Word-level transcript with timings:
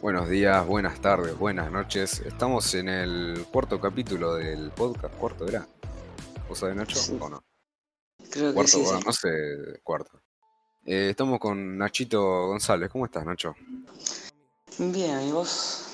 Buenos 0.00 0.28
días, 0.28 0.64
buenas 0.64 1.00
tardes, 1.00 1.36
buenas 1.36 1.72
noches. 1.72 2.20
Estamos 2.20 2.72
en 2.74 2.88
el 2.88 3.46
cuarto 3.50 3.80
capítulo 3.80 4.34
del 4.34 4.70
podcast. 4.70 5.12
¿Cuarto 5.16 5.48
era? 5.48 5.66
¿Vos 6.48 6.58
sabés, 6.58 6.76
Nacho? 6.76 6.96
Sí. 6.96 7.18
¿O 7.20 7.28
no? 7.28 7.42
Creo 8.30 8.50
que 8.50 8.54
Cuarto, 8.54 8.70
sí, 8.70 8.82
bueno, 8.82 8.98
sí. 9.00 9.04
no 9.06 9.12
sé, 9.12 9.80
cuarto. 9.82 10.20
Eh, 10.86 11.10
estamos 11.10 11.40
con 11.40 11.76
Nachito 11.76 12.46
González. 12.46 12.88
¿Cómo 12.90 13.06
estás, 13.06 13.24
Nacho? 13.26 13.56
Bien, 14.78 15.20
¿y 15.22 15.32
vos? 15.32 15.92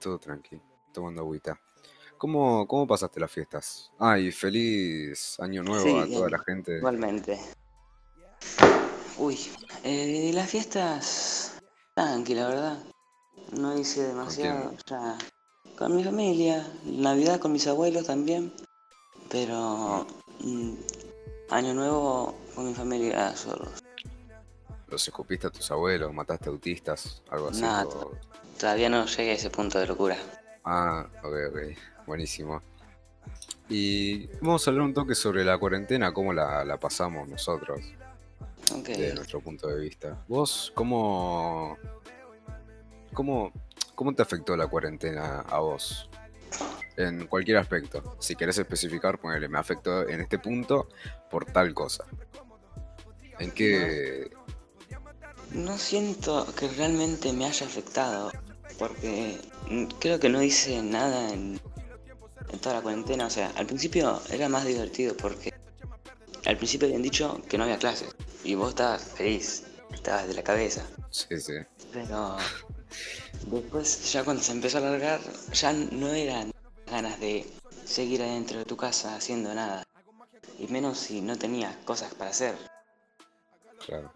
Todo 0.00 0.18
tranquilo, 0.18 0.62
tomando 0.92 1.22
agüita. 1.22 1.60
¿Cómo, 2.16 2.66
¿Cómo 2.68 2.86
pasaste 2.86 3.18
las 3.18 3.30
fiestas? 3.32 3.90
Ah, 3.98 4.18
y 4.18 4.30
feliz 4.30 5.36
año 5.40 5.64
nuevo 5.64 5.84
Sí, 5.84 5.98
a 5.98 6.06
toda 6.16 6.30
la 6.30 6.38
gente. 6.38 6.78
Igualmente. 6.78 7.40
Uy, 9.18 9.36
eh, 9.82 10.30
las 10.32 10.48
fiestas, 10.48 11.57
tranqui, 11.98 12.34
la 12.34 12.46
verdad. 12.48 12.78
No 13.52 13.76
hice 13.76 14.04
demasiado, 14.04 14.72
ya. 14.88 15.18
Con 15.76 15.96
mi 15.96 16.04
familia, 16.04 16.64
Navidad 16.84 17.40
con 17.40 17.50
mis 17.52 17.66
abuelos 17.66 18.06
también. 18.06 18.52
Pero 19.28 20.06
mm, 20.40 20.74
Año 21.50 21.74
Nuevo 21.74 22.36
con 22.54 22.66
mi 22.68 22.74
familia 22.74 23.34
solos. 23.36 23.80
¿Los 24.88 25.06
escupiste 25.08 25.48
a 25.48 25.50
tus 25.50 25.70
abuelos? 25.72 26.12
¿Mataste 26.12 26.48
autistas? 26.48 27.20
¿Algo 27.30 27.48
así? 27.48 27.64
O- 27.64 28.12
Todavía 28.58 28.88
no 28.88 29.04
llegué 29.06 29.30
a 29.30 29.34
ese 29.34 29.50
punto 29.50 29.78
de 29.78 29.86
locura. 29.86 30.16
Ah, 30.64 31.06
ok, 31.22 31.34
ok. 31.50 31.58
Buenísimo. 32.06 32.60
Y 33.68 34.26
vamos 34.40 34.66
a 34.66 34.70
hablar 34.70 34.84
un 34.86 34.94
toque 34.94 35.14
sobre 35.14 35.44
la 35.44 35.58
cuarentena, 35.58 36.12
cómo 36.12 36.32
la, 36.32 36.64
la 36.64 36.76
pasamos 36.78 37.28
nosotros, 37.28 37.80
Desde 38.82 39.14
nuestro 39.14 39.40
punto 39.40 39.68
de 39.68 39.80
vista. 39.80 40.24
¿Vos 40.28 40.72
cómo, 40.74 41.76
cómo, 43.12 43.52
cómo 43.94 44.14
te 44.14 44.22
afectó 44.22 44.56
la 44.56 44.66
cuarentena 44.66 45.40
a 45.40 45.58
vos? 45.60 46.08
En 46.96 47.26
cualquier 47.26 47.58
aspecto. 47.58 48.16
Si 48.18 48.34
querés 48.34 48.58
especificar, 48.58 49.18
ponele, 49.20 49.48
me 49.48 49.58
afectó 49.58 50.08
en 50.08 50.20
este 50.20 50.38
punto 50.38 50.88
por 51.30 51.44
tal 51.44 51.72
cosa. 51.74 52.04
¿En 53.38 53.52
qué? 53.52 54.30
No 55.52 55.78
siento 55.78 56.46
que 56.54 56.68
realmente 56.68 57.32
me 57.32 57.46
haya 57.46 57.66
afectado, 57.66 58.32
porque 58.78 59.38
creo 60.00 60.18
que 60.18 60.28
no 60.28 60.42
hice 60.42 60.82
nada 60.82 61.32
en, 61.32 61.60
en 62.52 62.58
toda 62.58 62.76
la 62.76 62.82
cuarentena. 62.82 63.26
O 63.26 63.30
sea, 63.30 63.52
al 63.56 63.66
principio 63.66 64.20
era 64.30 64.48
más 64.48 64.66
divertido 64.66 65.16
porque 65.16 65.52
al 66.48 66.56
principio 66.56 66.86
habían 66.88 67.02
dicho 67.02 67.40
que 67.46 67.58
no 67.58 67.64
había 67.64 67.78
clases 67.78 68.08
y 68.42 68.54
vos 68.54 68.70
estabas 68.70 69.02
feliz, 69.02 69.64
estabas 69.92 70.26
de 70.26 70.32
la 70.34 70.42
cabeza. 70.42 70.82
Sí, 71.10 71.38
sí. 71.38 71.52
Pero 71.92 72.38
después, 73.46 74.10
ya 74.12 74.24
cuando 74.24 74.42
se 74.42 74.52
empezó 74.52 74.78
a 74.78 74.80
alargar, 74.80 75.20
ya 75.52 75.72
no 75.74 76.08
eran 76.08 76.50
ganas 76.90 77.20
de 77.20 77.46
seguir 77.84 78.22
adentro 78.22 78.58
de 78.58 78.64
tu 78.64 78.78
casa 78.78 79.14
haciendo 79.14 79.54
nada. 79.54 79.84
Y 80.58 80.66
menos 80.68 80.98
si 80.98 81.20
no 81.20 81.36
tenías 81.36 81.76
cosas 81.84 82.14
para 82.14 82.30
hacer. 82.30 82.56
Claro. 83.84 84.10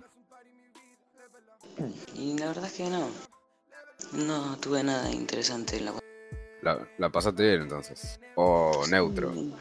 Y 2.14 2.38
la 2.38 2.46
verdad 2.46 2.64
es 2.64 2.72
que 2.72 2.84
no. 2.88 3.08
No 4.12 4.56
tuve 4.58 4.82
nada 4.82 5.10
interesante 5.10 5.76
en 5.76 5.84
la 5.84 5.94
La, 6.62 6.88
la 6.98 7.10
pasaste 7.10 7.42
bien 7.42 7.62
entonces. 7.62 8.18
O 8.36 8.86
neutro. 8.88 9.30
Mm, 9.30 9.52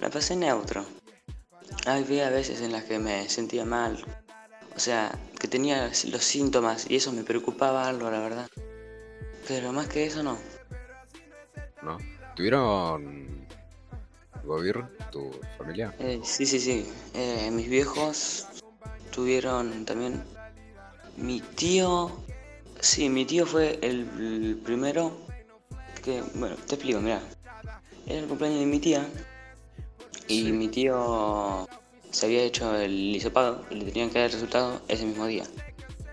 La 0.00 0.10
pasé 0.10 0.36
neutro. 0.36 0.86
Había 1.86 2.30
veces 2.30 2.62
en 2.62 2.72
las 2.72 2.84
que 2.84 2.98
me 2.98 3.28
sentía 3.28 3.64
mal. 3.64 4.02
O 4.74 4.80
sea, 4.80 5.18
que 5.38 5.48
tenía 5.48 5.90
los 6.06 6.24
síntomas 6.24 6.86
y 6.88 6.96
eso 6.96 7.12
me 7.12 7.24
preocupaba 7.24 7.86
algo, 7.86 8.10
la 8.10 8.20
verdad. 8.20 8.48
Pero 9.46 9.72
más 9.72 9.86
que 9.88 10.06
eso 10.06 10.22
no. 10.22 10.38
¿No? 11.82 11.98
¿Tuvieron 12.34 13.46
gobierno 14.44 14.88
tu 15.12 15.30
familia? 15.58 15.94
Eh, 15.98 16.20
sí, 16.24 16.46
sí, 16.46 16.58
sí. 16.58 16.90
Eh, 17.12 17.50
mis 17.52 17.68
viejos 17.68 18.46
tuvieron 19.12 19.84
también... 19.84 20.24
Mi 21.16 21.40
tío... 21.40 22.10
Sí, 22.80 23.08
mi 23.08 23.24
tío 23.26 23.46
fue 23.46 23.78
el, 23.82 24.08
el 24.18 24.60
primero 24.64 25.16
que... 26.02 26.22
Bueno, 26.34 26.56
te 26.66 26.74
explico, 26.74 27.00
mira. 27.00 27.20
Era 28.06 28.20
el 28.20 28.26
cumpleaños 28.26 28.60
de 28.60 28.66
mi 28.66 28.80
tía 28.80 29.06
y 30.28 30.42
Sí. 30.44 30.52
mi 30.52 30.68
tío 30.68 31.68
se 32.10 32.26
había 32.26 32.42
hecho 32.42 32.74
el 32.76 33.14
hisopado 33.14 33.64
y 33.70 33.74
le 33.76 33.84
tenían 33.86 34.10
que 34.10 34.18
dar 34.18 34.26
el 34.26 34.32
resultado 34.32 34.80
ese 34.88 35.04
mismo 35.04 35.26
día. 35.26 35.44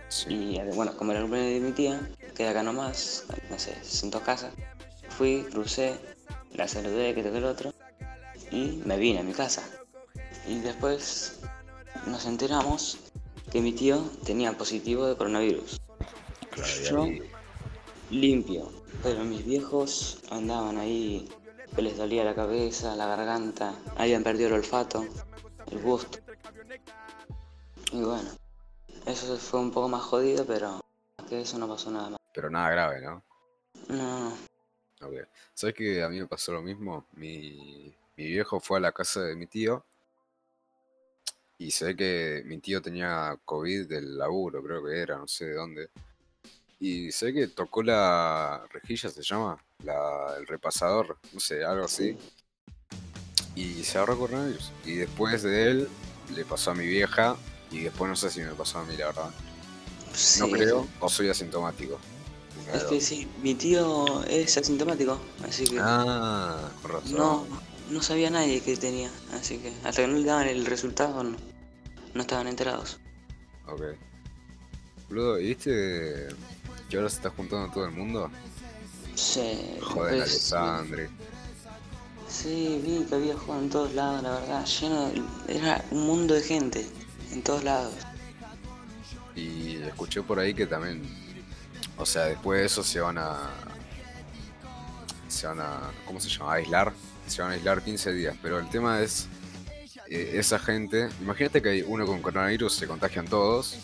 Sí. 0.10 0.34
Y 0.34 0.58
eh, 0.58 0.70
bueno, 0.74 0.96
como 0.98 1.12
era 1.12 1.20
el 1.20 1.26
cumpleaños 1.26 1.54
de 1.62 1.68
mi 1.68 1.72
tía, 1.74 2.10
que 2.36 2.44
era 2.44 2.52
acá 2.52 2.64
nomás, 2.64 3.26
no 3.50 3.58
sé, 3.60 3.76
se 3.84 3.98
sentó 3.98 4.18
a 4.18 4.24
casa, 4.24 4.52
fui, 5.18 5.44
crucé, 5.52 5.96
la 6.54 6.68
saludé, 6.68 7.14
que 7.16 7.24
toqué 7.24 7.38
el 7.38 7.46
otro, 7.46 7.74
y 8.52 8.82
me 8.86 8.98
vine 8.98 9.20
a 9.20 9.24
mi 9.24 9.34
casa. 9.34 9.64
Y 10.48 10.60
después 10.60 11.40
nos 12.08 12.26
enteramos 12.26 12.98
que 13.52 13.62
mi 13.62 13.72
tío 13.74 14.02
tenía 14.26 14.58
positivo 14.58 15.06
de 15.06 15.16
coronavirus. 15.16 15.80
Claro, 16.50 17.06
Yo 17.08 17.08
limpio, 18.10 18.72
pero 19.04 19.24
mis 19.24 19.46
viejos 19.46 20.20
andaban 20.30 20.78
ahí, 20.78 21.30
que 21.76 21.82
les 21.82 21.98
dolía 21.98 22.24
la 22.24 22.36
cabeza, 22.36 22.96
la 22.96 23.08
garganta, 23.08 23.74
habían 23.98 24.24
perdido 24.24 24.50
el 24.50 24.56
olfato, 24.56 25.06
el 25.72 25.80
gusto. 25.80 26.20
Y 27.92 28.02
bueno, 28.02 28.30
eso 29.06 29.38
fue 29.38 29.60
un 29.60 29.72
poco 29.72 29.90
más 29.90 30.04
jodido, 30.04 30.46
pero 30.46 30.82
que 31.28 31.42
eso 31.42 31.58
no 31.58 31.68
pasó 31.68 31.92
nada 31.92 32.10
más. 32.10 32.20
Pero 32.34 32.50
nada 32.50 32.70
grave, 32.70 33.02
¿no? 33.02 33.24
No, 33.90 34.30
no, 34.30 35.08
Ok. 35.08 35.28
¿Sabes 35.54 35.76
que 35.76 36.04
a 36.04 36.10
mí 36.10 36.20
me 36.20 36.28
pasó 36.28 36.52
lo 36.54 36.62
mismo? 36.62 37.06
Mi, 37.14 37.94
mi 38.16 38.26
viejo 38.26 38.60
fue 38.60 38.78
a 38.78 38.82
la 38.82 38.92
casa 38.92 39.22
de 39.22 39.36
mi 39.36 39.48
tío 39.48 39.84
y 41.62 41.70
se 41.70 41.86
ve 41.86 41.96
que 41.96 42.44
mi 42.46 42.58
tío 42.58 42.82
tenía 42.82 43.38
COVID 43.46 43.88
del 43.88 44.18
laburo, 44.18 44.64
creo 44.64 44.84
que 44.84 45.00
era, 45.00 45.18
no 45.18 45.28
sé 45.28 45.46
de 45.46 45.54
dónde. 45.54 45.90
Y 46.80 47.12
se 47.12 47.28
ve 47.28 47.34
que 47.34 47.48
tocó 47.50 47.84
la 47.84 48.66
rejilla, 48.72 49.10
se 49.10 49.22
llama, 49.22 49.64
la, 49.84 50.36
el 50.38 50.48
repasador, 50.48 51.18
no 51.34 51.40
sé, 51.40 51.64
algo 51.64 51.86
así. 51.86 52.18
Y 53.56 53.84
se 53.84 53.98
agarró 53.98 54.18
coronavirus. 54.18 54.72
Y 54.86 54.96
después 54.96 55.44
de 55.44 55.70
él 55.72 55.90
le 56.36 56.46
pasó 56.46 56.72
a 56.72 56.76
mi 56.76 56.86
vieja 56.88 57.36
y 57.70 57.82
después 57.82 58.10
no 58.10 58.16
sé 58.16 58.30
si 58.30 58.40
me 58.42 58.54
pasó 58.54 58.80
a 58.80 58.86
mí, 58.86 58.96
la 58.98 59.08
verdad. 59.08 59.30
No 60.40 60.50
creo, 60.50 60.88
o 61.00 61.10
soy 61.10 61.30
asintomático. 61.30 62.00
Es 62.74 62.84
que 62.86 63.02
sí, 63.02 63.28
mi 63.42 63.56
tío 63.56 64.24
es 64.26 64.58
asintomático, 64.58 65.20
así 65.48 65.66
que 65.66 65.78
Ah, 65.80 66.70
con 66.82 66.92
razón. 66.92 67.12
no, 67.18 67.48
no 67.90 68.02
sabía 68.02 68.30
nadie 68.30 68.62
que 68.62 68.78
tenía, 68.78 69.12
así 69.34 69.58
que 69.58 69.74
hasta 69.84 70.02
que 70.04 70.08
no 70.08 70.18
le 70.18 70.26
daban 70.26 70.48
el 70.48 70.66
resultado 70.66 71.24
no, 71.24 71.38
no 72.14 72.22
estaban 72.22 72.48
enterados. 72.48 73.00
Ok. 73.68 73.82
Boludo, 75.10 75.40
¿y 75.40 75.48
viste 75.50 76.28
que 76.90 76.98
ahora 76.98 77.10
se 77.10 77.18
está 77.18 77.30
juntando 77.30 77.72
todo 77.74 77.86
el 77.86 77.92
mundo? 77.92 78.30
Sí, 79.22 79.78
Joder, 79.82 80.16
pues, 80.18 80.22
Alessandri. 80.32 81.08
Sí, 82.28 82.82
vi 82.84 83.06
que 83.06 83.16
había 83.16 83.38
juego 83.38 83.62
en 83.62 83.70
todos 83.70 83.94
lados, 83.94 84.24
la 84.24 84.32
verdad, 84.32 84.66
lleno, 84.66 85.10
de- 85.10 85.22
era 85.58 85.84
un 85.92 86.08
mundo 86.08 86.34
de 86.34 86.42
gente, 86.42 86.86
en 87.32 87.44
todos 87.44 87.64
lados. 87.64 87.94
Y 89.36 89.76
escuché 89.84 90.22
por 90.24 90.40
ahí 90.40 90.54
que 90.54 90.66
también, 90.66 91.04
o 91.98 92.06
sea, 92.06 92.24
después 92.26 92.60
de 92.62 92.66
eso 92.66 92.84
se 92.84 93.00
van 93.00 93.18
a, 93.18 93.50
se 95.28 95.46
van 95.48 95.60
a, 95.62 95.92
¿cómo 96.06 96.20
se 96.20 96.30
llama? 96.30 96.54
A 96.54 96.56
aislar. 96.56 96.94
Se 97.28 97.42
van 97.42 97.52
a 97.52 97.54
aislar 97.54 97.82
15 97.84 98.12
días. 98.12 98.36
Pero 98.42 98.60
el 98.60 98.70
tema 98.70 99.02
es, 99.02 99.28
eh, 100.10 100.32
esa 100.36 100.58
gente, 100.60 101.10
imagínate 101.22 101.62
que 101.62 101.70
hay 101.70 101.82
uno 101.86 102.06
con 102.06 102.22
coronavirus, 102.22 102.74
se 102.74 102.88
contagian 102.88 103.26
todos. 103.28 103.78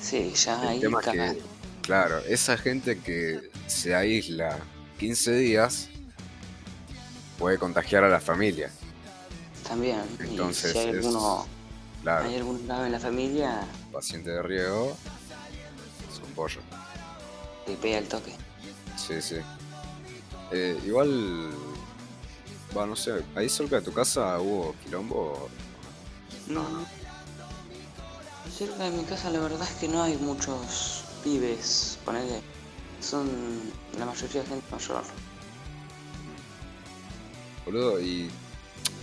Sí, 0.00 0.32
ya 0.34 0.62
El 0.62 0.68
ahí 0.68 0.80
tema 0.80 1.00
es 1.00 1.04
cagaste. 1.06 1.38
que, 1.38 1.44
claro, 1.82 2.18
esa 2.20 2.56
gente 2.56 2.98
que 3.00 3.50
se 3.66 3.94
aísla 3.94 4.58
15 4.98 5.32
días 5.34 5.88
puede 7.38 7.58
contagiar 7.58 8.04
a 8.04 8.08
la 8.08 8.20
familia. 8.20 8.70
también. 9.66 10.02
Entonces 10.20 10.72
si 10.72 10.78
hay 10.78 10.88
es- 10.90 10.96
alguno, 11.06 11.46
Claro, 12.02 12.28
hay 12.28 12.36
algún 12.36 12.66
grave 12.66 12.86
en 12.86 12.92
la 12.92 13.00
familia, 13.00 13.66
paciente 13.92 14.30
de 14.30 14.42
riego 14.42 14.94
es 16.12 16.18
un 16.18 16.32
pollo. 16.34 16.60
te 17.64 17.74
pega 17.76 17.96
el 17.98 18.06
toque. 18.08 18.34
Sí, 18.96 19.22
sí. 19.22 19.36
Eh, 20.52 20.78
igual, 20.86 21.50
va, 22.76 22.84
no 22.86 22.94
sé, 22.94 23.24
ahí 23.34 23.48
cerca 23.48 23.76
de 23.76 23.82
tu 23.82 23.92
casa 23.92 24.38
hubo 24.38 24.74
quilombo. 24.84 25.48
No, 26.46 26.62
no. 26.68 26.84
Cerca 28.56 28.84
de 28.84 28.90
mi 28.90 29.04
casa 29.04 29.30
la 29.30 29.40
verdad 29.40 29.62
es 29.68 29.74
que 29.80 29.88
no 29.88 30.02
hay 30.02 30.16
muchos 30.18 31.04
pibes, 31.24 31.98
ponele. 32.04 32.42
Son 33.04 33.28
la 33.98 34.06
mayoría 34.06 34.42
de 34.42 34.48
gente 34.48 34.64
mayor. 34.70 35.02
Boludo, 37.66 38.00
y 38.00 38.30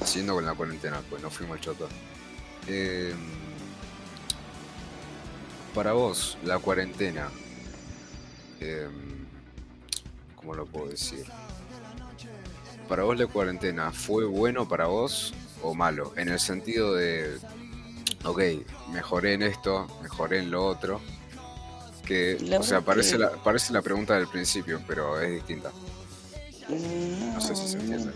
siguiendo 0.05 0.33
con 0.35 0.45
la 0.45 0.53
cuarentena, 0.53 1.01
pues 1.09 1.21
no 1.21 1.29
fuimos 1.29 1.57
al 1.57 1.61
choto. 1.61 1.87
Eh, 2.67 3.13
para 5.73 5.93
vos, 5.93 6.37
la 6.43 6.59
cuarentena, 6.59 7.29
Em, 8.61 8.91
¿Cómo 10.35 10.53
lo 10.53 10.65
puedo 10.65 10.89
decir? 10.89 11.25
Para 12.87 13.03
vos 13.03 13.17
la 13.17 13.25
cuarentena, 13.25 13.91
¿fue 13.91 14.25
bueno 14.25 14.67
para 14.67 14.85
vos 14.85 15.33
o 15.63 15.73
malo? 15.73 16.13
En 16.15 16.29
el 16.29 16.39
sentido 16.39 16.93
de, 16.93 17.39
ok, 18.23 18.39
mejoré 18.91 19.33
en 19.33 19.41
esto, 19.43 19.87
mejoré 20.03 20.39
en 20.39 20.51
lo 20.51 20.65
otro. 20.65 21.01
Que, 22.11 22.57
o 22.59 22.63
sea, 22.63 22.81
parece, 22.81 23.17
la, 23.17 23.31
parece 23.41 23.71
la 23.71 23.81
pregunta 23.81 24.15
del 24.15 24.27
principio, 24.27 24.83
pero 24.85 25.17
es 25.21 25.31
distinta. 25.31 25.71
No, 26.67 27.39
sé 27.39 27.55
si 27.55 27.69
se 27.69 27.77
entiende. 27.77 28.11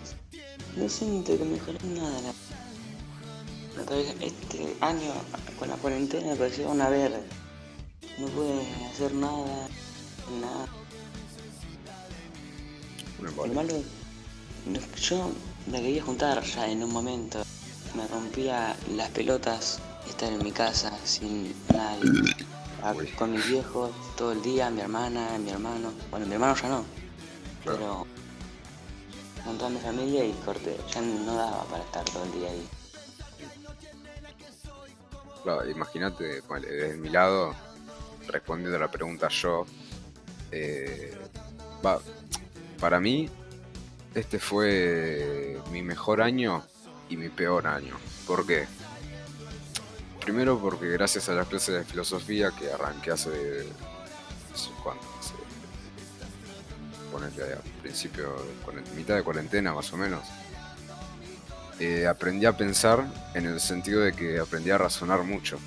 No, 0.75 0.89
siento 0.89 1.38
que 1.38 1.45
mejoré 1.45 1.80
nada. 1.86 2.33
Este 4.19 4.75
año 4.81 5.13
con 5.57 5.69
la 5.69 5.75
cuarentena 5.77 6.31
me 6.31 6.36
pareció 6.36 6.69
una 6.69 6.89
verga. 6.89 7.21
No 8.18 8.27
pude 8.27 8.68
hacer 8.92 9.13
nada, 9.13 9.69
nada. 10.42 10.68
Lo 13.21 13.53
malo, 13.53 13.81
yo 15.00 15.31
me 15.71 15.81
quería 15.81 16.03
juntar 16.03 16.44
ya 16.44 16.68
en 16.69 16.83
un 16.83 16.92
momento. 16.92 17.45
Me 17.95 18.06
rompía 18.07 18.75
las 18.94 19.09
pelotas 19.12 19.80
estar 20.09 20.33
en 20.33 20.44
mi 20.44 20.51
casa 20.51 20.92
sin 21.06 21.56
nadie. 21.74 22.45
Con 23.17 23.31
mis 23.31 23.49
viejos 23.49 23.91
todo 24.15 24.31
el 24.31 24.43
día, 24.43 24.69
mi 24.69 24.81
hermana, 24.81 25.39
mi 25.39 25.49
hermano. 25.49 25.91
Bueno, 26.11 26.27
mi 26.27 26.33
hermano 26.33 26.55
ya 26.55 26.69
no. 26.69 26.85
Pero 27.63 28.05
con 29.43 29.57
toda 29.57 29.71
mi 29.71 29.79
familia 29.79 30.23
y 30.23 30.33
corté. 30.45 30.77
Ya 30.93 31.01
no 31.01 31.35
daba 31.35 31.63
para 31.63 31.83
estar 31.83 32.05
todo 32.05 32.23
el 32.25 32.31
día 32.33 32.49
ahí. 32.49 32.67
Claro, 35.41 35.67
imagínate, 35.67 36.41
desde 36.61 36.97
mi 36.97 37.09
lado, 37.09 37.55
respondiendo 38.27 38.77
a 38.77 38.81
la 38.81 38.91
pregunta 38.91 39.29
yo, 39.29 39.65
eh, 40.51 41.17
para 42.79 42.99
mí, 42.99 43.29
este 44.13 44.37
fue 44.37 45.59
mi 45.71 45.81
mejor 45.81 46.21
año 46.21 46.63
y 47.09 47.17
mi 47.17 47.29
peor 47.29 47.65
año. 47.65 47.95
¿Por 48.27 48.45
qué? 48.45 48.67
Primero 50.25 50.60
porque 50.60 50.89
gracias 50.89 51.30
a 51.30 51.33
las 51.33 51.48
clases 51.48 51.75
de 51.75 51.86
filosofía 51.86 52.51
que 52.51 52.69
arranqué 52.69 53.12
hace... 53.12 53.63
sé 54.54 54.72
cuánto, 54.83 55.06
hace, 55.19 55.33
a 57.54 57.81
principio, 57.81 58.36
mitad 58.95 59.16
de 59.16 59.24
cuarentena 59.24 59.74
más 59.74 59.94
o 59.94 59.98
menos, 59.98 60.24
eh, 61.80 62.07
aprendí 62.07 62.45
a 62.45 62.57
pensar 62.57 63.06
en 63.36 63.45
el 63.45 63.60
sentido 63.60 64.01
de 64.01 64.13
que 64.13 64.39
aprendí 64.39 64.72
a 64.72 64.77
razonar 64.77 65.24
mucho 65.24 65.60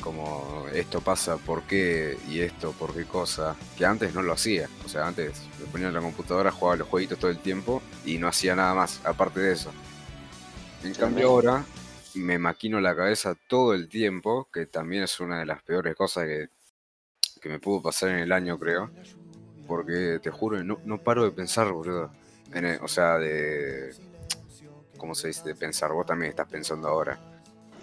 como 0.00 0.66
esto 0.72 1.00
pasa, 1.00 1.36
por 1.36 1.62
qué 1.64 2.16
y 2.28 2.40
esto, 2.40 2.72
por 2.72 2.94
qué 2.94 3.04
cosa, 3.04 3.54
que 3.76 3.84
antes 3.84 4.14
no 4.14 4.22
lo 4.22 4.32
hacía. 4.32 4.68
O 4.84 4.88
sea, 4.88 5.06
antes 5.06 5.42
me 5.60 5.66
ponía 5.66 5.88
en 5.88 5.94
la 5.94 6.00
computadora, 6.00 6.50
jugaba 6.50 6.76
los 6.76 6.88
jueguitos 6.88 7.18
todo 7.18 7.30
el 7.30 7.38
tiempo 7.38 7.82
y 8.04 8.18
no 8.18 8.28
hacía 8.28 8.56
nada 8.56 8.74
más, 8.74 9.00
aparte 9.04 9.40
de 9.40 9.52
eso. 9.52 9.70
En 10.82 10.94
cambio 10.94 11.28
ahora 11.28 11.64
me 12.14 12.38
maquino 12.38 12.80
la 12.80 12.94
cabeza 12.94 13.36
todo 13.48 13.74
el 13.74 13.88
tiempo, 13.88 14.48
que 14.52 14.66
también 14.66 15.02
es 15.02 15.20
una 15.20 15.38
de 15.38 15.46
las 15.46 15.62
peores 15.62 15.94
cosas 15.96 16.24
que, 16.24 16.48
que 17.40 17.48
me 17.48 17.58
pudo 17.58 17.82
pasar 17.82 18.10
en 18.10 18.18
el 18.18 18.32
año, 18.32 18.58
creo. 18.58 18.90
Porque 19.66 20.20
te 20.22 20.30
juro, 20.30 20.62
no, 20.62 20.80
no 20.84 20.98
paro 20.98 21.24
de 21.24 21.30
pensar, 21.30 21.72
boludo. 21.72 22.10
o 22.80 22.88
sea, 22.88 23.18
de... 23.18 23.94
¿Cómo 24.98 25.14
se 25.14 25.28
dice? 25.28 25.42
De 25.44 25.54
pensar. 25.54 25.92
Vos 25.92 26.06
también 26.06 26.30
estás 26.30 26.48
pensando 26.48 26.88
ahora 26.88 27.18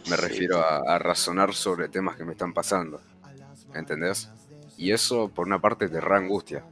me 0.09 0.15
refiero 0.15 0.59
a, 0.59 0.97
razonar 0.99 1.53
sobre 1.53 1.89
temas 1.89 2.15
que 2.15 2.25
me 2.25 2.31
están 2.33 2.53
pasando. 2.53 3.01
¿Entendés? 3.73 4.29
Y 4.77 4.91
eso, 4.91 5.29
por 5.29 5.47
una 5.47 5.59
parte, 5.59 5.87
te 5.87 5.99
da 5.99 6.15
angustia. 6.15 6.63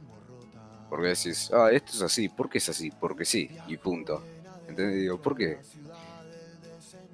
Porque 0.88 1.08
decís, 1.08 1.50
ah, 1.52 1.70
esto 1.70 1.92
es 1.92 2.02
así, 2.02 2.28
¿por 2.28 2.50
qué 2.50 2.58
es 2.58 2.68
así? 2.68 2.90
Porque 2.90 3.24
sí, 3.24 3.50
y 3.68 3.76
punto. 3.76 4.22
¿Entendés? 4.68 4.96
Digo, 4.96 5.20
¿por 5.20 5.36
qué? 5.36 5.58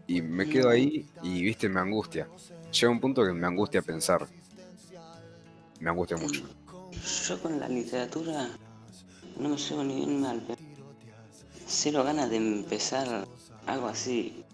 Y 0.07 0.23
me 0.23 0.49
quedo 0.49 0.71
ahí 0.71 1.09
y, 1.23 1.43
viste, 1.43 1.69
me 1.69 1.81
angustia. 1.81 2.29
Llega 2.73 2.91
un 2.91 3.01
punto 3.01 3.25
que 3.25 3.33
me 3.33 3.47
angustia 3.47 3.83
pensar. 3.83 4.27
Me 5.81 5.91
angustia 5.91 6.17
mucho. 6.17 6.43
Yo 7.27 7.43
con 7.43 7.59
la 7.59 7.69
literatura 7.69 8.49
no 9.39 9.49
me 9.49 9.57
llevo 9.57 9.85
ni 9.85 9.97
bien 9.97 10.21
mal. 10.21 10.43
Cero 11.67 12.05
ganas 12.05 12.31
de 12.31 12.37
empezar 12.37 13.27
algo 13.67 13.89
así. 13.89 14.45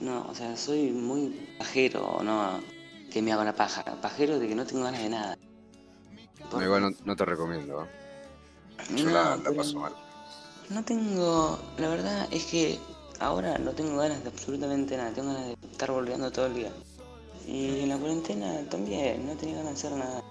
No, 0.00 0.26
o 0.28 0.34
sea, 0.34 0.56
soy 0.56 0.90
muy 0.90 1.56
pajero, 1.58 2.20
no 2.22 2.60
que 3.14 3.22
me 3.22 3.32
hago 3.32 3.44
la 3.44 3.54
paja. 3.54 3.84
Pajero 4.02 4.40
de 4.40 4.48
que 4.48 4.56
no 4.56 4.66
tengo 4.66 4.82
ganas 4.82 5.00
de 5.00 5.08
nada. 5.08 5.38
igual 6.60 6.96
no, 7.04 7.16
te 7.16 7.24
recomiendo. 7.24 7.86
Yo 8.96 9.08
la, 9.08 9.38
paso 9.56 9.78
mal. 9.78 9.92
No 10.68 10.84
tengo. 10.84 11.58
La 11.78 11.88
verdad 11.88 12.26
es 12.32 12.44
que 12.46 12.78
ahora 13.20 13.58
no 13.58 13.72
tengo 13.72 13.96
ganas 13.96 14.22
de 14.22 14.30
absolutamente 14.30 14.96
nada. 14.96 15.10
Tengo 15.12 15.32
ganas 15.32 15.46
de 15.46 15.56
estar 15.70 15.90
volviendo 15.90 16.30
todo 16.30 16.46
el 16.46 16.54
día. 16.54 16.72
Y 17.46 17.80
en 17.80 17.88
la 17.90 17.98
cuarentena 17.98 18.68
también, 18.70 19.26
no 19.26 19.34
tenía 19.34 19.56
ganas 19.56 19.80
de 19.80 19.88
hacer 19.88 19.98
nada. 19.98 20.22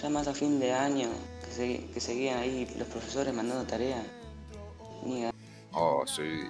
Ya 0.00 0.10
más 0.10 0.26
a 0.26 0.34
fin 0.34 0.58
de 0.58 0.72
año, 0.72 1.08
que, 1.56 1.88
que 1.92 2.00
seguían 2.00 2.38
ahí 2.38 2.68
los 2.78 2.88
profesores 2.88 3.32
mandando 3.32 3.64
tareas. 3.64 4.04
Oh, 5.72 6.04
soy 6.06 6.48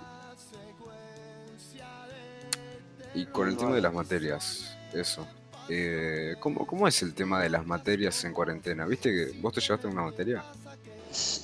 y 3.14 3.26
con 3.26 3.48
el 3.48 3.56
tema 3.56 3.74
de 3.74 3.80
las 3.80 3.94
materias, 3.94 4.76
eso. 4.92 5.26
Eh, 5.68 6.34
¿cómo, 6.40 6.88
es 6.88 7.00
el 7.02 7.14
tema 7.14 7.40
de 7.40 7.48
las 7.48 7.64
materias 7.64 8.24
en 8.24 8.32
cuarentena? 8.32 8.84
¿Viste 8.86 9.10
que 9.10 9.40
vos 9.40 9.52
te 9.52 9.60
llevaste 9.60 9.86
una 9.86 10.02
materia? 10.02 10.44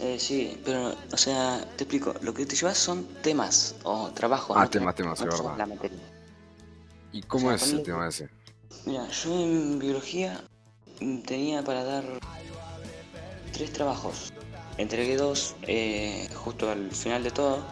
Eh, 0.00 0.17
sí, 0.19 0.61
pero, 0.64 0.94
o 1.12 1.17
sea, 1.17 1.64
te 1.76 1.84
explico. 1.84 2.14
Lo 2.22 2.34
que 2.34 2.46
te 2.46 2.56
llevas 2.56 2.78
son 2.78 3.06
temas 3.22 3.76
o 3.84 4.11
trabajo. 4.11 4.55
Ah, 4.56 4.69
temas, 4.69 4.94
temas, 4.94 5.20
es 5.20 5.26
verdad. 5.26 5.56
La 5.56 5.67
materia. 5.67 5.99
¿Y 7.12 7.22
cómo 7.22 7.52
es 7.52 7.72
el 7.72 7.82
tema 7.82 8.08
ese? 8.08 8.28
Mira, 8.87 9.08
yo 9.08 9.40
en 9.40 9.78
biología 9.78 10.40
tenía 11.26 11.62
para 11.62 11.84
dar 11.84 12.05
tres 13.52 13.72
trabajos. 13.72 14.32
Entregué 14.78 15.17
dos 15.17 15.56
eh, 15.62 16.28
justo 16.34 16.70
al 16.70 16.90
final 16.90 17.23
de 17.23 17.31
todo, 17.31 17.64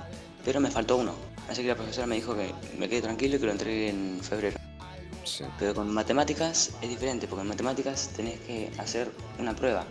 pero 0.45 0.61
me 0.61 0.71
faltó 0.71 0.97
uno. 0.97 1.15
Así 1.49 1.63
que 1.63 1.69
la 1.69 1.77
profesora 1.77 2.07
me 2.07 2.17
dijo 2.17 2.35
que 2.35 2.53
me 2.77 2.89
quede 2.89 3.03
tranquilo 3.03 3.37
y 3.37 3.39
que 3.41 3.47
lo 3.47 3.53
entregue 3.53 3.89
en 3.89 4.21
febrero. 4.23 4.59
Pero 5.59 5.75
con 5.75 5.93
matemáticas 5.93 6.73
es 6.83 6.89
diferente, 6.89 7.27
porque 7.27 7.43
en 7.43 7.49
matemáticas 7.49 8.11
tenés 8.17 8.41
que 8.41 8.71
hacer 8.79 9.11
una 9.39 9.55
prueba. 9.55 9.87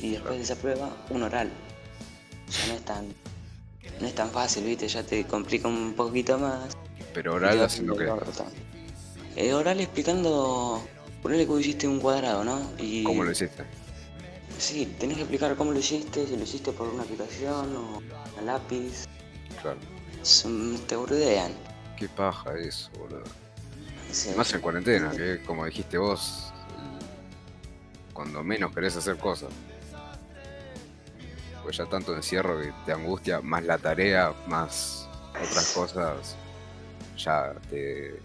Y 0.00 0.12
después 0.12 0.36
de 0.36 0.42
esa 0.42 0.56
prueba, 0.56 0.90
un 1.10 1.22
oral. 1.22 1.50
Ya 2.50 2.66
no 2.68 2.74
es 2.74 2.84
tan, 2.84 3.06
no 4.00 4.06
es 4.06 4.14
tan 4.14 4.30
fácil, 4.30 4.64
¿viste? 4.64 4.88
Ya 4.88 5.02
te 5.02 5.26
complica 5.26 5.68
un 5.68 5.94
poquito 5.94 6.38
más. 6.38 6.76
Pero 7.14 7.34
oral 7.34 7.62
haciendo 7.62 7.96
qué? 7.96 8.12
Eh, 9.36 9.52
oral 9.52 9.80
explicando, 9.80 10.82
ponele 11.22 11.46
que 11.46 11.60
hiciste 11.60 11.88
un 11.88 12.00
cuadrado, 12.00 12.44
¿no? 12.44 12.60
Y... 12.78 13.04
¿Cómo 13.04 13.24
lo 13.24 13.30
hiciste? 13.30 13.64
Sí, 14.58 14.94
tenés 14.98 15.16
que 15.16 15.22
explicar 15.22 15.54
cómo 15.56 15.72
lo 15.72 15.78
hiciste, 15.78 16.26
si 16.26 16.36
lo 16.36 16.44
hiciste 16.44 16.72
por 16.72 16.88
una 16.88 17.02
aplicación 17.02 17.76
o 17.76 18.02
a 18.38 18.42
lápiz. 18.42 19.04
Claro 19.60 19.78
te 20.86 20.96
burdean. 20.96 21.52
Qué 21.96 22.08
paja 22.08 22.58
eso, 22.58 22.90
boludo. 22.98 23.22
Más 24.36 24.52
en 24.54 24.60
cuarentena, 24.60 25.10
que 25.10 25.42
como 25.44 25.64
dijiste 25.66 25.98
vos, 25.98 26.52
cuando 28.12 28.42
menos 28.42 28.74
querés 28.74 28.96
hacer 28.96 29.16
cosas. 29.18 29.50
Pues 31.66 31.78
ya 31.78 31.86
tanto 31.86 32.14
encierro 32.14 32.60
que 32.60 32.72
te 32.84 32.92
angustia, 32.92 33.40
más 33.40 33.64
la 33.64 33.76
tarea, 33.76 34.32
más 34.46 35.08
otras 35.30 35.72
cosas, 35.72 36.36
ya 37.18 37.54
te. 37.68 38.20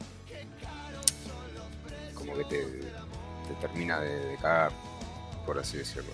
como 2.13 2.36
que 2.36 2.43
te, 2.43 2.57
te 2.57 3.53
termina 3.60 4.00
de, 4.00 4.38
cagar, 4.39 4.71
por 5.43 5.57
así 5.57 5.79
decirlo. 5.79 6.12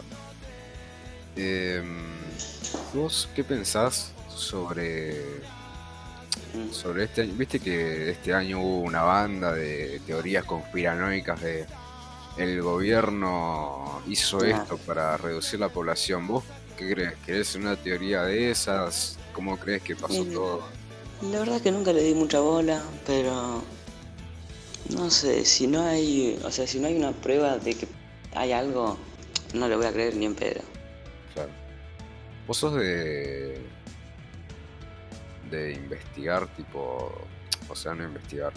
Em, 1.36 1.98
¿Vos 2.93 3.27
qué 3.36 3.43
pensás 3.43 4.13
sobre 4.29 5.41
sobre 6.72 7.03
este 7.03 7.24
año. 7.24 7.34
Viste 7.36 7.60
que 7.60 8.10
este 8.12 8.34
año 8.34 8.62
hubo 8.62 8.79
una 8.84 9.01
banda 9.01 9.51
de 9.51 10.00
teorías 10.07 10.46
conspiranoicas 10.46 11.41
de 11.41 11.65
el 12.38 12.62
gobierno 12.62 14.01
hizo 14.07 14.46
esto 14.46 14.77
para 14.77 15.17
reducir 15.17 15.60
la 15.60 15.67
población. 15.67 16.25
¿Vos 16.25 16.46
qué 16.77 16.93
crees? 16.93 17.13
¿Querés 17.25 17.55
una 17.55 17.75
teoría 17.75 18.24
de 18.24 18.51
esas? 18.51 19.17
¿Cómo 19.34 19.57
crees 19.57 19.81
que 19.81 19.96
pasó 19.96 20.24
todo? 20.25 20.63
La 21.22 21.39
verdad 21.39 21.62
que 21.62 21.72
nunca 21.72 21.91
le 21.91 22.03
di 22.03 22.13
mucha 22.13 22.39
bola, 22.39 22.81
pero 23.05 23.62
no 24.89 25.10
sé, 25.10 25.43
si 25.43 25.67
no 25.67 25.81
hay, 25.81 26.39
o 26.43 26.51
sea, 26.51 26.65
si 26.65 26.79
no 26.79 26.88
hay 26.88 26.96
una 26.96 27.12
prueba 27.12 27.57
de 27.57 27.74
que 27.74 27.88
hay 28.34 28.51
algo, 28.51 28.98
no 29.53 29.67
le 29.67 29.75
voy 29.75 29.86
a 29.86 29.91
creer 29.91 30.15
ni 30.15 30.25
en 30.25 30.36
pedo. 30.36 30.62
Claro. 31.34 31.51
Vos 32.48 32.57
sos 32.57 32.75
de 32.75 33.62
de 35.50 35.74
investigar, 35.74 36.48
tipo, 36.55 37.12
o 37.69 37.75
sea, 37.75 37.93
no 37.93 38.03
investigar, 38.03 38.51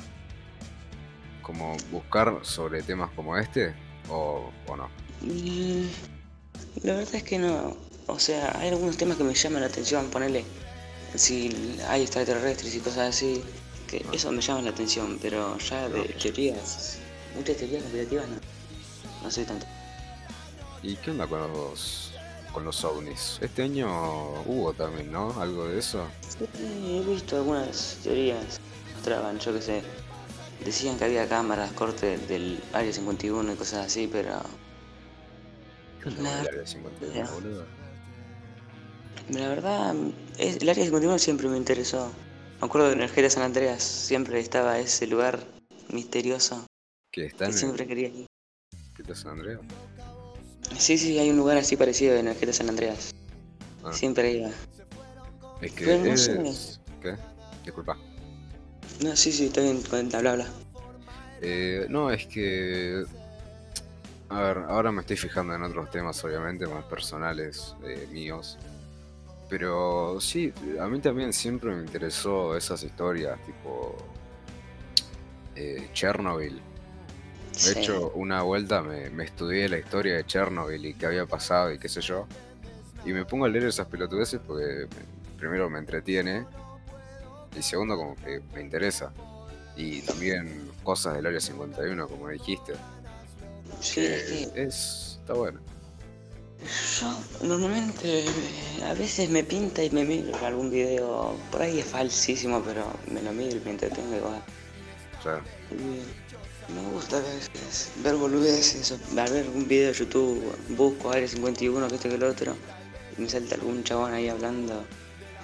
como 1.41 1.77
buscar 1.91 2.41
sobre 2.43 2.83
temas 2.83 3.11
como 3.15 3.37
este, 3.37 3.75
¿O, 4.09 4.50
no? 4.67 4.89
Mm, 5.21 5.87
la 6.83 6.95
verdad 6.95 7.15
es 7.15 7.23
que 7.23 7.39
no. 7.39 7.77
O 8.12 8.19
sea, 8.19 8.59
hay 8.59 8.69
algunos 8.69 8.97
temas 8.97 9.17
que 9.17 9.25
me 9.25 9.35
llaman 9.35 9.62
la 9.62 9.69
atención, 9.69 10.11
ponerle 10.11 10.45
si 11.14 11.79
hay 11.88 12.02
extraterrestres 12.02 12.75
y 12.75 12.81
cosas 12.81 13.14
así, 13.14 13.43
que 13.88 14.05
ah. 14.07 14.11
eso 14.12 14.31
me 14.33 14.40
llama 14.40 14.62
la 14.62 14.71
atención, 14.71 15.19
pero 15.21 15.59
ya 15.59 15.88
de 15.88 16.05
teorías, 16.05 16.99
muchas 17.35 17.57
teorías 17.57 17.83
conspirativas 17.83 18.29
no, 18.29 18.37
no 19.23 19.31
soy 19.31 19.45
tanto. 19.45 19.67
¿Y 20.83 20.97
qué 20.97 21.11
onda 21.11 21.26
con 21.26 21.40
los 21.40 22.12
con 22.52 22.64
los 22.64 22.85
ovnis? 22.85 23.38
Este 23.40 23.62
año 23.62 23.88
hubo 24.45 24.73
también, 24.73 25.12
¿no? 25.12 25.40
Algo 25.40 25.69
de 25.69 25.79
eso. 25.79 26.07
Sí, 26.29 26.47
he 26.97 27.00
visto 27.09 27.37
algunas 27.37 27.99
teorías, 28.02 28.61
mostraban, 28.95 29.38
yo 29.38 29.55
qué 29.55 29.62
sé, 29.62 29.83
decían 30.64 30.99
que 30.99 31.05
había 31.05 31.29
cámaras, 31.29 31.73
corte 31.73 32.19
del 32.19 32.62
Área 32.73 32.93
51 32.93 33.52
y 33.52 33.57
cosas 33.57 33.87
así, 33.87 34.09
pero... 34.11 34.40
¿Qué 36.02 36.09
onda 36.09 36.40
el 36.40 36.49
Área 36.49 36.67
51, 36.67 37.31
boludo? 37.33 37.80
La 39.33 39.49
verdad, 39.49 39.95
el 40.38 40.69
Área 40.69 40.85
51 40.85 41.19
siempre 41.19 41.49
me 41.49 41.57
interesó. 41.57 42.11
Me 42.61 42.67
acuerdo 42.67 42.90
de 42.90 43.05
en 43.05 43.31
San 43.31 43.43
Andreas, 43.43 43.83
siempre 43.83 44.40
estaba 44.40 44.79
ese 44.79 45.07
lugar 45.07 45.38
misterioso. 45.93 46.67
¿Que 47.12 47.26
está 47.26 47.47
en 47.47 47.52
siempre 47.52 47.87
quería 47.87 48.09
ir. 48.09 48.26
¿Qué 48.95 49.14
San 49.14 49.33
Andreas? 49.33 49.61
Sí, 50.79 50.99
sí, 50.99 51.19
hay 51.19 51.31
un 51.31 51.37
lugar 51.37 51.57
así 51.57 51.76
parecido 51.76 52.17
en 52.17 52.29
el 52.29 52.55
San 52.55 52.69
Andreas. 52.69 53.12
Ah. 53.83 53.93
Siempre 53.93 54.33
iba. 54.33 54.50
Es 55.61 55.73
que 55.73 55.99
no 55.99 56.12
es... 56.12 56.81
¿Qué? 57.02 57.17
Disculpa. 57.64 57.97
No, 59.02 59.17
sí, 59.17 59.33
sí, 59.33 59.47
está 59.47 59.62
bien, 59.62 59.81
habla, 60.14 60.33
habla. 60.33 60.47
Eh, 61.40 61.87
no, 61.88 62.11
es 62.11 62.26
que... 62.26 63.05
A 64.29 64.43
ver, 64.43 64.59
ahora 64.59 64.93
me 64.93 65.00
estoy 65.00 65.17
fijando 65.17 65.55
en 65.55 65.62
otros 65.62 65.90
temas, 65.90 66.23
obviamente, 66.25 66.67
más 66.67 66.85
personales 66.85 67.75
eh, 67.85 68.07
míos. 68.12 68.59
Pero 69.50 70.21
sí, 70.21 70.52
a 70.80 70.87
mí 70.87 71.00
también 71.00 71.33
siempre 71.33 71.75
me 71.75 71.83
interesó 71.83 72.57
esas 72.57 72.83
historias, 72.85 73.38
tipo 73.45 73.97
eh, 75.57 75.90
Chernobyl. 75.92 76.62
De 77.64 77.73
hecho, 77.73 78.12
una 78.14 78.42
vuelta 78.42 78.80
me, 78.80 79.11
me, 79.11 79.25
estudié 79.25 79.69
la 79.69 79.78
historia 79.78 80.14
de 80.14 80.25
Chernobyl 80.25 80.87
y 80.87 80.95
qué 80.95 81.07
había 81.07 81.26
pasado 81.26 81.73
y 81.73 81.78
qué 81.78 81.88
sé 81.88 82.00
yo. 82.00 82.26
Y 83.04 83.12
me 83.12 83.25
pongo 83.25 83.45
a 83.45 83.49
leer 83.49 83.64
esas 83.64 83.88
pelotudeces 83.88 84.40
porque 84.47 84.87
primero 85.37 85.69
me 85.69 85.80
entretiene 85.80 86.47
y 87.59 87.62
segundo 87.62 87.97
como 87.97 88.14
que 88.14 88.40
me 88.54 88.61
interesa. 88.61 89.12
Y 89.76 90.02
también 90.02 90.71
cosas 90.85 91.14
del 91.14 91.26
Área 91.26 91.40
51, 91.40 92.07
como 92.09 92.28
dijiste. 92.28 92.75
Sí, 93.80 94.07
es, 94.54 95.19
está 95.21 95.33
bueno. 95.35 95.61
Yo 97.00 97.47
normalmente 97.47 98.25
a 98.85 98.93
veces 98.95 99.31
me 99.31 99.43
pinta 99.43 99.83
y 99.83 99.90
me 99.90 100.05
miro 100.05 100.37
algún 100.45 100.71
video, 100.71 101.37
por 101.50 101.62
ahí 101.62 101.81
es 101.81 101.87
falsísimo, 101.87 102.62
pero 102.62 102.85
me 103.11 103.23
lo 103.23 103.33
miro 103.33 103.57
y 103.57 103.61
me 103.61 103.71
entretengo 103.71 104.17
igual. 104.17 104.43
Claro. 105.23 105.43
Me 105.71 106.93
gusta 106.93 107.17
a 107.17 107.21
veces 107.21 107.90
ver 108.02 108.14
boludeces, 108.17 108.95
ver 109.14 109.49
un 109.55 109.67
video 109.67 109.88
de 109.88 109.99
YouTube, 109.99 110.55
busco 110.69 111.11
Área 111.11 111.26
51, 111.26 111.88
que 111.88 111.95
este 111.95 112.09
que 112.09 112.14
el 112.14 112.23
otro, 112.23 112.55
y 113.17 113.23
me 113.23 113.29
salta 113.29 113.55
algún 113.57 113.83
chabón 113.83 114.12
ahí 114.12 114.29
hablando 114.29 114.85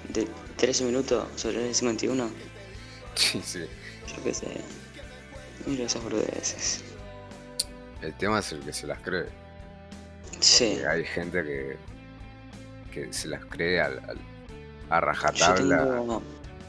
de 0.09 0.27
13 0.57 0.85
minutos 0.85 1.27
sobre 1.35 1.57
Área 1.57 1.73
51. 1.73 2.29
Sí, 3.15 3.41
sí. 3.43 3.59
Yo 4.15 4.23
qué 4.23 4.33
sé. 4.33 4.47
Miro 5.65 5.85
esas 5.85 6.03
boludeces. 6.03 6.81
El 8.01 8.13
tema 8.13 8.39
es 8.39 8.51
el 8.51 8.59
que 8.61 8.71
se 8.71 8.87
las 8.87 9.01
cree. 9.01 9.46
Sí. 10.39 10.79
hay 10.87 11.03
gente 11.03 11.43
que, 11.43 11.77
que 12.93 13.13
se 13.13 13.27
las 13.27 13.43
cree 13.45 13.81
al, 13.81 13.99
a 14.89 15.01
rajatabla. 15.01 16.21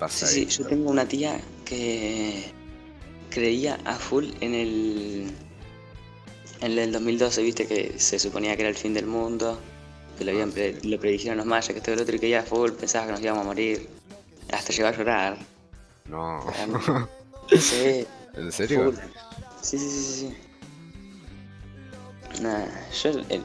sí, 0.09 0.27
sí, 0.27 0.47
yo 0.47 0.67
tengo 0.67 0.91
una 0.91 1.07
tía 1.07 1.41
que 1.65 2.53
creía 3.31 3.79
a 3.85 3.95
full 3.95 4.27
en 4.41 4.55
el 4.55 5.33
en 6.61 6.79
el 6.79 6.91
2012, 6.91 7.43
viste 7.43 7.67
que 7.67 7.99
se 7.99 8.19
suponía 8.19 8.57
que 8.57 8.62
era 8.62 8.69
el 8.69 8.75
fin 8.75 8.93
del 8.93 9.07
mundo, 9.07 9.61
que 10.17 10.25
lo 10.25 10.33
habían 10.33 10.50
ah, 10.50 10.79
lo 10.83 10.99
predijeron 10.99 11.38
los 11.38 11.47
mayas, 11.47 11.69
que 11.69 11.79
esto 11.79 11.93
y 11.93 11.95
el 11.95 12.00
otro 12.00 12.17
y 12.17 12.19
que 12.19 12.27
ella 12.27 12.41
a 12.41 12.45
full 12.45 12.73
pensaba 12.73 13.07
que 13.07 13.12
nos 13.12 13.21
íbamos 13.21 13.43
a 13.43 13.47
morir, 13.47 13.88
hasta 14.53 14.73
llegó 14.73 14.88
a 14.88 14.93
llorar. 14.93 15.38
No. 16.07 16.45
sí. 17.61 18.07
¿En 18.35 18.50
serio? 18.50 18.93
Sí, 19.62 19.79
sí, 19.79 19.91
sí, 19.91 20.15
sí. 20.21 20.37
Nada, 22.40 22.68
yo, 23.02 23.11
el, 23.28 23.42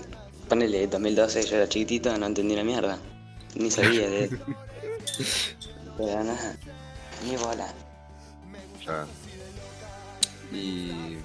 ponele 0.48 0.88
2012, 0.88 1.44
yo 1.44 1.56
era 1.58 1.68
chiquitito, 1.68 2.18
no 2.18 2.28
entendí 2.28 2.56
la 2.56 2.64
mierda. 2.64 2.98
Ni 3.56 3.70
sabía 3.70 4.10
de 4.10 4.30
Pero 5.98 6.24
nada, 6.24 6.56
ni 7.26 7.36
bola. 7.38 7.74
Ya. 8.86 9.06
Y. 10.52 11.18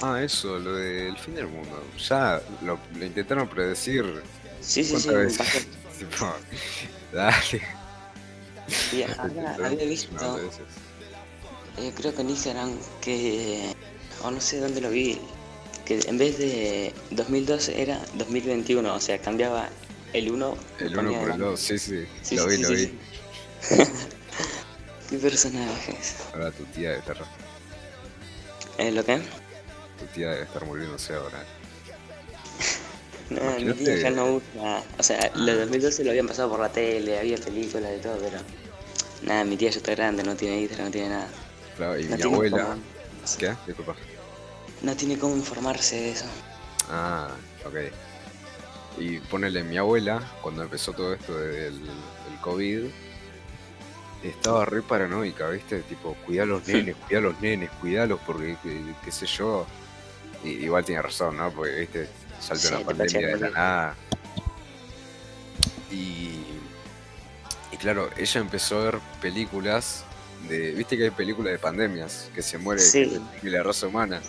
Ah, 0.00 0.22
eso, 0.22 0.58
lo 0.58 0.74
del 0.74 1.16
fin 1.16 1.34
del 1.34 1.48
mundo. 1.48 1.82
Ya 2.08 2.42
lo, 2.62 2.78
intentaron 3.00 3.48
predecir. 3.48 4.22
Sí, 4.60 4.82
sí, 4.82 4.98
sí. 4.98 5.08
dale. 7.12 7.62
había, 9.62 9.86
visto. 9.86 10.40
Eh, 11.78 11.92
creo 11.96 12.14
que 12.14 12.22
en 12.22 12.30
Instagram 12.30 12.72
que. 13.00 13.74
O 14.22 14.30
no 14.30 14.40
sé 14.40 14.60
dónde 14.60 14.80
lo 14.80 14.90
vi. 14.90 15.20
Que 15.84 16.00
en 16.06 16.18
vez 16.18 16.38
de 16.38 16.92
2012 17.10 17.80
era 17.80 18.00
2021. 18.14 18.94
O 18.94 19.00
sea, 19.00 19.18
cambiaba 19.18 19.68
el 20.12 20.30
1. 20.30 20.58
El 20.80 20.98
1 20.98 21.20
por 21.20 21.30
el 21.30 21.38
2, 21.38 21.60
sí, 21.60 21.78
sí, 21.78 22.06
Lo 22.32 22.46
vi, 22.46 22.56
lo 22.58 22.70
vi. 22.70 22.98
Qué 25.10 25.18
personajes. 25.18 26.16
Ahora 26.32 26.50
tu 26.52 26.64
tía 26.64 26.92
de 26.92 27.00
terror. 27.02 27.26
¿Es 28.78 28.94
lo 28.94 29.04
que? 29.04 29.18
Tu 29.98 30.06
tía 30.14 30.30
debe 30.30 30.44
estar 30.44 30.64
muriéndose 30.64 31.14
ahora. 31.14 31.44
no, 33.30 33.40
mi 33.60 33.72
tía 33.74 33.96
ya 33.96 34.10
no 34.10 34.36
usa. 34.36 34.82
O 34.98 35.02
sea, 35.02 35.30
los 35.34 35.56
2012 35.58 36.04
lo 36.04 36.10
habían 36.10 36.26
pasado 36.26 36.50
por 36.50 36.60
la 36.60 36.70
tele, 36.70 37.18
había 37.18 37.36
películas 37.36 37.90
de 37.90 37.98
todo, 37.98 38.18
pero. 38.18 38.38
Nada, 39.22 39.44
mi 39.44 39.56
tía 39.56 39.70
ya 39.70 39.78
está 39.78 39.94
grande, 39.94 40.22
no 40.22 40.36
tiene 40.36 40.60
Instagram, 40.60 40.86
no 40.86 40.92
tiene 40.92 41.08
nada. 41.10 41.28
Claro, 41.76 41.98
y 41.98 42.04
mi 42.04 42.22
abuela. 42.22 42.76
¿Qué? 43.38 43.54
Disculpa. 43.66 43.96
No 44.82 44.96
tiene 44.96 45.18
cómo 45.18 45.36
informarse 45.36 45.96
de 45.96 46.10
eso. 46.12 46.26
Ah, 46.90 47.28
ok. 47.64 47.76
Y 48.98 49.18
ponele 49.18 49.64
mi 49.64 49.76
abuela, 49.76 50.22
cuando 50.40 50.62
empezó 50.62 50.92
todo 50.92 51.14
esto 51.14 51.36
del, 51.36 51.80
del 51.80 52.40
COVID, 52.42 52.86
estaba 54.28 54.64
re 54.64 54.82
paranoica, 54.82 55.48
¿viste? 55.48 55.80
Tipo, 55.80 56.14
cuida 56.26 56.44
a 56.44 56.46
los 56.46 56.66
nenes, 56.66 56.96
cuida 56.96 57.18
a 57.18 57.22
los 57.22 57.40
nenes, 57.40 57.70
cuidalos 57.80 58.20
porque, 58.26 58.56
qué, 59.04 59.12
sé 59.12 59.26
yo. 59.26 59.66
igual 60.44 60.84
tiene 60.84 61.02
razón, 61.02 61.36
¿no? 61.36 61.50
Porque, 61.50 61.74
¿viste? 61.74 62.08
Salta 62.40 62.76
una 62.76 62.86
pandemia 62.86 63.26
de 63.28 63.38
la 63.38 63.50
nada. 63.50 63.96
Y, 65.90 66.40
y 67.72 67.76
claro, 67.78 68.10
ella 68.16 68.40
empezó 68.40 68.80
a 68.80 68.84
ver 68.84 68.98
películas 69.20 70.04
de. 70.48 70.72
¿Viste 70.72 70.96
que 70.96 71.04
hay 71.04 71.10
películas 71.10 71.52
de 71.52 71.58
pandemias? 71.58 72.30
Que 72.34 72.42
se 72.42 72.58
muere 72.58 72.82
y 73.42 73.48
la 73.48 73.62
raza 73.62 73.86
humana. 73.86 74.20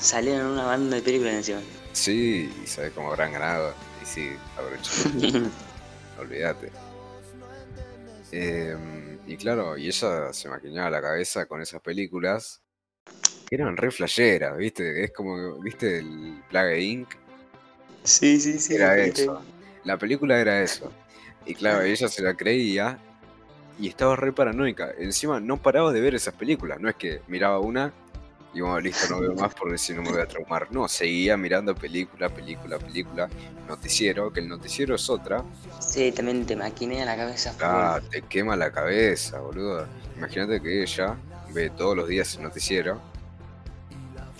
Salieron 0.00 0.52
una 0.52 0.64
banda 0.64 0.96
de 0.96 1.02
películas 1.02 1.34
encima. 1.34 1.60
Sí, 1.92 2.52
y 2.62 2.66
sabe 2.66 2.90
cómo 2.90 3.10
habrán 3.10 3.32
ganado. 3.32 3.74
Y 4.02 4.06
sí, 4.06 4.30
aprovechó. 4.54 4.92
Olvídate. 6.20 6.70
Eh, 8.32 8.76
y 9.26 9.36
claro, 9.36 9.76
y 9.76 9.86
ella 9.86 10.32
se 10.32 10.48
maquinaba 10.48 10.90
la 10.90 11.00
cabeza 11.00 11.46
con 11.46 11.62
esas 11.62 11.80
películas 11.80 12.60
que 13.48 13.54
eran 13.54 13.76
re 13.76 13.90
flasheras, 13.90 14.56
¿viste? 14.56 15.04
Es 15.04 15.12
como, 15.12 15.58
¿viste 15.60 15.98
el 15.98 16.42
Plague 16.50 16.80
Inc? 16.82 17.08
Sí, 18.02 18.40
sí, 18.40 18.58
sí. 18.58 18.74
Era 18.74 18.96
eso. 18.98 19.42
La 19.84 19.96
película 19.98 20.40
era 20.40 20.62
eso. 20.62 20.92
Y 21.44 21.54
claro, 21.54 21.82
ella 21.82 22.08
se 22.08 22.22
la 22.22 22.34
creía 22.34 22.98
y 23.78 23.88
estaba 23.88 24.16
re 24.16 24.32
paranoica. 24.32 24.92
Encima 24.98 25.38
no 25.38 25.62
paraba 25.62 25.92
de 25.92 26.00
ver 26.00 26.14
esas 26.14 26.34
películas. 26.34 26.80
No 26.80 26.88
es 26.88 26.96
que 26.96 27.20
miraba 27.28 27.60
una 27.60 27.92
y 28.56 28.62
bueno, 28.62 28.80
listo, 28.80 29.06
no 29.10 29.20
veo 29.20 29.34
más 29.34 29.54
porque 29.54 29.76
si 29.76 29.92
no 29.92 30.00
me 30.00 30.12
voy 30.12 30.22
a 30.22 30.26
traumar. 30.26 30.72
No, 30.72 30.88
seguía 30.88 31.36
mirando 31.36 31.74
película, 31.74 32.30
película, 32.30 32.78
película, 32.78 33.28
noticiero, 33.68 34.32
que 34.32 34.40
el 34.40 34.48
noticiero 34.48 34.94
es 34.94 35.10
otra. 35.10 35.44
Sí, 35.78 36.10
también 36.10 36.46
te 36.46 36.56
maquinea 36.56 37.04
la 37.04 37.16
cabeza. 37.16 37.54
Ah, 37.60 38.00
te 38.10 38.22
quema 38.22 38.56
la 38.56 38.72
cabeza, 38.72 39.40
boludo. 39.40 39.86
Imagínate 40.16 40.62
que 40.62 40.82
ella 40.82 41.18
ve 41.52 41.68
todos 41.68 41.94
los 41.94 42.08
días 42.08 42.34
el 42.36 42.44
noticiero 42.44 42.98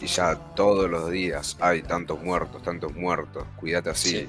y 0.00 0.06
ya 0.06 0.35
todos 0.54 0.88
los 0.88 1.11
días 1.11 1.58
hay 1.61 1.82
tantos 1.82 2.23
muertos, 2.23 2.62
tantos 2.62 2.94
muertos, 2.94 3.44
cuídate 3.56 3.90
así, 3.90 4.26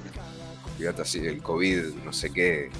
cuídate 0.76 1.00
así, 1.00 1.26
el 1.26 1.42
COVID, 1.42 1.94
no 2.04 2.12
sé 2.12 2.30
qué. 2.30 2.70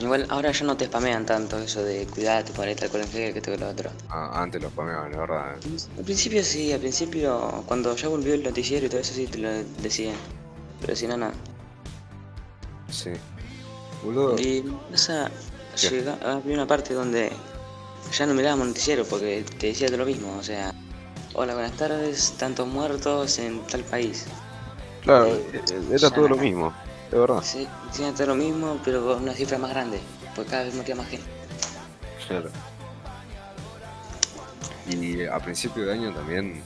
Igual 0.00 0.26
ahora 0.28 0.52
ya 0.52 0.64
no 0.64 0.76
te 0.76 0.86
spamean 0.86 1.26
tanto 1.26 1.58
eso 1.58 1.82
de 1.82 2.06
cuidarte, 2.06 2.52
ponerte 2.52 2.84
alcohol 2.84 3.02
en 3.02 3.10
gel, 3.10 3.34
que 3.34 3.40
todo 3.40 3.56
lo 3.56 3.68
otro. 3.68 3.90
Ah, 4.08 4.42
antes 4.42 4.62
lo 4.62 4.70
spameaban, 4.70 5.10
la 5.10 5.18
verdad. 5.18 5.56
Al 5.96 6.04
principio 6.04 6.44
sí, 6.44 6.72
al 6.72 6.80
principio 6.80 7.64
cuando 7.66 7.96
ya 7.96 8.08
volvió 8.08 8.34
el 8.34 8.44
noticiero 8.44 8.86
y 8.86 8.88
todo 8.88 9.00
eso 9.00 9.12
sí 9.12 9.26
te 9.26 9.38
lo 9.38 9.50
decían. 9.82 10.14
Pero 10.80 10.94
si 10.94 11.08
no, 11.08 11.16
nada. 11.16 11.32
Sí. 12.90 13.10
Boludo. 14.04 14.38
Y 14.38 14.64
esa 14.92 15.30
llega, 15.76 16.16
había 16.22 16.54
una 16.54 16.66
parte 16.66 16.94
donde 16.94 17.32
ya 18.16 18.26
no 18.26 18.34
mirábamos 18.34 18.68
noticiero 18.68 19.04
porque 19.04 19.44
te 19.58 19.68
decía 19.68 19.88
de 19.88 19.96
lo 19.96 20.06
mismo, 20.06 20.36
o 20.38 20.42
sea, 20.42 20.72
hola, 21.34 21.54
buenas 21.54 21.72
tardes, 21.72 22.34
tantos 22.38 22.68
muertos 22.68 23.38
en 23.40 23.60
tal 23.66 23.82
país. 23.82 24.26
Claro, 25.02 25.26
eh, 25.26 25.50
eh, 25.52 25.82
era 25.90 26.10
todo 26.10 26.28
lo 26.28 26.36
mismo. 26.36 26.72
De 27.10 27.18
verdad. 27.18 27.42
Sí, 27.42 27.66
tiene 27.94 28.12
todo 28.12 28.28
lo 28.28 28.34
mismo, 28.34 28.78
pero 28.84 29.04
con 29.04 29.22
una 29.22 29.32
cifra 29.32 29.58
más 29.58 29.70
grande, 29.70 30.00
porque 30.34 30.50
cada 30.50 30.64
vez 30.64 30.74
moría 30.74 30.94
más 30.94 31.08
gente. 31.08 31.26
Claro. 32.26 32.50
Y 34.90 35.24
a 35.24 35.38
principio 35.38 35.84
de 35.86 35.92
año 35.92 36.14
también 36.14 36.62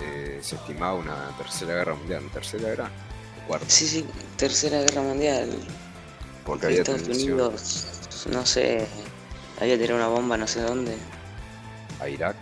eh, 0.00 0.38
se 0.42 0.56
estimaba 0.56 0.94
una 0.94 1.36
tercera 1.36 1.74
guerra 1.74 1.94
mundial. 1.94 2.22
¿Tercera 2.32 2.68
era? 2.68 2.90
¿Cuarta? 3.46 3.66
Sí, 3.68 3.86
sí, 3.86 4.06
tercera 4.36 4.80
guerra 4.80 5.02
mundial. 5.02 5.50
Porque 6.44 6.66
había 6.66 6.78
Estados 6.78 7.08
Unidos, 7.08 7.86
no 8.30 8.44
sé, 8.46 8.86
había 9.60 9.78
tirado 9.78 9.96
una 9.96 10.08
bomba 10.08 10.36
no 10.36 10.46
sé 10.46 10.62
dónde. 10.62 10.96
¿A 12.00 12.08
Irak? 12.08 12.36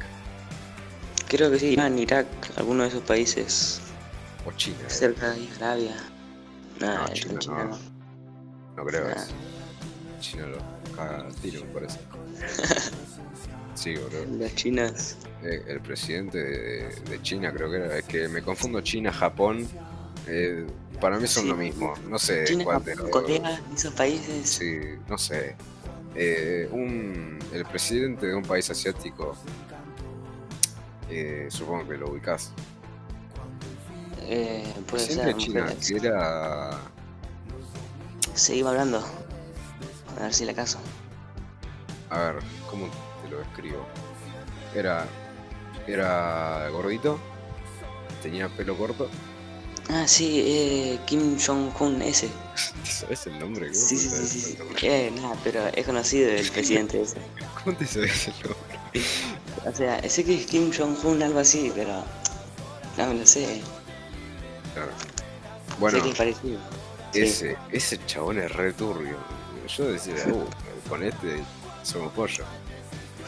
Creo 1.28 1.50
que 1.50 1.58
sí, 1.58 1.74
en 1.74 1.98
Irak, 1.98 2.26
alguno 2.56 2.84
de 2.84 2.90
esos 2.90 3.02
países. 3.02 3.80
O 4.44 4.52
China. 4.52 4.88
Cerca 4.88 5.30
de 5.30 5.48
Arabia. 5.56 5.96
No, 6.80 7.08
China, 7.12 7.38
no. 7.48 7.78
no. 8.76 8.84
creo 8.84 9.08
eso. 9.08 9.32
China 10.20 10.46
lo 10.46 10.96
caga 10.96 11.28
tiro, 11.42 11.64
me 11.64 11.72
parece. 11.72 11.98
sí, 13.74 13.94
bro. 13.94 14.38
Las 14.38 14.54
chinas. 14.54 15.16
Eh, 15.42 15.62
el 15.68 15.80
presidente 15.80 16.38
de, 16.38 17.22
China 17.22 17.52
creo 17.52 17.70
que 17.70 17.76
era. 17.76 17.98
Es 17.98 18.04
que 18.04 18.28
me 18.28 18.42
confundo 18.42 18.80
China, 18.80 19.12
Japón. 19.12 19.68
Eh, 20.26 20.66
para 21.00 21.18
mí 21.18 21.26
son 21.26 21.48
lo 21.48 21.56
mismo. 21.56 21.94
No 22.08 22.18
sé 22.18 22.44
China, 22.44 22.64
cuál 22.64 22.84
de 22.84 22.96
Corea, 22.96 23.60
esos 23.74 23.94
países. 23.94 24.48
Sí, 24.48 24.80
no 25.08 25.18
sé. 25.18 25.56
Eh, 26.14 26.68
un, 26.72 27.38
el 27.52 27.64
presidente 27.66 28.26
de 28.26 28.34
un 28.34 28.42
país 28.42 28.68
asiático. 28.70 29.36
supongo 31.48 31.88
que 31.88 31.96
lo 31.96 32.10
ubicás. 32.10 32.52
Eh, 34.28 34.64
puede 34.88 35.06
ser. 35.06 35.36
China, 35.36 35.66
que 35.86 35.96
era. 35.96 36.78
Seguimos 38.34 38.70
hablando. 38.70 39.04
A 40.18 40.22
ver 40.22 40.34
si 40.34 40.44
la 40.44 40.54
caso. 40.54 40.78
A 42.10 42.18
ver, 42.18 42.36
¿cómo 42.70 42.88
te 43.22 43.30
lo 43.30 43.38
describo? 43.38 43.86
Era. 44.74 45.06
Era 45.86 46.68
gordito. 46.70 47.18
Tenía 48.22 48.48
pelo 48.48 48.76
corto. 48.76 49.08
Ah, 49.88 50.08
sí, 50.08 50.42
eh, 50.44 50.98
Kim 51.06 51.38
Jong-un 51.38 52.02
ese. 52.02 52.28
¿Sabes 52.84 53.26
el 53.28 53.38
nombre? 53.38 53.72
Sí, 53.72 53.96
sí, 53.96 54.08
sí, 54.08 54.40
sí. 54.40 54.58
Eh, 54.82 55.12
nada, 55.14 55.36
pero 55.44 55.66
es 55.68 55.86
conocido 55.86 56.30
el 56.30 56.50
presidente 56.52 57.02
ese. 57.02 57.18
¿Cómo 57.62 57.76
te 57.76 57.86
sabes 57.86 58.28
el 58.28 58.34
nombre? 58.42 59.06
O 59.64 59.72
sea, 59.74 60.08
sé 60.08 60.24
que 60.24 60.40
es 60.40 60.46
Kim 60.46 60.72
Jong-un, 60.76 61.22
algo 61.22 61.38
así, 61.38 61.70
pero 61.74 62.02
no 62.98 63.06
me 63.06 63.14
lo 63.14 63.26
sé. 63.26 63.60
Bueno, 65.78 66.02
ese, 67.12 67.56
ese 67.72 67.98
chabón 68.06 68.38
es 68.38 68.52
re 68.52 68.72
turbio. 68.72 69.16
Yo 69.68 69.84
decía, 69.86 70.14
uh, 70.28 70.88
con 70.88 71.02
este 71.02 71.42
somos 71.82 72.12
pollo. 72.12 72.44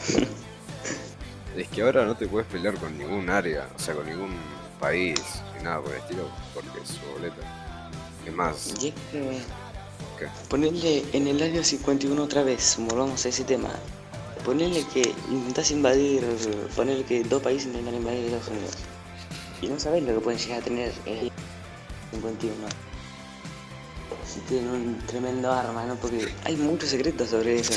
es 1.57 1.67
que 1.69 1.81
ahora 1.81 2.05
no 2.05 2.15
te 2.15 2.27
puedes 2.27 2.47
pelear 2.47 2.75
con 2.75 2.97
ningún 2.97 3.29
área, 3.29 3.67
o 3.75 3.79
sea, 3.79 3.95
con 3.95 4.05
ningún 4.05 4.35
país, 4.79 5.19
ni 5.57 5.63
nada 5.63 5.81
por 5.81 5.91
el 5.91 5.99
estilo, 5.99 6.29
porque 6.53 6.79
es 6.81 6.89
su 6.89 7.05
boleta. 7.13 7.79
¿Qué 8.23 8.31
más? 8.31 8.73
Y 8.81 8.89
es 8.89 8.93
que... 9.11 9.41
Ponerle 10.49 11.05
en 11.13 11.27
el 11.27 11.41
año 11.41 11.63
51 11.63 12.21
otra 12.21 12.43
vez, 12.43 12.77
volvamos 12.79 13.25
a 13.25 13.29
ese 13.29 13.45
tema. 13.45 13.69
Ponerle 14.43 14.83
que 14.93 15.13
intentás 15.29 15.71
invadir, 15.71 16.23
ponerle 16.75 17.05
que 17.05 17.23
dos 17.23 17.41
países 17.41 17.67
intentan 17.67 17.95
invadir 17.95 18.25
Estados 18.25 18.49
Unidos. 18.49 18.71
Y 19.61 19.67
no 19.67 19.79
sabes 19.79 20.03
lo 20.03 20.15
que 20.15 20.19
pueden 20.19 20.39
llegar 20.39 20.59
a 20.59 20.63
tener 20.63 20.93
el 21.05 21.28
51. 22.29 22.67
Si 24.25 24.39
tienen 24.41 24.69
un 24.69 24.99
tremendo 25.07 25.51
arma, 25.51 25.85
¿no? 25.85 25.95
Porque 25.95 26.33
hay 26.45 26.55
muchos 26.55 26.89
secretos 26.89 27.29
sobre 27.29 27.59
eso. 27.59 27.73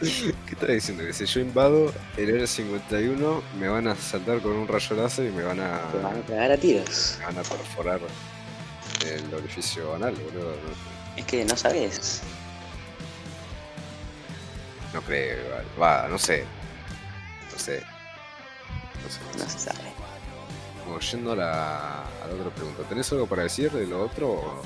¿Qué 0.00 0.52
estás 0.52 0.68
diciendo? 0.68 1.04
Que 1.04 1.12
si 1.12 1.24
yo 1.26 1.40
invado 1.40 1.92
el 2.16 2.34
Área 2.34 2.46
51, 2.46 3.42
me 3.58 3.68
van 3.68 3.88
a 3.88 3.96
saltar 3.96 4.40
con 4.40 4.52
un 4.52 4.68
rayo 4.68 4.96
láser 4.96 5.26
y 5.26 5.32
me 5.32 5.42
van 5.42 5.60
a. 5.60 5.90
Te 5.90 5.98
van 5.98 6.18
a 6.18 6.22
pegar 6.22 6.52
a 6.52 6.56
tiros. 6.56 7.16
Me 7.18 7.24
van 7.26 7.38
a 7.38 7.42
perforar 7.42 8.00
el 9.06 9.34
orificio 9.34 9.94
anal, 9.94 10.14
boludo. 10.14 10.54
Es 11.16 11.24
que 11.24 11.44
no 11.44 11.56
sabes. 11.56 12.20
No 14.92 15.02
creo, 15.02 15.38
va, 15.80 16.08
no 16.08 16.18
sé. 16.18 16.44
No 17.52 17.58
sé. 17.58 17.82
No 19.02 19.10
sé. 19.10 19.44
No 19.44 19.50
se 19.50 19.58
sabe 19.58 20.07
yendo 21.00 21.32
a 21.32 21.36
la, 21.36 22.04
otra 22.32 22.50
pregunta, 22.54 22.82
¿tenés 22.88 23.10
algo 23.12 23.26
para 23.26 23.42
decir 23.42 23.70
de 23.70 23.86
lo 23.86 24.04
otro? 24.04 24.62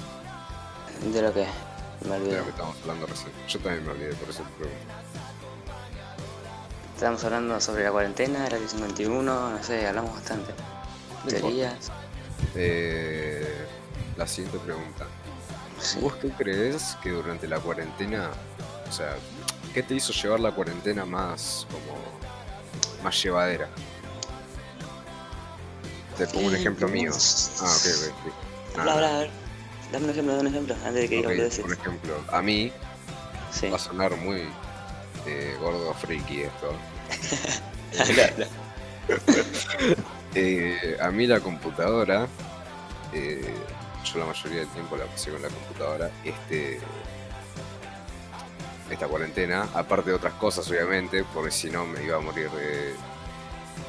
¿De 1.12 1.22
lo 1.22 1.32
que? 1.32 1.46
Me 2.08 2.16
olvidé. 2.16 2.30
De 2.30 2.38
lo 2.38 2.44
que 2.44 2.50
estamos 2.50 2.76
hablando 2.82 3.06
recién. 3.06 3.32
Yo 3.48 3.58
también 3.60 3.84
me 3.84 3.92
olvidé, 3.92 4.14
por 4.14 4.30
eso 4.30 4.42
te 4.42 4.64
pregunto. 4.64 4.94
Estamos 6.94 7.24
hablando 7.24 7.60
sobre 7.60 7.84
la 7.84 7.90
cuarentena, 7.90 8.46
era 8.46 8.56
el 8.56 8.68
51, 8.68 9.50
no 9.50 9.62
sé, 9.62 9.86
hablamos 9.86 10.14
bastante. 10.14 10.52
Teorías. 11.28 11.90
Eh, 12.54 13.66
la 14.16 14.26
siguiente 14.26 14.58
pregunta. 14.58 15.06
¿Vos 16.00 16.14
qué 16.16 16.28
crees 16.30 16.96
que 17.02 17.10
durante 17.10 17.48
la 17.48 17.58
cuarentena, 17.58 18.30
o 18.88 18.92
sea, 18.92 19.16
qué 19.74 19.82
te 19.82 19.94
hizo 19.94 20.12
llevar 20.12 20.40
la 20.40 20.52
cuarentena 20.52 21.04
más 21.04 21.66
como 21.70 21.98
más 23.02 23.20
llevadera? 23.20 23.68
Te 26.16 26.26
pongo 26.26 26.48
un 26.48 26.54
ejemplo 26.54 26.88
mío. 26.88 27.10
Ah, 27.12 27.76
ok, 27.76 27.86
ok. 28.74 28.78
Habla, 28.78 29.16
a 29.16 29.18
ver. 29.20 29.30
Dame 29.92 30.04
un 30.04 30.10
ejemplo, 30.10 30.36
dame 30.36 30.48
un 30.48 30.54
ejemplo, 30.54 30.74
antes 30.86 30.94
de 30.94 31.08
que 31.08 31.18
okay, 31.18 31.36
digas 31.36 31.58
Por 31.58 31.72
ejemplo, 31.72 32.14
a 32.28 32.40
mí 32.40 32.72
sí. 33.50 33.68
va 33.68 33.76
a 33.76 33.78
sonar 33.78 34.16
muy 34.16 34.48
eh, 35.26 35.56
gordo 35.60 35.92
friki 35.94 36.42
esto. 36.42 36.74
eh, 40.34 40.96
a 41.00 41.10
mí 41.10 41.26
la 41.26 41.40
computadora, 41.40 42.26
eh, 43.12 43.54
yo 44.04 44.18
la 44.18 44.26
mayoría 44.26 44.60
del 44.60 44.68
tiempo 44.68 44.96
la 44.96 45.04
pasé 45.04 45.30
con 45.30 45.42
la 45.42 45.48
computadora. 45.48 46.10
Este, 46.24 46.80
esta 48.90 49.06
cuarentena, 49.08 49.68
aparte 49.74 50.10
de 50.10 50.16
otras 50.16 50.34
cosas, 50.34 50.68
obviamente, 50.70 51.24
porque 51.34 51.50
si 51.50 51.70
no 51.70 51.84
me 51.84 52.02
iba 52.02 52.16
a 52.16 52.20
morir 52.20 52.50
de, 52.50 52.94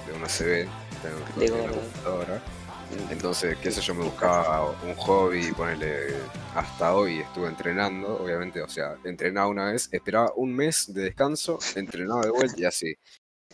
de 0.05 0.13
una 0.17 0.27
CB 0.27 0.67
computadora. 1.09 2.41
Entonces, 3.09 3.57
qué 3.57 3.71
sé 3.71 3.81
yo, 3.81 3.95
me 3.95 4.03
buscaba 4.03 4.69
un 4.83 4.93
hobby, 4.95 5.51
ponerle 5.51 6.15
hasta 6.53 6.95
hoy 6.95 7.19
estuve 7.19 7.47
entrenando, 7.47 8.17
obviamente, 8.21 8.61
o 8.61 8.69
sea, 8.69 8.97
entrenaba 9.03 9.47
una 9.47 9.71
vez, 9.71 9.89
esperaba 9.91 10.31
un 10.35 10.53
mes 10.53 10.93
de 10.93 11.03
descanso, 11.03 11.59
entrenaba 11.75 12.21
de 12.21 12.29
vuelta 12.29 12.61
y 12.61 12.65
así, 12.65 12.95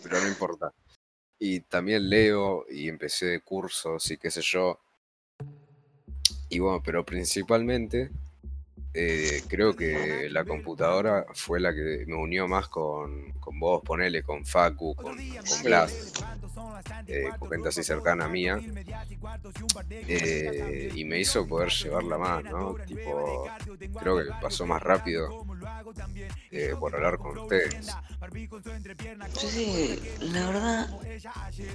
pero 0.03 0.19
no 0.19 0.27
importa. 0.27 0.73
Y 1.39 1.61
también 1.61 2.09
leo 2.09 2.65
y 2.69 2.89
empecé 2.89 3.39
cursos 3.41 4.11
y 4.11 4.17
qué 4.17 4.29
sé 4.29 4.41
yo. 4.41 4.79
Y 6.49 6.59
bueno, 6.59 6.81
pero 6.83 7.05
principalmente 7.05 8.11
eh, 9.01 9.43
creo 9.47 9.73
que 9.75 10.27
la 10.29 10.43
computadora 10.43 11.25
fue 11.33 11.61
la 11.61 11.73
que 11.73 12.03
me 12.05 12.15
unió 12.15 12.49
más 12.49 12.67
con, 12.67 13.31
con 13.39 13.57
vos, 13.57 13.81
ponele, 13.81 14.23
con 14.23 14.45
Facu, 14.45 14.93
con, 14.93 15.15
con 15.15 15.63
Blas 15.63 16.13
eh, 17.07 17.29
con 17.39 17.49
gente 17.49 17.69
así 17.69 17.83
cercana 17.83 18.25
a 18.25 18.29
mía, 18.29 18.59
eh, 19.89 20.91
y 20.93 21.05
me 21.05 21.19
hizo 21.19 21.47
poder 21.47 21.69
llevarla 21.69 22.17
más, 22.17 22.43
¿no? 22.43 22.75
Tipo, 22.85 23.47
creo 23.99 24.17
que 24.17 24.25
pasó 24.41 24.65
más 24.65 24.81
rápido 24.81 25.45
eh, 26.51 26.73
por 26.79 26.95
hablar 26.95 27.17
con 27.17 27.37
ustedes. 27.37 27.95
Sí, 29.35 29.99
la 30.19 30.47
verdad, 30.47 30.89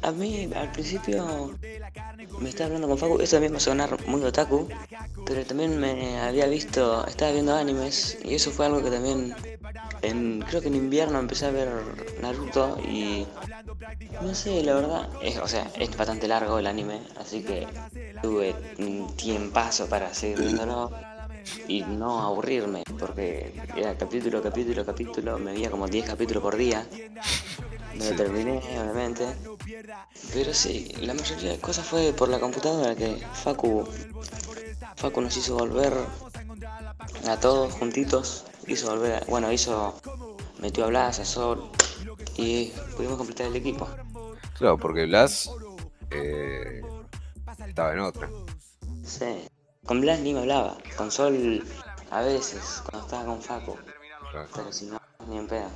a 0.02 0.12
mí 0.12 0.50
al 0.54 0.70
principio 0.72 1.50
me 2.38 2.48
estaba 2.48 2.66
hablando 2.66 2.88
con 2.88 2.98
Facu, 2.98 3.20
eso 3.20 3.36
también 3.36 3.52
me 3.52 3.56
va 3.56 3.58
a 3.58 3.60
sonar 3.60 4.06
muy 4.06 4.22
otaku, 4.22 4.68
pero 5.26 5.44
también 5.44 5.78
me 5.78 6.18
había 6.20 6.46
visto, 6.46 7.06
estaba 7.06 7.32
viendo 7.32 7.54
animes, 7.54 8.18
y 8.24 8.34
eso 8.34 8.50
fue 8.50 8.66
algo 8.66 8.82
que 8.82 8.90
también, 8.90 9.34
en, 10.02 10.42
creo 10.42 10.60
que 10.60 10.68
en 10.68 10.76
invierno 10.76 11.18
empecé 11.18 11.46
a 11.46 11.50
ver 11.50 11.68
Naruto 12.20 12.78
y 12.88 13.26
no 14.20 14.34
sé, 14.34 14.62
la 14.62 14.74
verdad, 14.74 15.08
es, 15.22 15.38
o 15.38 15.48
sea, 15.48 15.70
es 15.78 15.96
bastante 15.96 16.28
largo 16.28 16.58
el 16.58 16.66
anime, 16.66 17.00
así 17.16 17.42
que 17.42 17.66
tuve 18.22 18.54
un 18.78 19.14
tiempazo 19.16 19.88
para 19.88 20.12
seguir 20.14 20.38
viéndolo. 20.40 20.90
Y 21.68 21.82
no 21.82 22.22
aburrirme, 22.22 22.84
porque 22.98 23.52
era 23.76 23.96
capítulo, 23.96 24.42
capítulo, 24.42 24.84
capítulo, 24.84 25.38
me 25.38 25.52
veía 25.52 25.70
como 25.70 25.86
10 25.86 26.06
capítulos 26.06 26.42
por 26.42 26.56
día. 26.56 26.86
Me 27.96 28.10
lo 28.10 28.16
terminé, 28.16 28.58
obviamente. 28.80 29.26
Pero 30.32 30.52
sí, 30.52 30.92
la 31.00 31.14
mayoría 31.14 31.52
de 31.52 31.58
cosas 31.58 31.86
fue 31.86 32.12
por 32.12 32.28
la 32.28 32.40
computadora 32.40 32.94
que 32.94 33.16
Facu, 33.32 33.88
Facu 34.96 35.20
nos 35.20 35.36
hizo 35.36 35.56
volver 35.56 35.92
a 37.28 37.36
todos 37.38 37.72
juntitos. 37.74 38.44
Hizo 38.66 38.90
volver, 38.90 39.24
bueno, 39.28 39.52
hizo, 39.52 40.00
metió 40.58 40.84
a 40.84 40.88
Blas, 40.88 41.18
a 41.20 41.24
Sol 41.24 41.70
y 42.36 42.72
pudimos 42.96 43.16
completar 43.16 43.46
el 43.46 43.56
equipo. 43.56 43.88
Claro, 44.58 44.78
porque 44.78 45.06
Blas 45.06 45.50
eh, 46.10 46.82
estaba 47.66 47.92
en 47.92 48.00
otra. 48.00 48.30
Sí. 49.04 49.48
Con 49.84 50.00
Blas 50.00 50.20
ni 50.20 50.32
me 50.32 50.40
hablaba. 50.40 50.76
Con 50.96 51.10
Sol 51.10 51.64
a 52.10 52.22
veces, 52.22 52.82
cuando 52.84 53.06
estaba 53.06 53.24
con 53.24 53.42
Facu. 53.42 53.76
Pero 54.54 54.72
si 54.72 54.86
no, 54.86 55.00
ni 55.28 55.38
en 55.38 55.46
pedo. 55.46 55.70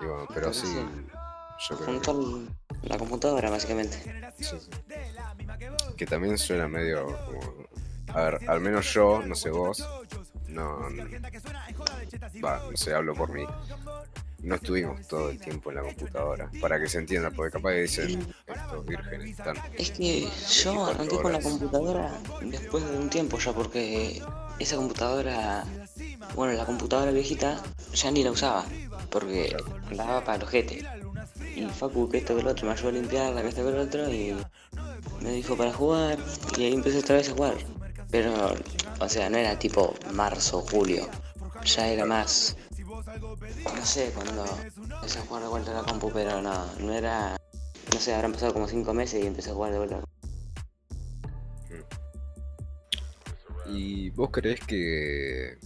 Y 0.00 0.04
bueno, 0.04 0.26
pero, 0.32 0.52
sí, 0.52 0.82
yo 1.68 1.76
creo 1.76 2.46
la 2.82 2.98
computadora, 2.98 3.50
básicamente. 3.50 4.32
Sí, 4.38 4.56
Que 5.96 6.06
también 6.06 6.38
suena 6.38 6.68
medio 6.68 7.06
como... 7.26 7.40
A 8.08 8.22
ver, 8.22 8.50
al 8.50 8.60
menos 8.60 8.92
yo, 8.92 9.22
no 9.24 9.34
sé 9.36 9.50
vos, 9.50 9.86
no, 10.48 10.80
va, 12.44 12.60
no 12.68 12.76
sé, 12.76 12.92
hablo 12.92 13.14
por 13.14 13.30
mí. 13.30 13.44
No 14.42 14.54
estuvimos 14.54 15.06
todo 15.06 15.30
el 15.30 15.38
tiempo 15.38 15.70
en 15.70 15.76
la 15.76 15.82
computadora, 15.82 16.50
para 16.60 16.80
que 16.80 16.88
se 16.88 16.98
entienda, 16.98 17.30
porque 17.30 17.52
capaz 17.52 17.72
que 17.72 17.82
dicen 17.82 18.34
estos 18.46 18.86
vírgenes 18.86 19.30
están. 19.30 19.56
Es 19.76 19.90
que 19.90 20.28
yo 20.62 20.86
arranqué 20.86 21.16
con 21.16 21.32
la 21.32 21.40
computadora 21.40 22.12
después 22.42 22.88
de 22.90 22.98
un 22.98 23.10
tiempo 23.10 23.38
ya, 23.38 23.52
porque 23.52 24.22
esa 24.58 24.76
computadora, 24.76 25.64
bueno, 26.34 26.54
la 26.54 26.64
computadora 26.64 27.10
viejita 27.10 27.62
ya 27.92 28.10
ni 28.10 28.24
la 28.24 28.30
usaba, 28.30 28.64
porque 29.10 29.56
la 29.90 30.04
daba 30.04 30.24
para 30.24 30.36
el 30.38 30.44
ojete. 30.44 30.84
Y 31.54 31.66
Facu, 31.66 32.08
que 32.08 32.18
esto 32.18 32.34
que 32.34 32.40
el 32.40 32.46
otro, 32.46 32.66
me 32.66 32.72
ayudó 32.72 32.88
a 32.88 32.92
limpiarla, 32.92 33.42
que 33.42 33.48
esto 33.48 33.62
que 33.62 33.68
el 33.68 33.78
otro, 33.78 34.10
y 34.10 34.36
me 35.20 35.32
dijo 35.32 35.56
para 35.56 35.72
jugar, 35.72 36.18
y 36.56 36.64
ahí 36.64 36.74
empecé 36.74 36.98
otra 36.98 37.16
vez 37.16 37.28
a 37.28 37.32
jugar. 37.32 37.56
Pero, 38.10 38.54
o 38.98 39.08
sea, 39.08 39.28
no 39.30 39.36
era 39.36 39.58
tipo 39.58 39.94
marzo, 40.12 40.62
julio. 40.62 41.08
Ya 41.64 41.88
era 41.88 42.06
más. 42.06 42.56
No 43.20 43.86
sé 43.86 44.12
cuando 44.14 44.44
empecé 44.78 45.18
a 45.18 45.22
jugar 45.22 45.42
de 45.42 45.48
vuelta 45.48 45.70
a 45.70 45.82
la 45.82 45.82
compu, 45.82 46.10
pero 46.12 46.40
no, 46.40 46.66
no 46.78 46.92
era. 46.92 47.36
No 47.92 48.00
sé, 48.00 48.14
habrán 48.14 48.32
pasado 48.32 48.52
como 48.52 48.68
5 48.68 48.94
meses 48.94 49.22
y 49.22 49.26
empecé 49.26 49.50
a 49.50 49.54
jugar 49.54 49.72
de 49.72 49.78
vuelta. 49.78 50.04
¿Y 53.66 54.10
vos 54.10 54.30
crees 54.30 54.60
que, 54.60 55.58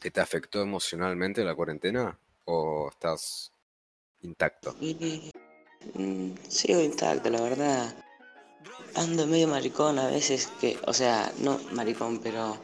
que 0.00 0.10
te 0.10 0.20
afectó 0.20 0.62
emocionalmente 0.62 1.44
la 1.44 1.54
cuarentena? 1.54 2.18
¿O 2.44 2.88
estás 2.90 3.52
intacto? 4.22 4.74
Mm, 5.94 6.34
sigo 6.48 6.80
intacto, 6.80 7.30
la 7.30 7.40
verdad 7.40 7.94
ando 8.94 9.26
medio 9.26 9.48
maricón 9.48 9.98
a 9.98 10.08
veces 10.08 10.48
que, 10.60 10.78
o 10.86 10.92
sea, 10.92 11.32
no 11.38 11.58
maricón, 11.72 12.18
pero 12.18 12.56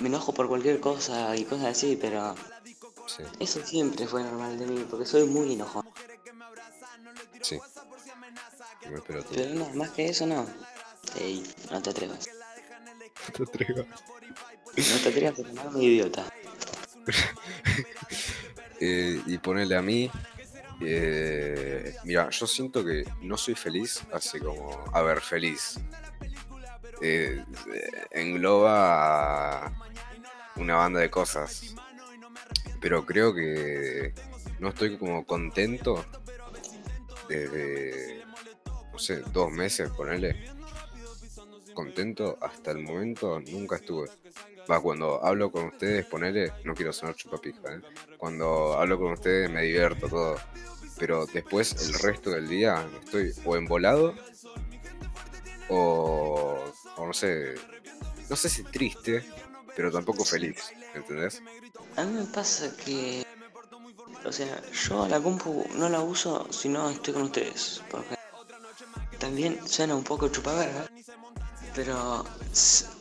me 0.00 0.08
enojo 0.08 0.32
por 0.32 0.48
cualquier 0.48 0.80
cosa 0.80 1.36
y 1.36 1.44
cosas 1.44 1.66
así, 1.66 1.98
pero 2.00 2.34
eso 3.38 3.64
siempre 3.64 4.06
fue 4.06 4.22
normal 4.22 4.58
de 4.58 4.66
mí, 4.66 4.86
porque 4.90 5.06
soy 5.06 5.24
muy 5.24 5.52
enojón. 5.52 5.86
Sí. 7.42 7.58
pero, 9.06 9.24
no, 9.54 9.68
más 9.70 9.90
que 9.90 10.06
eso 10.06 10.26
no. 10.26 10.46
Ey, 11.20 11.42
no 11.70 11.82
te 11.82 11.90
atrevas. 11.90 12.28
No 13.38 13.46
te 13.46 13.64
atrevas. 13.64 13.86
No 14.76 14.98
te 15.02 15.08
atrevas 15.08 15.34
porque 15.34 15.52
no 15.52 15.70
muy 15.70 15.86
idiota. 15.86 16.24
eh, 18.80 19.22
y 19.24 19.38
ponerle 19.38 19.76
a 19.76 19.82
mí, 19.82 20.10
eh, 20.80 21.94
mira, 22.04 22.28
yo 22.30 22.46
siento 22.46 22.84
que 22.84 23.04
no 23.22 23.36
soy 23.36 23.54
feliz 23.54 24.02
hace 24.12 24.40
como. 24.40 24.84
A 24.92 25.02
ver, 25.02 25.20
feliz. 25.20 25.78
Eh, 27.00 27.44
engloba 28.10 29.72
una 30.56 30.76
banda 30.76 31.00
de 31.00 31.10
cosas. 31.10 31.74
Pero 32.84 33.06
creo 33.06 33.34
que 33.34 34.12
no 34.58 34.68
estoy 34.68 34.98
como 34.98 35.24
contento 35.24 36.04
desde, 37.26 38.22
no 38.92 38.98
sé, 38.98 39.22
dos 39.32 39.50
meses, 39.50 39.88
ponerle. 39.88 40.50
Contento 41.72 42.36
hasta 42.42 42.72
el 42.72 42.80
momento 42.80 43.40
nunca 43.40 43.76
estuve. 43.76 44.10
Va, 44.70 44.82
cuando 44.82 45.24
hablo 45.24 45.50
con 45.50 45.68
ustedes, 45.68 46.04
ponele, 46.04 46.52
no 46.64 46.74
quiero 46.74 46.92
sonar 46.92 47.14
chupapija, 47.14 47.72
¿eh? 47.72 47.80
Cuando 48.18 48.74
hablo 48.74 48.98
con 48.98 49.12
ustedes 49.12 49.50
me 49.50 49.62
divierto 49.62 50.06
todo. 50.06 50.36
Pero 50.98 51.24
después, 51.24 51.88
el 51.88 51.94
resto 51.94 52.32
del 52.32 52.48
día, 52.48 52.86
estoy 53.02 53.32
o 53.46 53.56
embolado 53.56 54.14
o, 55.70 56.62
o 56.98 57.06
no 57.06 57.14
sé, 57.14 57.54
no 58.28 58.36
sé 58.36 58.50
si 58.50 58.62
triste, 58.62 59.24
pero 59.76 59.90
tampoco 59.90 60.24
feliz, 60.24 60.72
¿entendés? 60.94 61.42
A 61.96 62.04
mí 62.04 62.12
me 62.12 62.24
pasa 62.24 62.74
que, 62.76 63.26
o 64.24 64.32
sea, 64.32 64.62
yo 64.72 65.08
la 65.08 65.20
compu 65.20 65.64
no 65.76 65.88
la 65.88 66.00
uso 66.00 66.50
si 66.52 66.68
no 66.68 66.90
estoy 66.90 67.14
con 67.14 67.22
ustedes, 67.24 67.82
porque 67.90 68.16
también 69.18 69.58
suena 69.66 69.94
un 69.94 70.04
poco 70.04 70.28
chupaverga, 70.28 70.88
pero 71.74 72.24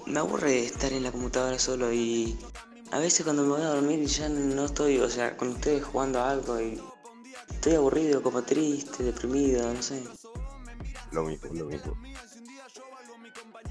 me 0.06 0.20
aburre 0.20 0.66
estar 0.66 0.92
en 0.92 1.04
la 1.04 1.12
computadora 1.12 1.60
solo 1.60 1.92
y 1.94 2.38
a 2.92 3.00
veces 3.00 3.24
cuando 3.24 3.44
me 3.44 3.50
voy 3.50 3.62
a 3.62 3.70
dormir 3.70 4.06
ya 4.06 4.30
no 4.30 4.66
estoy, 4.66 5.00
o 5.00 5.10
sea, 5.10 5.36
con 5.36 5.50
ustedes 5.50 5.84
jugando 5.84 6.22
algo 6.22 6.60
y 6.62 6.82
estoy 7.50 7.76
aburrido, 7.76 8.22
como 8.22 8.44
triste, 8.44 9.04
deprimido, 9.04 9.74
no 9.74 9.82
sé. 9.82 10.04
Lo 11.12 11.24
mismo, 11.24 11.50
lo 11.54 11.66
mismo. 11.66 11.98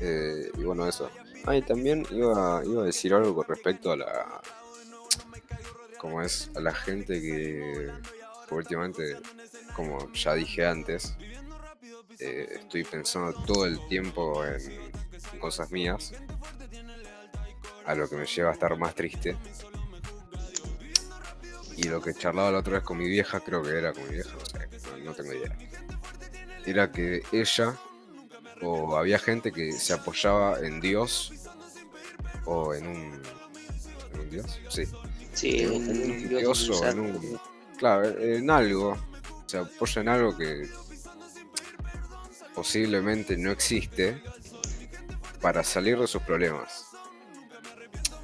Eh, 0.00 0.50
y 0.56 0.62
bueno, 0.64 0.88
eso. 0.88 1.08
Ah, 1.44 1.61
también 1.66 2.07
iba, 2.11 2.62
iba 2.64 2.83
a 2.83 2.87
decir 2.87 3.12
algo 3.14 3.35
con 3.35 3.46
respecto 3.46 3.92
a 3.92 3.96
la. 3.96 4.40
Como 5.98 6.22
es, 6.22 6.50
a 6.57 6.61
la 6.61 6.74
gente 6.74 7.20
que, 7.20 7.90
últimamente, 8.50 9.16
como 9.74 10.12
ya 10.12 10.35
dije 10.35 10.66
antes, 10.66 11.14
eh, 12.18 12.59
estoy 12.61 12.85
pensando 12.85 13.33
todo 13.44 13.66
el 13.66 13.85
tiempo 13.88 14.44
en 14.44 15.38
cosas 15.38 15.70
mías, 15.70 16.12
a 17.85 17.94
lo 17.94 18.09
que 18.09 18.16
me 18.16 18.26
lleva 18.26 18.50
a 18.50 18.52
estar 18.52 18.76
más 18.78 18.94
triste. 18.94 19.37
Y 21.76 21.85
lo 21.85 22.00
que 22.00 22.14
charlaba 22.14 22.50
la 22.52 22.59
otra 22.59 22.74
vez 22.74 22.83
con 22.83 22.98
mi 22.98 23.09
vieja, 23.09 23.40
creo 23.40 23.62
que 23.62 23.70
era 23.70 23.92
con 23.92 24.05
mi 24.05 24.14
vieja, 24.14 24.31
no 24.33 24.44
sé, 24.44 24.68
no, 25.02 25.14
tengo 25.14 25.33
idea. 25.33 25.57
Era 26.64 26.92
que 26.92 27.22
ella, 27.33 27.76
o 28.62 28.96
había 28.96 29.18
gente 29.18 29.53
que 29.53 29.72
se 29.72 29.92
apoyaba 29.92 30.61
en 30.61 30.81
Dios, 30.81 31.33
o 32.44 32.75
en 32.75 32.87
un. 32.87 33.22
¿En 34.14 34.20
un 34.20 34.31
Dios? 34.31 34.61
Sí. 34.68 34.85
Sí, 35.33 35.62
en 35.62 35.72
un, 35.72 36.29
Dios, 36.29 36.68
o 36.70 36.87
en 36.87 37.01
un. 37.01 37.40
Claro, 37.77 38.18
en 38.18 38.51
algo. 38.51 38.96
Se 39.46 39.59
apoya 39.59 40.03
en 40.03 40.09
algo 40.09 40.37
que 40.37 40.68
posiblemente 42.55 43.37
no 43.37 43.51
existe 43.51 44.22
para 45.40 45.64
salir 45.64 45.98
de 45.98 46.07
sus 46.07 46.22
problemas. 46.22 46.87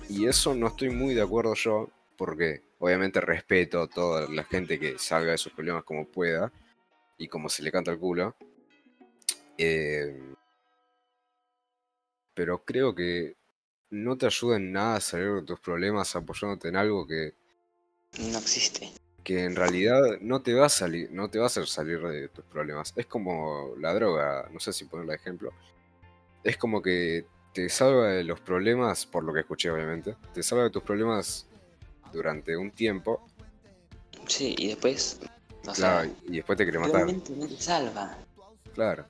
Y 0.08 0.26
eso 0.26 0.54
no 0.54 0.68
estoy 0.68 0.90
muy 0.90 1.14
de 1.14 1.22
acuerdo 1.22 1.54
yo, 1.54 1.90
porque 2.16 2.62
obviamente 2.78 3.20
respeto 3.20 3.82
a 3.82 3.88
toda 3.88 4.28
la 4.28 4.44
gente 4.44 4.78
que 4.78 4.98
salga 4.98 5.32
de 5.32 5.38
sus 5.38 5.52
problemas 5.52 5.84
como 5.84 6.06
pueda 6.06 6.50
y 7.18 7.28
como 7.28 7.48
se 7.48 7.62
le 7.62 7.72
canta 7.72 7.90
el 7.90 7.98
culo. 7.98 8.34
Eh, 9.58 10.34
pero 12.34 12.64
creo 12.64 12.94
que 12.94 13.36
no 13.90 14.16
te 14.16 14.26
ayuda 14.26 14.56
en 14.56 14.72
nada 14.72 14.96
a 14.96 15.00
salir 15.00 15.32
de 15.34 15.42
tus 15.42 15.60
problemas 15.60 16.14
apoyándote 16.14 16.68
en 16.68 16.76
algo 16.76 17.06
que 17.06 17.34
no 18.18 18.38
existe. 18.38 18.92
Que 19.24 19.44
en 19.44 19.56
realidad 19.56 20.00
no 20.20 20.40
te 20.40 20.54
va 20.54 20.66
a 20.66 20.70
salir, 20.70 21.10
no 21.10 21.28
te 21.28 21.38
va 21.38 21.44
a 21.44 21.48
hacer 21.48 21.66
salir 21.66 22.00
de 22.00 22.28
tus 22.28 22.44
problemas. 22.44 22.94
Es 22.96 23.06
como 23.06 23.74
la 23.78 23.92
droga, 23.92 24.48
no 24.52 24.60
sé 24.60 24.72
si 24.72 24.84
ponerlo 24.84 25.10
de 25.10 25.16
ejemplo 25.16 25.52
es 26.44 26.56
como 26.56 26.82
que 26.82 27.26
te 27.52 27.68
salva 27.68 28.08
de 28.08 28.24
los 28.24 28.40
problemas, 28.40 29.06
por 29.06 29.24
lo 29.24 29.32
que 29.32 29.40
escuché 29.40 29.70
obviamente, 29.70 30.16
te 30.32 30.42
salva 30.42 30.64
de 30.64 30.70
tus 30.70 30.82
problemas 30.82 31.46
durante 32.12 32.56
un 32.56 32.70
tiempo. 32.70 33.26
Sí, 34.26 34.54
y 34.58 34.68
después... 34.68 35.20
claro, 35.74 36.10
y 36.26 36.36
después 36.36 36.56
te 36.56 36.64
quiere 36.64 36.78
matar. 36.78 37.06
No 37.06 37.46
te 37.46 37.56
salva. 37.56 38.16
Claro. 38.74 39.06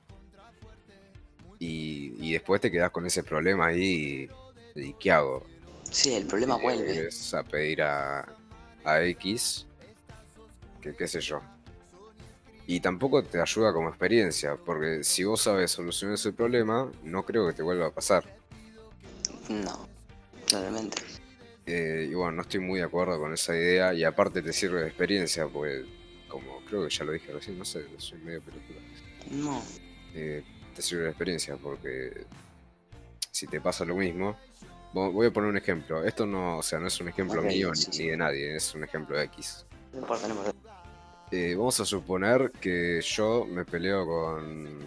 Y, 1.59 2.13
y, 2.19 2.31
después 2.33 2.61
te 2.61 2.71
quedas 2.71 2.89
con 2.89 3.05
ese 3.05 3.21
problema 3.21 3.67
ahí 3.67 4.29
y, 4.75 4.93
¿qué 4.93 5.11
hago? 5.11 5.45
Sí, 5.91 6.13
el 6.13 6.25
problema 6.25 6.55
vuelve. 6.55 7.07
Es 7.07 7.33
a 7.33 7.43
pedir 7.43 7.81
a, 7.81 8.25
a 8.85 9.03
X, 9.03 9.65
que 10.81 10.95
qué 10.95 11.07
sé 11.07 11.19
yo, 11.19 11.41
y 12.69 12.81
tampoco 12.81 13.23
te 13.23 13.41
ayuda 13.41 13.73
como 13.73 13.89
experiencia, 13.89 14.55
porque 14.55 15.03
si 15.03 15.23
vos 15.23 15.41
sabes 15.41 15.71
solucionar 15.71 16.13
ese 16.13 16.31
problema, 16.31 16.87
no 17.03 17.25
creo 17.25 17.47
que 17.47 17.53
te 17.53 17.63
vuelva 17.63 17.87
a 17.87 17.91
pasar. 17.91 18.23
No. 19.49 19.89
Claramente. 20.45 21.01
Eh, 21.65 22.07
y 22.11 22.13
bueno, 22.13 22.33
no 22.33 22.41
estoy 22.43 22.59
muy 22.59 22.77
de 22.77 22.85
acuerdo 22.85 23.19
con 23.19 23.33
esa 23.33 23.55
idea 23.55 23.95
y 23.95 24.03
aparte 24.03 24.43
te 24.43 24.53
sirve 24.53 24.81
de 24.81 24.87
experiencia, 24.87 25.47
porque 25.47 25.83
como 26.27 26.63
creo 26.67 26.87
que 26.87 26.95
ya 26.95 27.05
lo 27.05 27.11
dije 27.11 27.31
recién, 27.31 27.57
no 27.57 27.65
sé, 27.65 27.85
soy 27.97 28.19
medio 28.19 28.41
película. 28.43 28.79
No. 29.31 29.63
Eh, 30.13 30.43
te 30.79 30.83
sirve 30.83 31.03
de 31.03 31.09
experiencia 31.09 31.57
porque 31.57 32.25
si 33.31 33.47
te 33.47 33.59
pasa 33.59 33.83
lo 33.83 33.95
mismo, 33.95 34.37
voy 34.93 35.27
a 35.27 35.31
poner 35.31 35.49
un 35.49 35.57
ejemplo. 35.57 36.05
Esto 36.05 36.25
no, 36.25 36.59
o 36.59 36.63
sea, 36.63 36.79
no 36.79 36.87
es 36.87 37.01
un 37.01 37.09
ejemplo 37.09 37.41
mío 37.41 37.73
ni 37.97 38.07
de 38.07 38.15
nadie, 38.15 38.55
es 38.55 38.73
un 38.73 38.85
ejemplo 38.85 39.17
de 39.17 39.25
X. 39.25 39.65
No 39.91 39.99
importa, 39.99 40.29
no 40.29 40.35
importa. 40.35 40.57
Eh, 41.31 41.53
vamos 41.53 41.77
a 41.81 41.85
suponer 41.85 42.51
que 42.61 43.01
yo 43.01 43.45
me 43.45 43.65
peleo 43.65 44.05
con. 44.05 44.79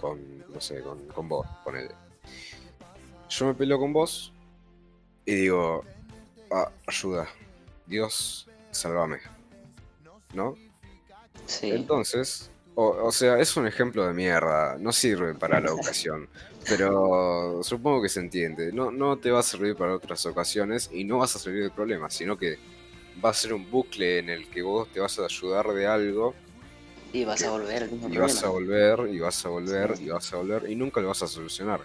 con. 0.00 0.38
no 0.52 0.60
sé, 0.60 0.80
con, 0.80 1.06
con 1.06 1.28
vos, 1.28 1.46
ponele. 1.62 1.94
Yo 3.28 3.46
me 3.46 3.54
peleo 3.54 3.78
con 3.78 3.92
vos 3.92 4.32
y 5.24 5.34
digo. 5.36 5.84
Ah, 6.50 6.72
ayuda. 6.88 7.28
Dios, 7.86 8.48
sálvame. 8.72 9.18
¿No? 10.34 10.56
Sí. 11.46 11.70
Entonces, 11.70 12.50
o, 12.78 13.10
sea, 13.10 13.38
es 13.40 13.56
un 13.56 13.66
ejemplo 13.66 14.06
de 14.06 14.12
mierda, 14.12 14.76
no 14.78 14.92
sirve 14.92 15.34
para 15.34 15.60
la 15.60 15.72
ocasión, 15.72 16.28
pero 16.68 17.60
supongo 17.62 18.02
que 18.02 18.10
se 18.10 18.20
entiende. 18.20 18.70
No, 18.70 18.90
no 18.90 19.16
te 19.16 19.30
va 19.30 19.40
a 19.40 19.42
servir 19.42 19.76
para 19.76 19.94
otras 19.94 20.26
ocasiones 20.26 20.90
y 20.92 21.04
no 21.04 21.18
vas 21.18 21.34
a 21.34 21.38
servir 21.38 21.62
de 21.62 21.70
problemas, 21.70 22.12
sino 22.12 22.36
que 22.36 22.58
va 23.24 23.30
a 23.30 23.34
ser 23.34 23.54
un 23.54 23.70
bucle 23.70 24.18
en 24.18 24.28
el 24.28 24.48
que 24.48 24.60
vos 24.60 24.88
te 24.92 25.00
vas 25.00 25.18
a 25.18 25.24
ayudar 25.24 25.68
de 25.68 25.86
algo. 25.86 26.34
Y 27.14 27.24
vas 27.24 27.42
a 27.44 27.50
volver 27.50 27.88
Y 28.10 28.18
vas 28.18 28.44
a 28.44 28.48
volver, 28.48 29.08
y 29.10 29.18
vas 29.20 29.46
a 29.46 29.48
volver, 29.48 29.94
y 29.98 30.08
vas 30.08 30.32
a 30.34 30.36
volver, 30.36 30.70
y 30.70 30.76
nunca 30.76 31.00
lo 31.00 31.08
vas 31.08 31.22
a 31.22 31.28
solucionar. 31.28 31.80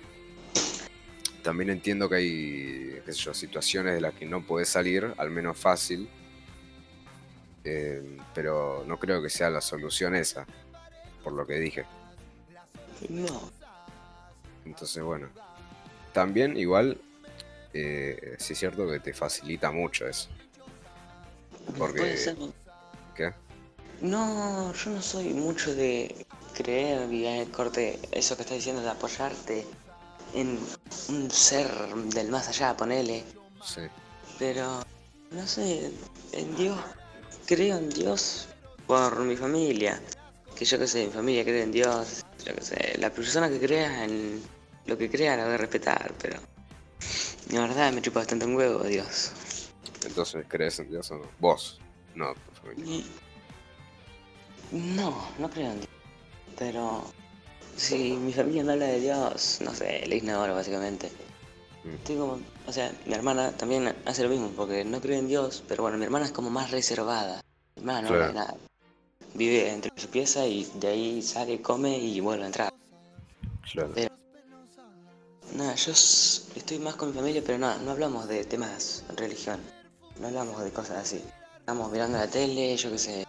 También 1.41 1.69
entiendo 1.69 2.10
que 2.10 2.15
hay, 2.15 3.01
qué 3.06 3.13
sé 3.13 3.19
yo, 3.19 3.34
situaciones 3.34 3.93
de 3.93 4.01
las 4.01 4.13
que 4.13 4.25
no 4.25 4.45
puedes 4.45 4.67
salir, 4.67 5.13
al 5.17 5.32
menos 5.32 5.58
fácil. 5.58 6.10
Eh, 7.63 8.17
pero 8.34 8.84
no 8.88 8.97
creo 8.97 9.21
que 9.21 9.30
sea 9.30 9.49
la 9.49 9.62
solución 9.62 10.15
esa, 10.15 10.47
por 11.23 11.34
lo 11.34 11.45
que 11.45 11.55
dije. 11.55 11.86
No. 13.10 13.51
Entonces, 14.65 15.01
bueno. 15.03 15.29
También, 16.13 16.57
igual, 16.57 16.99
eh, 17.73 18.36
sí 18.38 18.53
es 18.53 18.60
cierto 18.60 18.88
que 18.88 18.99
te 18.99 19.13
facilita 19.13 19.71
mucho 19.71 20.07
eso. 20.07 20.29
Porque... 21.77 22.17
¿Qué? 23.15 23.34
No, 24.01 24.73
yo 24.73 24.89
no 24.89 25.01
soy 25.01 25.34
mucho 25.34 25.75
de 25.75 26.25
creer 26.55 27.12
y 27.13 27.25
el 27.27 27.51
corte, 27.51 27.99
eso 28.12 28.36
que 28.36 28.41
estás 28.41 28.57
diciendo 28.57 28.81
de 28.81 28.89
apoyarte 28.89 29.65
en 30.34 30.60
un 31.10 31.29
ser 31.29 31.69
del 32.13 32.29
más 32.29 32.47
allá, 32.49 32.75
ponele. 32.75 33.23
Sí. 33.63 33.81
Pero, 34.39 34.81
no 35.29 35.45
sé, 35.45 35.91
en 36.34 36.55
Dios, 36.55 36.79
creo 37.45 37.77
en 37.77 37.89
Dios 37.89 38.47
por 38.88 39.19
mi 39.19 39.36
familia. 39.36 40.01
Que 40.62 40.65
yo 40.65 40.78
que 40.78 40.86
sé, 40.86 41.08
mi 41.08 41.12
familia 41.12 41.43
cree 41.43 41.63
en 41.63 41.71
Dios, 41.71 42.24
yo 42.45 42.54
que 42.54 42.62
sé, 42.62 42.95
la 43.00 43.10
persona 43.10 43.50
que 43.50 43.60
crea 43.60 44.06
en 44.06 44.43
lo 44.86 44.95
que 44.95 45.10
crea 45.10 45.36
la 45.36 45.45
voy 45.45 45.56
a 45.56 45.58
respetar, 45.58 46.13
pero 46.21 46.39
la 47.50 47.62
verdad 47.62 47.91
me 47.91 48.00
chupa 48.00 48.19
bastante 48.19 48.45
un 48.45 48.54
huevo, 48.54 48.84
Dios. 48.84 49.32
Entonces, 50.06 50.45
¿crees 50.47 50.78
en 50.78 50.91
Dios 50.91 51.10
o 51.10 51.15
no? 51.15 51.26
Vos, 51.39 51.80
no 52.13 52.36
tu 52.36 52.52
familia. 52.62 53.04
No, 54.71 55.30
no 55.39 55.50
creo 55.50 55.71
en 55.71 55.78
Dios. 55.78 55.89
Pero 56.60 57.06
si 57.76 58.12
mi 58.12 58.32
familia 58.32 58.63
me 58.63 58.74
habla 58.74 58.86
de 58.86 59.00
Dios, 59.00 59.62
no 59.62 59.74
sé, 59.74 60.06
le 60.06 60.17
ignoro 60.17 60.54
básicamente. 60.54 61.12
Mm. 61.86 61.95
Estoy 61.95 62.17
como, 62.17 62.39
o 62.67 62.71
sea, 62.71 62.91
mi 63.08 63.15
hermana 63.15 63.52
también 63.54 63.95
hace 64.06 64.21
lo 64.21 64.30
mismo, 64.30 64.52
porque 64.56 64.86
no 64.86 65.02
cree 65.02 65.17
en 65.17 65.28
Dios, 65.28 65.63
pero 65.67 65.82
bueno, 65.82 65.97
mi 65.97 66.06
hermana 66.06 66.26
es 66.26 66.32
como 66.32 66.52
más 66.52 66.69
reservada. 66.69 67.41
Mi 67.78 67.82
hermana 67.82 68.02
no 68.04 68.10
cree 68.10 68.34
nada. 68.34 68.58
Vive 69.41 69.71
entre 69.71 69.91
su 69.95 70.08
pieza 70.08 70.45
y 70.45 70.65
de 70.75 70.88
ahí 70.88 71.21
sale, 71.23 71.63
come 71.63 71.97
y 71.97 72.19
vuelve 72.19 72.43
a 72.43 72.45
entrar. 72.45 72.73
Claro. 73.71 73.91
nada, 75.56 75.73
yo 75.73 75.91
estoy 75.93 76.77
más 76.77 76.93
con 76.93 77.10
mi 77.10 77.15
familia, 77.15 77.41
pero 77.43 77.58
nada, 77.58 77.80
no 77.80 77.89
hablamos 77.89 78.27
de 78.27 78.43
temas 78.43 79.04
religión 79.17 79.60
no 80.19 80.27
hablamos 80.27 80.63
de 80.63 80.69
cosas 80.69 80.97
así. 80.97 81.23
Estamos 81.58 81.91
mirando 81.91 82.19
la 82.19 82.27
tele, 82.27 82.77
yo 82.77 82.91
qué 82.91 82.99
sé, 82.99 83.27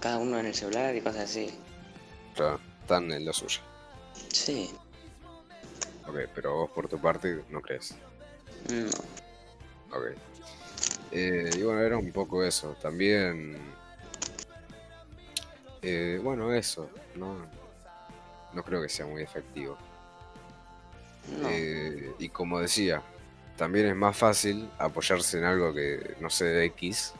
cada 0.00 0.18
uno 0.18 0.38
en 0.38 0.44
el 0.44 0.54
celular 0.54 0.94
y 0.94 1.00
cosas 1.00 1.30
así. 1.30 1.50
Claro, 2.34 2.60
están 2.82 3.10
en 3.10 3.24
lo 3.24 3.32
suyo. 3.32 3.60
Sí. 4.30 4.70
Ok, 6.06 6.28
pero 6.34 6.56
vos 6.56 6.70
por 6.72 6.88
tu 6.88 7.00
parte 7.00 7.42
no 7.48 7.62
crees. 7.62 7.94
No. 8.70 8.90
Ok. 9.96 10.14
Eh, 11.12 11.50
y 11.56 11.62
bueno, 11.62 11.80
era 11.80 11.96
un 11.96 12.12
poco 12.12 12.44
eso. 12.44 12.76
También... 12.82 13.80
Eh, 15.82 16.20
bueno, 16.22 16.52
eso. 16.54 16.88
No, 17.16 17.36
no 18.52 18.64
creo 18.64 18.80
que 18.80 18.88
sea 18.88 19.06
muy 19.06 19.22
efectivo. 19.22 19.76
No. 21.40 21.48
Eh, 21.50 22.14
y 22.18 22.28
como 22.28 22.60
decía, 22.60 23.02
también 23.56 23.86
es 23.86 23.96
más 23.96 24.16
fácil 24.16 24.70
apoyarse 24.78 25.38
en 25.38 25.44
algo 25.44 25.74
que 25.74 26.16
no 26.20 26.30
sé 26.30 26.64
X, 26.66 27.12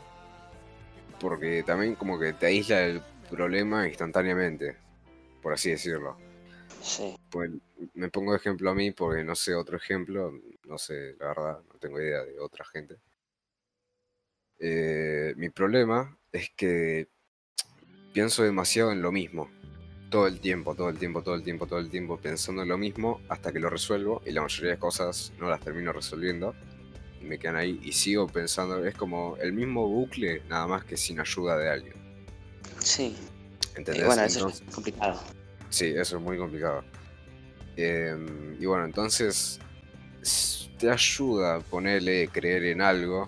porque 1.19 1.63
también 1.63 1.95
como 1.95 2.19
que 2.19 2.33
te 2.33 2.47
aísla 2.47 2.83
el 2.83 3.01
problema 3.29 3.87
instantáneamente, 3.87 4.75
por 5.41 5.53
así 5.53 5.71
decirlo. 5.71 6.17
Sí. 6.81 7.15
Pues 7.29 7.49
me 7.93 8.09
pongo 8.09 8.31
de 8.31 8.37
ejemplo 8.37 8.69
a 8.69 8.75
mí 8.75 8.91
porque 8.91 9.23
no 9.23 9.35
sé 9.35 9.55
otro 9.55 9.77
ejemplo, 9.77 10.33
no 10.65 10.77
sé, 10.77 11.15
la 11.19 11.27
verdad, 11.27 11.59
no 11.71 11.79
tengo 11.79 12.01
idea 12.01 12.23
de 12.23 12.39
otra 12.39 12.65
gente. 12.65 12.97
Eh, 14.59 15.33
mi 15.37 15.49
problema 15.49 16.17
es 16.31 16.49
que 16.55 17.07
pienso 18.13 18.43
demasiado 18.43 18.91
en 18.91 19.01
lo 19.01 19.11
mismo 19.11 19.49
todo 20.09 20.27
el 20.27 20.39
tiempo, 20.39 20.75
todo 20.75 20.89
el 20.89 20.99
tiempo, 20.99 21.23
todo 21.23 21.33
el 21.33 21.43
tiempo, 21.43 21.65
todo 21.65 21.79
el 21.79 21.89
tiempo 21.89 22.17
pensando 22.17 22.61
en 22.61 22.69
lo 22.69 22.77
mismo 22.77 23.19
hasta 23.29 23.51
que 23.51 23.59
lo 23.59 23.67
resuelvo 23.67 24.21
y 24.25 24.31
la 24.31 24.43
mayoría 24.43 24.71
de 24.71 24.77
cosas 24.77 25.33
no 25.39 25.49
las 25.49 25.59
termino 25.59 25.91
resolviendo 25.91 26.53
y 27.19 27.25
me 27.25 27.39
quedan 27.39 27.55
ahí 27.55 27.79
y 27.83 27.93
sigo 27.93 28.27
pensando, 28.27 28.85
es 28.85 28.93
como 28.93 29.37
el 29.37 29.53
mismo 29.53 29.87
bucle 29.87 30.43
nada 30.47 30.67
más 30.67 30.85
que 30.85 30.97
sin 30.97 31.19
ayuda 31.19 31.57
de 31.57 31.69
alguien. 31.69 31.95
Sí. 32.77 33.15
¿Entendés? 33.75 34.05
Bueno, 34.05 34.21
eso 34.21 34.49
es 34.49 34.61
complicado. 34.71 35.19
Sí, 35.69 35.87
eso 35.87 36.17
es 36.17 36.21
muy 36.21 36.37
complicado. 36.37 36.83
Em, 37.75 38.61
y 38.61 38.65
bueno, 38.67 38.85
entonces 38.85 39.59
te 40.77 40.91
ayuda 40.91 41.55
a 41.55 41.59
ponerle 41.61 42.27
creer 42.27 42.65
en 42.65 42.81
algo, 42.81 43.27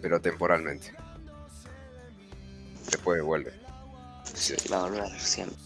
pero 0.00 0.18
temporalmente. 0.18 1.01
Después 3.02 3.20
vuelve. 3.20 3.52
Sí, 4.32 4.54
va 4.72 4.78
a 4.78 4.82
volver 4.82 5.20
siempre. 5.20 5.58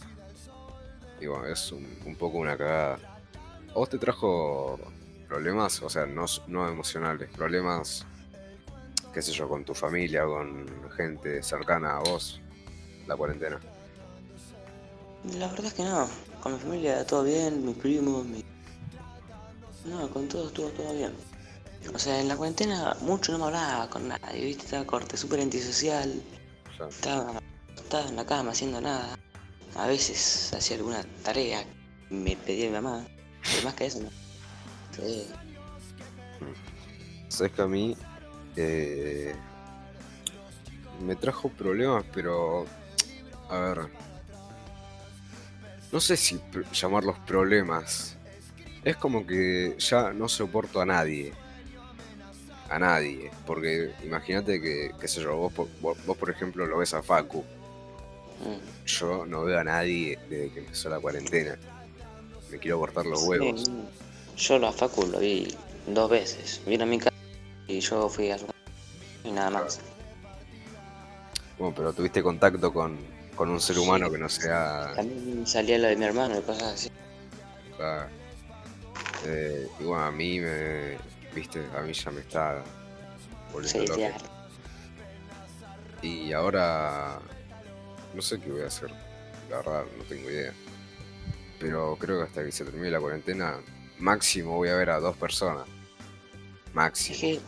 Y 1.21 1.27
bueno, 1.27 1.45
es 1.45 1.71
un, 1.71 2.17
poco 2.19 2.39
una 2.39 2.57
cagada. 2.57 2.99
¿A 3.69 3.75
vos 3.75 3.91
te 3.91 3.99
trajo 3.99 4.81
problemas? 5.29 5.83
O 5.83 5.91
sea, 5.91 6.07
no, 6.07 6.25
no 6.47 6.67
emocionales, 6.67 7.29
problemas, 7.29 8.07
qué 9.13 9.21
sé 9.21 9.33
yo, 9.33 9.51
con 9.51 9.67
tu 9.67 9.75
familia, 9.75 10.25
con 10.25 10.67
gente 10.97 11.43
cercana 11.43 11.99
a 11.99 11.99
vos, 11.99 12.41
la 13.07 13.15
cuarentena. 13.17 13.61
La 15.39 15.49
verdad 15.49 15.67
es 15.67 15.75
que 15.75 15.85
no. 15.85 16.09
Con 16.41 16.55
mi 16.55 16.59
familia 16.59 17.07
todo 17.07 17.23
bien, 17.23 17.67
mis 17.67 17.77
primos, 17.77 18.25
mi... 18.25 18.43
No, 19.85 20.09
con 20.09 20.27
todos 20.27 20.47
estuvo 20.47 20.71
todo 20.71 20.95
bien. 20.95 21.13
O 21.95 21.99
sea, 21.99 22.19
en 22.19 22.29
la 22.29 22.37
cuarentena 22.39 22.97
mucho 23.03 23.33
no 23.33 23.41
me 23.41 23.45
hablaba 23.45 23.91
con 23.91 24.09
nadie, 24.09 24.43
¿viste? 24.43 24.65
Estaba 24.65 24.87
corte, 24.87 25.19
súper 25.19 25.41
antisocial. 25.41 26.23
Estaba 26.89 27.41
estaba 27.77 28.09
en 28.09 28.17
la 28.17 28.27
cama 28.27 28.51
haciendo 28.51 28.81
nada. 28.81 29.17
A 29.77 29.87
veces 29.87 30.53
hacía 30.55 30.77
alguna 30.77 31.05
tarea, 31.23 31.65
me 32.11 32.37
pedía 32.37 32.67
mi 32.67 32.73
mamá, 32.73 33.07
pero 33.43 33.65
más 33.65 33.75
que 33.75 33.87
eso 33.87 34.01
no. 34.01 34.11
Sí. 34.93 35.27
Sabes 37.29 37.53
que 37.53 37.63
a 37.63 37.67
mí 37.67 37.97
eh, 38.57 39.35
me 41.01 41.15
trajo 41.17 41.49
problemas, 41.51 42.05
pero 42.13 42.65
a 43.51 43.59
ver, 43.59 43.79
no 45.93 46.01
sé 46.01 46.17
si 46.17 46.41
llamarlos 46.73 47.19
problemas. 47.21 48.17
Es 48.83 48.97
como 48.97 49.27
que 49.27 49.77
ya 49.79 50.13
no 50.13 50.29
soporto 50.29 50.81
a 50.81 50.87
nadie. 50.87 51.35
A 52.69 52.79
nadie. 52.79 53.31
Porque 53.47 53.93
imagínate 54.05 54.61
que, 54.61 54.93
qué 55.01 55.09
sé 55.09 55.21
yo, 55.21 55.37
vos, 55.37 55.53
vos, 55.81 56.17
por 56.17 56.31
ejemplo 56.31 56.67
lo 56.67 56.79
ves 56.79 56.95
a 56.95 57.03
Facu. 57.03 57.45
Yo 58.85 59.27
no 59.27 59.45
veo 59.45 59.59
a 59.59 59.65
nadie 59.65 60.19
desde 60.29 60.53
que 60.53 60.61
empezó 60.61 60.89
la 60.89 61.01
cuarentena. 61.01 61.59
Me 62.51 62.59
quiero 62.59 62.79
cortar 62.79 63.07
los 63.07 63.23
huevos. 63.23 63.71
Yo 64.37 64.67
a 64.67 64.73
Facu 64.73 65.07
lo 65.07 65.19
vi 65.19 65.55
dos 65.87 66.11
veces. 66.11 66.61
Vino 66.67 66.85
a 66.85 66.87
mi 66.87 66.99
casa 66.99 67.17
y 67.67 67.81
yo 67.81 68.09
fui 68.09 68.31
a 68.31 68.39
su 68.39 68.47
casa 68.47 68.59
y 69.25 69.33
nada 69.33 69.51
más. 69.51 69.81
Bueno, 71.59 71.75
pero 71.75 71.93
tuviste 71.93 72.23
contacto 72.23 72.73
con, 72.73 72.99
un 73.39 73.61
ser 73.61 73.79
humano 73.79 74.11
que 74.11 74.19
no 74.19 74.29
sea. 74.29 74.93
También 74.95 75.47
salía 75.47 75.79
lo 75.79 75.89
de 75.89 75.97
mi 75.97 76.05
hermano 76.05 76.39
y 76.39 76.43
cosas 76.43 76.75
así. 76.75 76.91
Eh, 79.27 79.69
y 79.81 79.85
bueno, 79.85 80.05
a 80.05 80.13
mí 80.13 80.41
me. 80.41 80.97
Viste, 81.37 81.63
a 81.77 81.83
mí 81.83 81.93
ya 81.93 82.11
me 82.11 82.23
está 82.23 82.65
volviendo 83.53 83.95
loco. 83.95 84.17
Y 86.01 86.33
ahora. 86.33 87.19
No 88.15 88.23
sé 88.23 88.41
qué 88.41 88.51
voy 88.51 88.63
a 88.63 88.69
hacer. 88.69 88.91
La 89.51 89.59
verdad, 89.59 89.85
no 89.99 90.05
tengo 90.05 90.31
idea. 90.31 90.55
Pero 91.61 91.99
creo 92.01 92.21
que 92.21 92.25
hasta 92.25 92.43
que 92.43 92.51
se 92.51 92.65
termine 92.65 92.91
la 92.91 93.01
cuarentena, 93.01 93.61
máximo 93.99 94.57
voy 94.57 94.71
a 94.71 94.77
ver 94.77 94.89
a 94.89 94.99
dos 94.99 95.15
personas. 95.19 95.69
Máximo. 96.73 97.17
Es 97.17 97.21
que, 97.21 97.41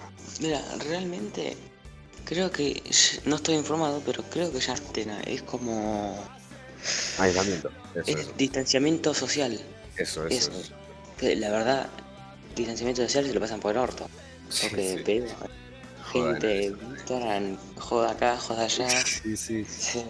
mira, 0.43 0.63
realmente 0.91 1.57
creo 2.27 2.51
que. 2.51 2.83
No 3.25 3.37
estoy 3.37 3.55
informado, 3.55 4.03
pero 4.05 4.23
creo 4.25 4.53
que 4.53 4.61
ya 4.61 4.75
es 5.25 5.43
como. 5.45 6.23
Aislamiento. 7.19 7.71
es 7.95 8.37
distanciamiento 8.37 9.15
social. 9.15 9.59
Eso, 9.97 10.27
eso. 10.27 10.53
eso. 10.53 10.75
La 11.23 11.51
verdad, 11.51 11.89
distanciamiento 12.59 13.03
social 13.03 13.27
se 13.27 13.35
lo 13.35 13.41
pasan 13.41 13.61
por 13.61 13.73
el 13.73 13.79
orto. 13.79 14.09
Sí, 14.49 14.69
gente, 14.69 15.25
joda 17.77 18.11
acá, 18.11 18.37
joda 18.39 18.65
allá. 18.65 18.89
Sí, 19.05 19.37
sí. 19.37 19.65
Sí, 19.65 20.05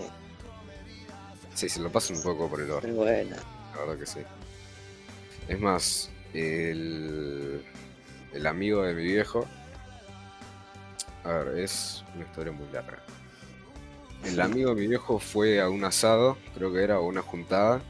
sí 1.54 1.68
se 1.68 1.80
lo 1.80 1.90
pasan 1.90 2.16
un 2.16 2.22
poco 2.22 2.48
por 2.48 2.60
el 2.60 2.70
orto. 2.70 2.88
Bueno. 2.88 3.36
La 3.74 3.80
verdad 3.80 3.98
que 3.98 4.06
sí. 4.06 4.20
Es 5.48 5.58
más, 5.60 6.10
el, 6.34 7.64
el 8.32 8.46
amigo 8.46 8.82
de 8.82 8.94
mi 8.94 9.04
viejo. 9.04 9.46
A 11.24 11.28
ver, 11.28 11.58
es 11.58 12.04
una 12.14 12.24
historia 12.24 12.52
muy 12.52 12.66
larga. 12.72 13.02
El 14.24 14.40
amigo 14.40 14.74
de 14.74 14.80
mi 14.80 14.86
viejo 14.88 15.18
fue 15.18 15.60
a 15.60 15.68
un 15.68 15.84
asado, 15.84 16.38
creo 16.54 16.72
que 16.72 16.82
era, 16.82 16.98
o 16.98 17.06
una 17.06 17.22
juntada 17.22 17.82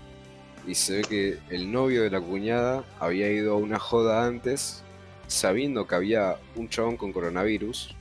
y 0.68 0.74
se 0.74 0.96
ve 0.96 1.02
que 1.02 1.38
el 1.48 1.72
novio 1.72 2.02
de 2.02 2.11
la 2.11 2.20
cuñada 2.20 2.85
había 3.00 3.31
ido 3.31 3.54
a 3.54 3.57
una 3.57 3.78
joda 3.78 4.26
antes, 4.26 4.83
sabiendo 5.26 5.87
que 5.87 5.94
había 5.94 6.37
un 6.57 6.68
chabón 6.68 6.98
con 6.98 7.11
coronavirus. 7.11 7.96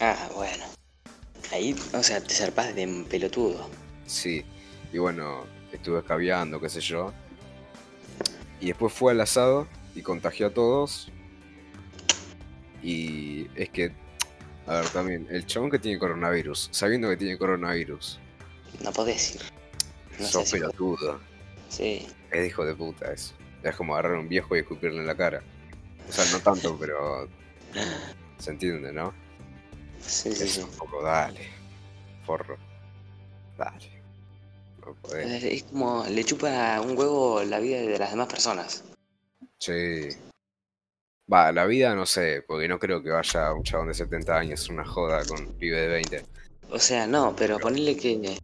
Ah, 0.00 0.30
bueno. 0.34 0.64
Ahí, 1.52 1.76
o 1.92 2.02
sea, 2.02 2.22
te 2.22 2.32
zarpas 2.34 2.74
de 2.74 3.04
pelotudo. 3.10 3.68
Sí, 4.06 4.42
y 4.94 4.98
bueno, 4.98 5.44
estuve 5.72 5.98
escabeando, 5.98 6.58
qué 6.58 6.70
sé 6.70 6.80
yo. 6.80 7.12
Y 8.60 8.68
después 8.68 8.90
fue 8.90 9.12
al 9.12 9.20
asado 9.20 9.68
y 9.94 10.00
contagió 10.00 10.46
a 10.46 10.50
todos. 10.54 11.10
Y 12.82 13.46
es 13.56 13.68
que, 13.68 13.92
a 14.66 14.76
ver, 14.76 14.88
también, 14.88 15.26
el 15.30 15.44
chabón 15.44 15.70
que 15.70 15.78
tiene 15.78 15.98
coronavirus, 15.98 16.70
sabiendo 16.72 17.10
que 17.10 17.18
tiene 17.18 17.36
coronavirus. 17.36 18.18
No 18.82 18.90
podés 18.90 19.34
ir. 19.34 19.42
No 20.18 20.26
sos 20.26 20.50
pelotudo. 20.50 21.33
Sí. 21.74 22.06
Es 22.30 22.46
hijo 22.46 22.64
de 22.64 22.74
puta 22.76 23.12
eso. 23.12 23.34
Es 23.64 23.74
como 23.74 23.94
agarrar 23.94 24.14
a 24.14 24.20
un 24.20 24.28
viejo 24.28 24.54
y 24.54 24.60
escupirle 24.60 25.00
en 25.00 25.08
la 25.08 25.16
cara. 25.16 25.42
O 26.08 26.12
sea, 26.12 26.24
no 26.32 26.38
tanto, 26.38 26.76
pero. 26.80 27.28
Se 28.38 28.52
entiende, 28.52 28.92
¿no? 28.92 29.12
Sí, 30.00 30.32
sí, 30.32 30.46
sí. 30.46 30.60
Un 30.60 30.70
poco, 30.70 31.02
dale. 31.02 31.48
Forro. 32.24 32.56
Dale. 33.58 33.90
No 34.86 34.94
podés. 34.94 35.42
Es 35.42 35.64
como 35.64 36.04
le 36.08 36.22
chupa 36.22 36.80
un 36.80 36.96
huevo 36.96 37.42
la 37.42 37.58
vida 37.58 37.80
de 37.80 37.98
las 37.98 38.10
demás 38.10 38.28
personas. 38.28 38.84
Sí. 39.58 40.10
Va, 41.32 41.50
la 41.50 41.64
vida 41.64 41.94
no 41.96 42.06
sé, 42.06 42.44
porque 42.46 42.68
no 42.68 42.78
creo 42.78 43.02
que 43.02 43.10
vaya 43.10 43.52
un 43.52 43.64
chabón 43.64 43.88
de 43.88 43.94
70 43.94 44.36
años 44.36 44.68
una 44.68 44.84
joda 44.84 45.24
con 45.24 45.40
un 45.40 45.54
pibe 45.54 45.80
de 45.80 45.88
20. 45.88 46.26
O 46.70 46.78
sea, 46.78 47.06
no, 47.06 47.34
pero 47.34 47.58
ponerle 47.58 47.96
que 47.96 48.38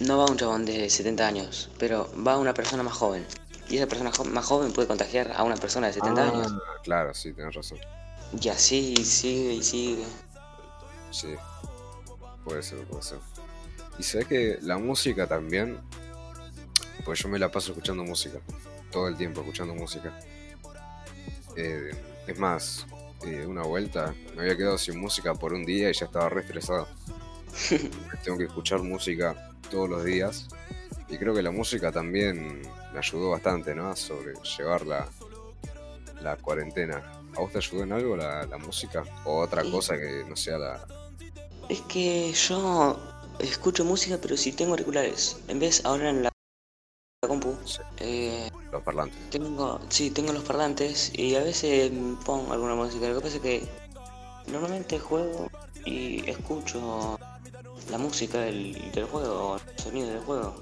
no 0.00 0.18
va 0.18 0.26
un 0.26 0.36
chabón 0.36 0.64
de 0.64 0.88
70 0.88 1.26
años, 1.26 1.70
pero 1.78 2.10
va 2.26 2.38
una 2.38 2.54
persona 2.54 2.82
más 2.82 2.94
joven. 2.94 3.26
Y 3.68 3.76
esa 3.76 3.86
persona 3.86 4.10
más 4.32 4.44
joven 4.44 4.72
puede 4.72 4.88
contagiar 4.88 5.32
a 5.36 5.42
una 5.42 5.56
persona 5.56 5.88
de 5.88 5.92
70 5.94 6.22
ah, 6.22 6.28
años. 6.28 6.54
Claro, 6.84 7.12
sí, 7.12 7.32
tienes 7.32 7.54
razón. 7.54 7.78
Y 8.40 8.48
así 8.48 8.96
sigue 9.04 9.54
y 9.54 9.62
sigue. 9.62 10.04
Sí, 11.10 11.34
puede 12.44 12.62
ser, 12.62 12.84
puede 12.84 13.02
ser. 13.02 13.18
Y 13.98 14.02
sé 14.02 14.24
que 14.24 14.58
la 14.62 14.78
música 14.78 15.26
también, 15.26 15.78
pues 17.04 17.18
yo 17.20 17.28
me 17.28 17.38
la 17.38 17.50
paso 17.50 17.72
escuchando 17.72 18.04
música, 18.04 18.38
todo 18.90 19.08
el 19.08 19.16
tiempo 19.16 19.40
escuchando 19.40 19.74
música. 19.74 20.18
Eh, 21.56 21.90
es 22.26 22.38
más, 22.38 22.86
eh, 23.26 23.44
una 23.44 23.62
vuelta 23.62 24.14
me 24.36 24.42
había 24.42 24.56
quedado 24.56 24.78
sin 24.78 25.00
música 25.00 25.34
por 25.34 25.52
un 25.52 25.64
día 25.64 25.90
y 25.90 25.92
ya 25.92 26.06
estaba 26.06 26.28
re 26.28 26.42
estresado. 26.42 26.86
Tengo 28.24 28.38
que 28.38 28.44
escuchar 28.44 28.80
música 28.82 29.47
todos 29.68 29.88
los 29.88 30.04
días. 30.04 30.48
Y 31.08 31.16
creo 31.16 31.34
que 31.34 31.42
la 31.42 31.50
música 31.50 31.90
también 31.90 32.62
me 32.92 32.98
ayudó 32.98 33.30
bastante, 33.30 33.74
¿no? 33.74 33.88
A 33.88 33.96
sobrellevar 33.96 34.86
la, 34.86 35.08
la 36.22 36.36
cuarentena. 36.36 37.02
¿A 37.36 37.40
vos 37.40 37.52
te 37.52 37.58
ayudó 37.58 37.84
en 37.84 37.92
algo 37.92 38.16
la, 38.16 38.46
música? 38.58 39.04
¿O 39.24 39.38
otra 39.38 39.62
cosa 39.64 39.96
que 39.96 40.24
no 40.28 40.36
sea 40.36 40.58
la...? 40.58 40.86
Es 41.68 41.80
que 41.82 42.32
yo 42.32 42.96
escucho 43.38 43.84
música, 43.84 44.18
pero 44.20 44.36
si 44.36 44.52
tengo 44.52 44.72
auriculares. 44.72 45.38
En 45.48 45.58
vez, 45.58 45.84
ahora 45.84 46.10
en 46.10 46.22
la 46.24 46.30
compu... 47.26 47.56
Eh, 48.00 48.48
los 48.72 48.82
parlantes. 48.82 49.18
Tengo, 49.30 49.80
sí, 49.88 50.10
tengo 50.10 50.32
los 50.32 50.44
parlantes 50.44 51.10
y 51.14 51.34
a 51.36 51.42
veces 51.42 51.90
pongo 52.24 52.52
alguna 52.52 52.74
música. 52.74 53.08
Lo 53.08 53.16
que 53.16 53.20
pasa 53.20 53.36
es 53.36 53.42
que 53.42 53.68
normalmente 54.46 54.98
juego 54.98 55.50
y 55.84 56.28
escucho 56.28 57.18
la 57.90 57.98
música 57.98 58.40
del, 58.40 58.90
del 58.92 59.04
juego, 59.04 59.56
el 59.56 59.82
sonido 59.82 60.08
del 60.08 60.20
juego. 60.20 60.54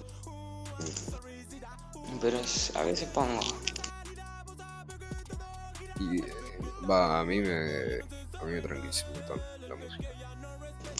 Pero 2.20 2.38
es, 2.38 2.74
a 2.76 2.82
veces 2.82 3.08
pongo. 3.08 3.40
Y 6.00 6.22
va, 6.88 7.20
a 7.20 7.24
mí 7.24 7.40
me. 7.40 8.00
A 8.40 8.44
mí 8.44 8.52
me 8.52 8.60
tranquiliza 8.60 9.06
la 9.68 9.74
música. 9.74 10.08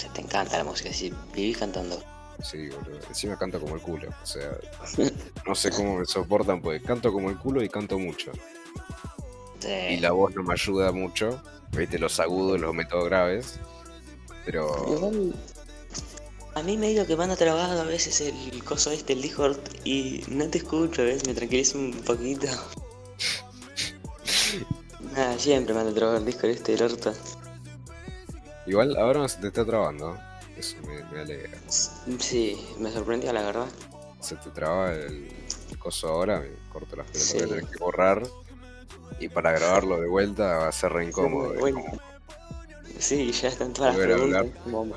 O 0.08 0.12
te 0.12 0.20
encanta 0.20 0.58
la 0.58 0.64
música, 0.64 0.92
si 0.92 1.12
vivís 1.34 1.58
cantando. 1.58 2.02
Sí, 2.42 2.68
boludo. 2.68 3.00
Encima 3.08 3.38
canto 3.38 3.60
como 3.60 3.76
el 3.76 3.80
culo. 3.80 4.08
O 4.22 4.26
sea, 4.26 4.50
no 5.46 5.54
sé 5.54 5.70
cómo 5.70 5.98
me 5.98 6.06
soportan, 6.06 6.60
pues 6.60 6.82
canto 6.82 7.12
como 7.12 7.30
el 7.30 7.38
culo 7.38 7.62
y 7.62 7.68
canto 7.68 7.98
mucho. 7.98 8.32
Y 9.88 9.98
la 9.98 10.12
voz 10.12 10.34
no 10.34 10.42
me 10.42 10.52
ayuda 10.52 10.92
mucho. 10.92 11.42
Viste, 11.72 11.98
los 11.98 12.20
agudos 12.20 12.60
los 12.60 12.74
meto 12.74 13.02
graves. 13.04 13.58
Pero. 14.44 15.12
A 16.56 16.62
mí 16.62 16.76
me 16.78 17.04
que 17.04 17.16
manda 17.16 17.36
trabado 17.36 17.82
a 17.82 17.84
veces 17.84 18.22
el 18.22 18.64
coso 18.64 18.90
este, 18.90 19.12
el 19.12 19.20
Discord, 19.20 19.58
y 19.84 20.24
no 20.28 20.48
te 20.48 20.56
escucho, 20.56 21.02
a 21.02 21.04
veces 21.04 21.26
me 21.26 21.34
tranquilizo 21.34 21.78
un 21.78 21.92
poquito. 21.92 22.46
Nada, 25.12 25.38
siempre 25.38 25.74
me 25.74 25.80
anda 25.80 25.92
trabado 25.92 26.16
el 26.16 26.24
Discord 26.24 26.52
este, 26.52 26.72
el 26.72 26.82
orto. 26.82 27.12
Igual 28.64 28.96
ahora 28.96 29.20
no 29.20 29.28
se 29.28 29.38
te 29.38 29.48
está 29.48 29.66
trabando, 29.66 30.18
eso 30.56 30.78
me, 30.86 31.20
alegra. 31.20 31.58
Sí, 31.68 32.66
me 32.78 32.90
sorprendió 32.90 33.34
la 33.34 33.42
verdad. 33.42 33.66
Se 34.20 34.36
te 34.36 34.48
traba 34.48 34.94
el, 34.94 35.28
coso 35.78 36.08
ahora, 36.08 36.40
me 36.40 36.48
corto 36.70 36.96
las 36.96 37.06
pelotas, 37.10 37.34
voy 37.34 37.42
a 37.42 37.48
tener 37.48 37.66
que 37.66 37.78
borrar. 37.78 38.22
Y 39.20 39.28
para 39.28 39.52
grabarlo 39.52 40.00
de 40.00 40.08
vuelta 40.08 40.56
va 40.56 40.68
a 40.68 40.72
ser 40.72 40.94
re 40.94 41.04
incómodo. 41.04 41.52
Sí, 41.52 41.74
ya 42.98 43.48
están 43.48 43.72
todas 43.72 43.96
las 43.96 44.06
preguntas. 44.06 44.46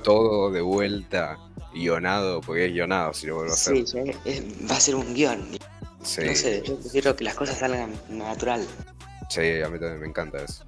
Todo 0.03 0.51
de 0.51 0.61
vuelta 0.61 1.37
guionado, 1.73 2.41
porque 2.41 2.65
es 2.65 2.71
guionado 2.71 3.13
si 3.13 3.27
lo 3.27 3.35
vuelvo 3.35 3.51
a 3.51 3.55
hacer. 3.55 3.87
Sí, 3.87 3.97
va 4.69 4.75
a 4.75 4.79
ser 4.79 4.95
un 4.95 5.13
guion. 5.13 5.47
Sí. 6.03 6.21
No 6.25 6.35
sé, 6.35 6.63
yo 6.65 6.79
prefiero 6.79 7.15
que 7.15 7.23
las 7.25 7.35
cosas 7.35 7.59
salgan 7.59 7.93
natural. 8.09 8.65
Sí, 9.29 9.61
a 9.61 9.69
mí 9.69 9.79
también 9.79 9.99
me 9.99 10.07
encanta 10.07 10.41
eso. 10.43 10.63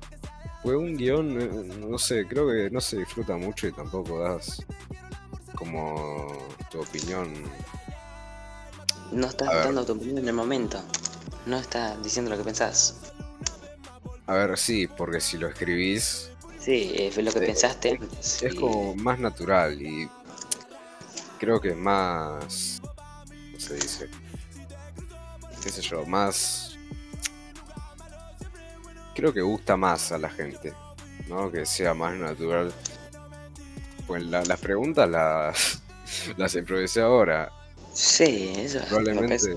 Fue 0.62 0.76
un 0.76 0.96
guion, 0.96 1.42
eh, 1.42 1.88
no 1.88 1.98
sé, 1.98 2.28
creo 2.28 2.48
que 2.48 2.70
no 2.70 2.82
se 2.82 2.98
disfruta 2.98 3.36
mucho 3.36 3.68
y 3.68 3.72
tampoco 3.72 4.20
das 4.20 4.64
como 5.56 6.38
tu 6.70 6.82
opinión. 6.82 7.34
No 9.12 9.28
estás 9.28 9.48
dando 9.48 9.86
tu 9.86 9.94
opinión 9.94 10.20
en 10.20 10.28
el 10.28 10.34
momento. 10.34 10.82
No 11.46 11.58
estás 11.58 12.02
diciendo 12.04 12.30
lo 12.30 12.38
que 12.38 12.44
pensás. 12.44 12.98
A 14.28 14.34
ver, 14.34 14.58
sí, 14.58 14.88
porque 14.88 15.20
si 15.20 15.38
lo 15.38 15.48
escribís. 15.48 16.31
Sí, 16.62 16.94
eh, 16.96 17.10
fue 17.12 17.24
lo 17.24 17.32
que 17.32 17.40
pensaste. 17.40 18.00
Es, 18.20 18.54
como 18.54 18.96
más 18.96 19.20
natural 19.20 19.82
y 19.82 20.08
creo 21.40 21.60
que 21.60 21.70
es 21.70 21.76
más. 21.76 22.82
¿Cómo 23.26 23.60
se 23.60 23.76
dice? 23.76 24.10
¿Qué 25.64 25.70
sé 25.70 25.82
yo? 25.82 26.06
Más. 26.06 26.78
Creo 29.16 29.34
que 29.34 29.42
gusta 29.42 29.76
más 29.76 30.12
a 30.12 30.20
la 30.20 30.30
gente, 30.30 30.74
¿no? 31.28 31.52
Que 31.52 31.66
sea 31.66 31.96
más 31.96 32.16
natural. 32.16 32.72
Pues 34.06 34.24
las 34.24 34.60
preguntas 34.60 35.10
las, 35.10 35.82
las 36.38 36.56
improvisé 36.56 37.02
ahora. 37.02 37.52
Sí, 37.94 38.54
eso 38.56 38.80
Probablemente 38.88 39.52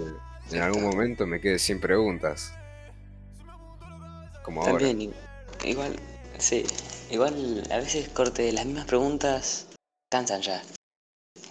en 0.50 0.62
algún 0.62 0.84
momento 0.84 1.26
me 1.26 1.40
quede 1.40 1.58
sin 1.58 1.80
preguntas. 1.80 2.52
Como 4.42 4.64
También, 4.64 5.12
igual, 5.64 5.96
sí. 6.38 6.64
Igual 7.10 7.62
a 7.70 7.78
veces 7.78 8.08
corte 8.08 8.52
las 8.52 8.66
mismas 8.66 8.86
preguntas 8.86 9.68
cansan 10.10 10.42
ya. 10.42 10.62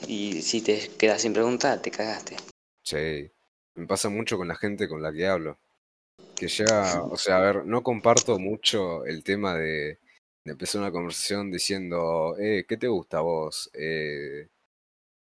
Y 0.08 0.42
si 0.42 0.62
te 0.62 0.90
quedas 0.98 1.22
sin 1.22 1.34
pregunta, 1.34 1.82
te 1.82 1.92
cagaste. 1.92 2.36
Sí, 2.84 3.32
me 3.76 3.88
pasa 3.88 4.10
mucho 4.10 4.38
con 4.38 4.48
la 4.48 4.56
gente 4.56 4.88
con 4.88 5.02
la 5.02 5.14
que 5.14 5.28
hablo. 5.28 5.58
que 6.36 6.48
llega, 6.48 7.04
o 7.04 7.18
sea, 7.18 7.38
a 7.38 7.42
ver, 7.42 7.66
no 7.66 7.84
comparto 7.84 8.40
mucho 8.40 9.06
el 9.06 9.24
tema 9.24 9.56
de, 9.56 10.00
empezar 10.46 10.82
una 10.82 10.92
conversación 10.92 11.52
diciendo, 11.52 12.36
eh, 12.40 12.66
¿qué 12.68 12.78
te 12.78 12.88
gusta 12.88 13.20
a 13.20 13.22
vos? 13.22 13.70
Eh, 13.74 14.48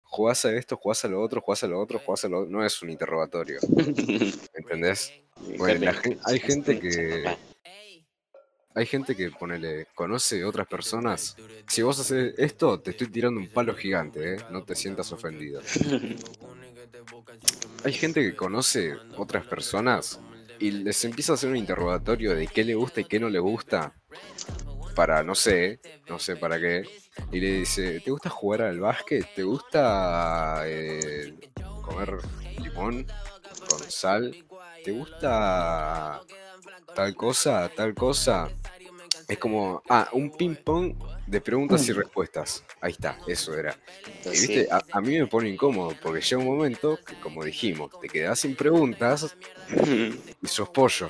¿Jugás 0.03 0.45
a 0.45 0.55
esto, 0.55 0.78
jugás 0.78 1.03
a 1.05 1.07
lo 1.07 1.21
otro, 1.21 1.41
jugás 1.41 1.63
a 1.63 1.67
lo 1.67 1.80
otro, 1.80 1.99
jugás 1.99 2.23
a 2.25 2.30
lo 2.30 2.39
otro? 2.39 2.51
No 2.51 2.65
es 2.65 2.82
un 2.82 2.89
interrogatorio. 2.89 3.59
¿Entendés? 4.53 5.13
Bueno, 5.57 5.91
hay 6.23 6.39
gente 6.39 6.80
que 6.80 7.38
hay 8.78 8.86
gente 8.86 9.15
que 9.15 9.32
ponele, 9.32 9.88
conoce 9.95 10.45
otras 10.45 10.67
personas. 10.67 11.36
Si 11.67 11.82
vos 11.82 11.99
haces 11.99 12.36
esto, 12.38 12.80
te 12.80 12.91
estoy 12.91 13.07
tirando 13.07 13.39
un 13.39 13.47
palo 13.47 13.73
gigante, 13.73 14.36
¿eh? 14.36 14.38
No 14.51 14.63
te 14.63 14.75
sientas 14.75 15.11
ofendido. 15.11 15.61
Hay 17.84 17.93
gente 17.93 18.21
que 18.21 18.36
conoce 18.36 18.93
otras 19.15 19.47
personas 19.47 20.19
y 20.59 20.69
les 20.69 21.03
empieza 21.05 21.32
a 21.32 21.36
hacer 21.36 21.49
un 21.49 21.57
interrogatorio 21.57 22.36
de 22.36 22.45
qué 22.45 22.63
le 22.63 22.75
gusta 22.75 23.01
y 23.01 23.05
qué 23.05 23.19
no 23.19 23.30
le 23.30 23.39
gusta. 23.39 23.95
Para, 24.93 25.23
no 25.23 25.34
sé, 25.34 25.80
no 26.07 26.19
sé 26.19 26.36
para 26.36 26.59
qué. 26.59 26.84
Y 27.32 27.39
le 27.39 27.53
dice, 27.53 27.99
¿te 27.99 28.11
gusta 28.11 28.30
jugar 28.30 28.61
al 28.61 28.80
básquet? 28.80 29.25
¿Te 29.34 29.41
gusta 29.41 30.61
eh, 30.65 31.34
comer 31.82 32.19
limón 32.61 33.07
con 33.67 33.80
sal? 33.89 34.36
¿Te 34.84 34.91
gusta 34.91 36.21
tal 36.95 37.15
cosa, 37.15 37.69
tal 37.75 37.93
cosa? 37.93 38.49
Es 39.28 39.38
como, 39.39 39.84
ah, 39.89 40.07
un 40.13 40.32
ping-pong 40.32 40.95
de 41.25 41.41
preguntas 41.41 41.88
y 41.89 41.91
respuestas. 41.91 42.63
Ahí 42.80 42.93
está, 42.93 43.17
eso 43.28 43.53
era. 43.57 43.78
Y 44.25 44.30
viste, 44.30 44.67
a, 44.71 45.01
mí 45.01 45.19
me 45.19 45.28
pone 45.28 45.49
incómodo 45.49 45.93
porque 46.01 46.21
llega 46.21 46.38
un 46.38 46.47
momento 46.47 46.97
que, 47.05 47.19
como 47.19 47.43
dijimos, 47.43 47.91
te 47.99 48.07
quedas 48.07 48.39
sin 48.39 48.55
preguntas 48.55 49.36
y 50.41 50.47
sos 50.47 50.69
pollo. 50.69 51.09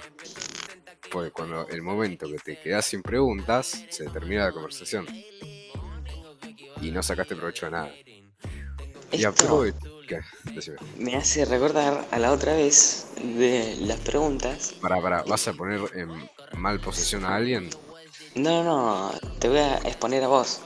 Porque 1.11 1.32
cuando 1.32 1.68
el 1.70 1.84
momento 1.84 2.28
que 2.28 2.38
te 2.38 2.59
quedas 2.59 2.86
sin 2.88 3.03
preguntas, 3.03 3.86
se 3.89 4.05
termina 4.07 4.45
la 4.45 4.51
conversación. 4.51 5.05
Y 6.82 6.91
no 6.91 7.03
sacaste 7.03 7.36
provecho 7.36 7.68
de 7.68 7.72
nada. 7.72 7.91
Y 9.11 9.24
aprovecho. 9.24 9.78
Me 10.97 11.15
hace 11.15 11.45
recordar 11.45 12.05
a 12.11 12.20
la 12.20 12.32
otra 12.32 12.53
vez 12.53 13.07
de 13.22 13.76
las 13.82 13.99
preguntas. 13.99 14.74
Para, 14.82 15.01
para, 15.01 15.24
¿vas 15.24 15.47
a 15.47 15.53
poner 15.53 15.82
en 15.95 16.09
mal 16.57 16.80
posesión 16.80 17.26
a 17.26 17.36
alguien? 17.36 17.70
No, 18.38 18.64
no, 18.64 19.12
te 19.40 19.50
voy 19.50 19.58
a 19.58 19.78
exponer 19.78 20.24
a 20.24 20.28
vos. 20.28 20.62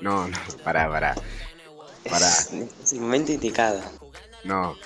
No, 0.00 0.26
no, 0.26 0.36
pará, 0.64 0.88
pará. 0.88 1.14
Pará. 2.08 2.28
Es 2.28 2.92
el 2.92 3.00
momento 3.00 3.30
indicado. 3.30 3.80
No, 4.44 4.76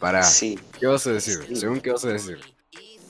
pará. 0.00 0.24
Sí. 0.24 0.58
¿Qué 0.80 0.86
vas 0.86 1.06
a 1.06 1.12
decir? 1.12 1.38
Según 1.56 1.80
qué 1.80 1.92
vas 1.92 2.04
a 2.04 2.08
decir. 2.08 2.40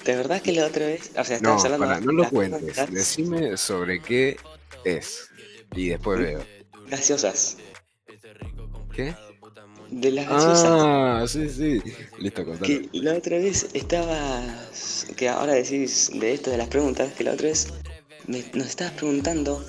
¿De 0.05 0.16
verdad 0.16 0.43
que 0.43 0.53
la 0.53 0.66
otra 0.66 0.87
vez? 0.87 1.11
O 1.16 1.25
sea, 1.25 1.41
no, 1.41 1.59
hablando 1.59 1.79
pará, 1.79 2.01
no 2.01 2.12
lo 2.12 2.29
cuentes. 2.29 2.77
Decime 2.91 3.57
sobre 3.57 4.03
qué 4.03 4.37
es. 4.85 5.31
Y 5.75 5.89
después 5.89 6.19
veo. 6.19 6.45
Gaseosas. 6.89 7.57
¿Qué? 8.95 9.14
De 9.91 10.11
las 10.11 10.29
gaseosas. 10.29 10.66
Ah, 10.71 11.25
sí, 11.27 11.49
sí. 11.49 11.83
Listo, 12.19 12.45
contame. 12.45 12.66
Que 12.66 12.89
la 12.93 13.14
otra 13.14 13.39
vez 13.39 13.71
estabas. 13.73 15.07
Que 15.16 15.31
ahora 15.31 15.55
decís 15.55 16.11
de 16.14 16.35
esto 16.35 16.51
de 16.51 16.59
las 16.59 16.69
preguntas, 16.69 17.12
que 17.14 17.25
la 17.25 17.33
otra 17.33 17.49
vez 17.49 17.69
nos 18.29 18.66
estabas 18.66 18.93
preguntando 18.95 19.64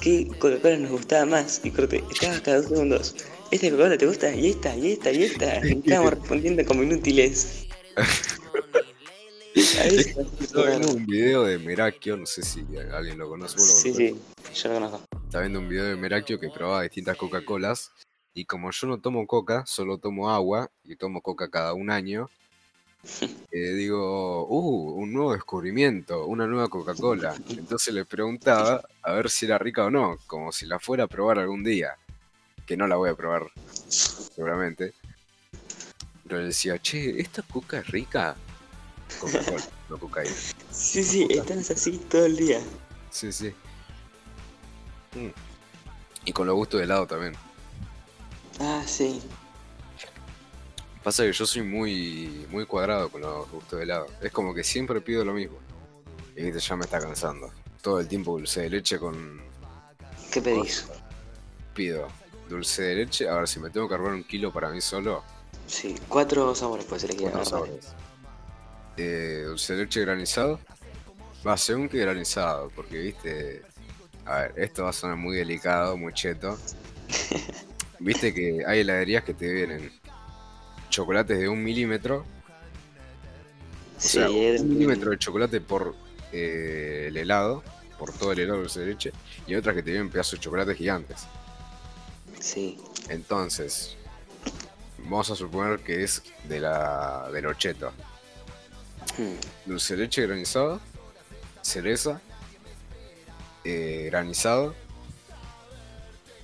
qué 0.00 0.26
Coca-Cola 0.38 0.76
nos 0.78 0.90
gustaba 0.90 1.24
más 1.24 1.60
y 1.64 1.70
corte, 1.70 2.02
estabas 2.10 2.40
cada 2.40 2.56
dos 2.58 2.66
segundos. 2.66 3.14
¿Esta 3.50 3.70
Coca-Cola 3.70 3.96
te 3.96 4.06
gusta? 4.06 4.34
Y 4.34 4.48
esta, 4.50 4.76
y 4.76 4.92
esta, 4.92 5.12
y 5.12 5.22
esta. 5.24 5.66
Y 5.66 5.78
estábamos 5.78 6.14
respondiendo 6.14 6.64
como 6.64 6.82
inútiles. 6.82 7.66
Estaba 9.54 10.66
viendo 10.66 10.94
un 10.94 11.04
video 11.04 11.44
de 11.44 11.58
Merakio, 11.58 12.16
no 12.16 12.24
sé 12.24 12.42
si 12.42 12.64
alguien 12.92 13.18
lo 13.18 13.28
conoce. 13.28 13.58
sí, 13.58 13.92
sí, 13.92 14.16
yo 14.54 14.68
lo 14.68 14.74
conozco. 14.74 15.02
Estaba 15.24 15.42
viendo 15.42 15.60
un 15.60 15.68
video 15.68 15.84
de 15.84 15.96
Merakio 15.96 16.40
que 16.40 16.48
probaba 16.48 16.82
distintas 16.82 17.16
Coca-Colas. 17.16 17.92
Y 18.34 18.46
como 18.46 18.70
yo 18.70 18.86
no 18.86 18.98
tomo 18.98 19.26
coca, 19.26 19.64
solo 19.66 19.98
tomo 19.98 20.30
agua 20.30 20.70
y 20.84 20.96
tomo 20.96 21.20
coca 21.20 21.50
cada 21.50 21.74
un 21.74 21.90
año, 21.90 22.30
eh, 23.50 23.72
digo, 23.74 24.46
uh, 24.46 25.00
un 25.00 25.12
nuevo 25.12 25.32
descubrimiento, 25.32 26.26
una 26.26 26.46
nueva 26.46 26.68
Coca-Cola. 26.68 27.34
Entonces 27.50 27.92
le 27.92 28.04
preguntaba 28.04 28.82
a 29.02 29.12
ver 29.12 29.28
si 29.28 29.46
era 29.46 29.58
rica 29.58 29.84
o 29.84 29.90
no, 29.90 30.18
como 30.26 30.52
si 30.52 30.66
la 30.66 30.78
fuera 30.78 31.04
a 31.04 31.08
probar 31.08 31.38
algún 31.38 31.64
día. 31.64 31.96
Que 32.66 32.76
no 32.76 32.86
la 32.86 32.96
voy 32.96 33.10
a 33.10 33.14
probar, 33.14 33.48
seguramente. 33.88 34.94
Pero 36.26 36.40
le 36.40 36.46
decía, 36.46 36.78
che, 36.78 37.20
¿esta 37.20 37.42
coca 37.42 37.80
es 37.80 37.88
rica? 37.88 38.36
Coca-Cola, 39.20 39.64
no 39.90 39.98
cocaína. 39.98 40.34
Sí, 40.70 41.02
sí, 41.02 41.26
están 41.28 41.58
así 41.58 41.98
todo 42.08 42.26
el 42.26 42.36
día. 42.36 42.60
Sí, 43.10 43.32
sí. 43.32 43.52
Mm. 45.14 45.32
Y 46.24 46.32
con 46.32 46.46
lo 46.46 46.54
gusto 46.54 46.78
de 46.78 46.84
helado 46.84 47.06
también. 47.06 47.34
Ah, 48.60 48.82
sí. 48.86 49.20
Pasa 51.02 51.24
que 51.24 51.32
yo 51.32 51.46
soy 51.46 51.62
muy, 51.62 52.46
muy 52.50 52.64
cuadrado 52.64 53.08
con 53.08 53.22
los 53.22 53.50
gustos 53.50 53.78
de 53.78 53.84
helado. 53.84 54.06
Es 54.20 54.30
como 54.30 54.54
que 54.54 54.62
siempre 54.62 55.00
pido 55.00 55.24
lo 55.24 55.32
mismo. 55.32 55.58
Y 56.36 56.52
ya 56.52 56.76
me 56.76 56.84
está 56.84 57.00
cansando. 57.00 57.50
Todo 57.80 57.98
el 57.98 58.06
tiempo 58.06 58.32
dulce 58.32 58.62
de 58.62 58.70
leche 58.70 58.98
con. 58.98 59.40
¿Qué 60.30 60.40
pedís? 60.40 60.86
Pido 61.74 62.06
dulce 62.48 62.82
de 62.82 62.94
leche. 62.94 63.28
A 63.28 63.34
ver, 63.34 63.48
si 63.48 63.58
me 63.58 63.70
tengo 63.70 63.88
que 63.88 63.94
armar 63.94 64.12
un 64.12 64.22
kilo 64.22 64.52
para 64.52 64.70
mí 64.70 64.80
solo. 64.80 65.24
Sí, 65.66 65.96
cuatro 66.08 66.54
sabores 66.54 66.84
puede 66.84 67.00
ser 67.00 67.16
Cuatro 67.16 67.44
sabores. 67.44 67.88
Eh, 68.96 69.42
dulce 69.46 69.74
de 69.74 69.82
leche 69.82 70.00
granizado. 70.02 70.60
Va, 71.44 71.56
según 71.56 71.88
que 71.88 71.98
granizado, 71.98 72.70
porque 72.76 72.98
viste. 72.98 73.62
A 74.24 74.42
ver, 74.42 74.54
esto 74.56 74.84
va 74.84 74.90
a 74.90 74.92
sonar 74.92 75.16
muy 75.16 75.36
delicado, 75.36 75.96
muy 75.96 76.12
cheto. 76.12 76.56
viste 77.98 78.32
que 78.32 78.64
hay 78.64 78.80
heladerías 78.80 79.24
que 79.24 79.34
te 79.34 79.52
vienen 79.52 80.01
chocolates 80.92 81.38
de 81.38 81.48
un 81.48 81.64
milímetro. 81.64 82.24
O 83.96 84.00
sea, 84.00 84.30
un 84.30 84.68
milímetro 84.68 85.10
de 85.10 85.18
chocolate 85.18 85.60
por 85.60 85.96
eh, 86.32 87.06
el 87.08 87.16
helado, 87.16 87.62
por 87.98 88.12
todo 88.12 88.32
el 88.32 88.40
helado 88.40 88.62
de 88.62 88.86
leche, 88.86 89.12
y 89.46 89.54
otras 89.54 89.74
que 89.74 89.82
te 89.82 89.90
vienen 89.90 90.10
pedazos 90.10 90.38
de 90.38 90.44
chocolate 90.44 90.74
gigantes. 90.74 91.26
Sí. 92.38 92.78
Entonces, 93.08 93.96
vamos 94.98 95.30
a 95.30 95.36
suponer 95.36 95.80
que 95.80 96.04
es 96.04 96.22
de 96.44 96.60
la 96.60 97.30
del 97.32 97.46
ocheto. 97.46 97.92
Hmm. 99.16 99.36
Dulce 99.66 99.96
de 99.96 100.02
leche 100.02 100.26
granizado, 100.26 100.80
cereza, 101.62 102.20
eh, 103.64 104.08
granizado 104.10 104.74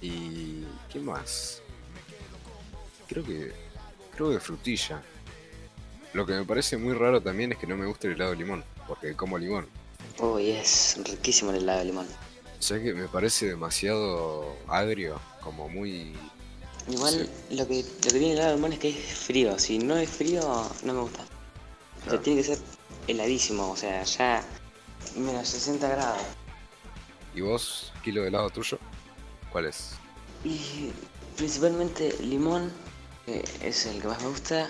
y 0.01 0.65
¿qué 0.91 1.01
más? 1.01 1.61
Creo 3.09 3.25
que 3.25 3.68
creo 4.19 4.31
de 4.31 4.41
frutilla. 4.41 5.01
Lo 6.13 6.27
que 6.27 6.33
me 6.33 6.45
parece 6.45 6.77
muy 6.77 6.93
raro 6.93 7.23
también 7.23 7.53
es 7.53 7.59
que 7.59 7.69
no 7.69 7.77
me 7.77 7.87
gusta 7.87 8.09
el 8.09 8.15
helado 8.15 8.33
de 8.33 8.39
limón, 8.39 8.65
porque 8.89 9.15
como 9.15 9.39
limón. 9.39 9.69
Uy, 10.19 10.51
es 10.51 10.99
riquísimo 11.05 11.53
el 11.53 11.59
helado 11.59 11.79
de 11.79 11.85
limón. 11.85 12.07
O 12.59 12.63
sea 12.63 12.83
que 12.83 12.93
me 12.93 13.07
parece 13.07 13.47
demasiado 13.47 14.57
agrio, 14.67 15.21
como 15.41 15.69
muy... 15.69 16.17
Igual 16.91 17.31
lo, 17.51 17.69
que, 17.69 17.85
lo 17.85 17.89
que 18.03 18.11
tiene 18.11 18.33
el 18.33 18.39
helado 18.39 18.51
de 18.51 18.57
limón 18.57 18.73
es 18.73 18.79
que 18.81 18.89
es 18.89 19.19
frío. 19.19 19.57
Si 19.57 19.79
no 19.79 19.97
es 19.97 20.11
frío, 20.11 20.43
no 20.83 20.93
me 20.95 21.01
gusta. 21.01 21.23
O 22.05 22.11
sea, 22.11 22.21
tiene 22.21 22.41
que 22.41 22.49
ser 22.49 22.59
heladísimo, 23.07 23.71
o 23.71 23.77
sea, 23.77 24.03
ya 24.03 24.43
menos 25.17 25.47
60 25.47 25.89
grados. 25.89 26.23
¿Y 27.37 27.43
vos, 27.43 27.93
kilo 28.03 28.23
de 28.23 28.29
helado 28.29 28.51
tuyo? 28.51 28.81
¿Cuál 29.53 29.67
es? 29.67 29.91
Y 30.45 30.91
principalmente 31.37 32.17
limón 32.21 32.73
es 33.63 33.87
el 33.87 34.01
que 34.01 34.09
más 34.09 34.21
me 34.23 34.29
gusta. 34.29 34.69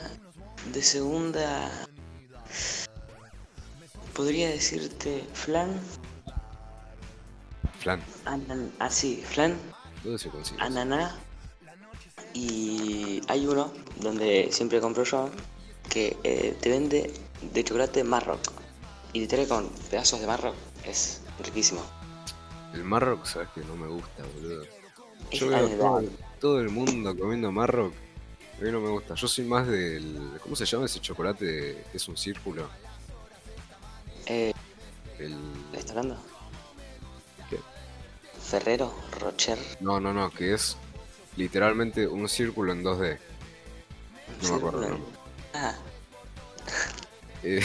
De 0.72 0.82
segunda, 0.82 1.70
podría 4.14 4.50
decirte 4.50 5.24
flan. 5.32 5.80
Flan. 7.78 8.00
ah, 8.80 8.90
sí, 8.90 9.22
flan. 9.24 9.56
¿Dónde 10.02 10.18
se 10.18 10.28
consigue? 10.28 10.60
Ananá. 10.60 11.16
Y 12.34 13.20
hay 13.28 13.46
uno 13.46 13.72
donde 14.00 14.48
siempre 14.50 14.80
compro 14.80 15.04
yo 15.04 15.30
que 15.88 16.16
eh, 16.24 16.56
te 16.60 16.68
vende 16.68 17.12
de 17.40 17.64
chocolate 17.64 18.04
Marroc. 18.04 18.40
Y 19.12 19.20
te 19.20 19.28
trae 19.28 19.48
con 19.48 19.68
pedazos 19.90 20.20
de 20.20 20.26
Marroc. 20.26 20.54
Es 20.84 21.22
riquísimo. 21.44 21.82
El 22.74 22.84
Marroc, 22.84 23.24
sabes 23.24 23.48
que 23.54 23.60
no 23.62 23.76
me 23.76 23.86
gusta, 23.86 24.24
boludo. 24.34 24.64
Yo 25.30 25.48
veo 25.48 26.02
todo 26.40 26.60
el 26.60 26.68
mundo 26.70 27.16
comiendo 27.16 27.50
Marroc 27.50 27.92
a 28.58 28.64
mí 28.64 28.70
no 28.72 28.80
me 28.80 28.90
gusta. 28.90 29.14
Yo 29.14 29.28
soy 29.28 29.44
más 29.44 29.66
del. 29.66 30.38
¿Cómo 30.42 30.56
se 30.56 30.64
llama 30.64 30.86
ese 30.86 31.00
chocolate 31.00 31.84
que 31.90 31.96
es 31.96 32.08
un 32.08 32.16
círculo? 32.16 32.68
Eh, 34.26 34.52
el... 35.18 35.36
¿Estás 35.72 35.90
hablando? 35.90 36.18
¿Qué? 37.48 37.58
Ferrero, 38.40 38.92
Rocher. 39.20 39.58
No, 39.80 40.00
no, 40.00 40.12
no, 40.12 40.30
que 40.30 40.54
es 40.54 40.76
literalmente 41.36 42.06
un 42.06 42.28
círculo 42.28 42.72
en 42.72 42.84
2D. 42.84 43.18
No 44.42 44.50
me 44.50 44.56
acuerdo. 44.56 44.98
Ah. 45.54 45.74
Eh, 47.42 47.62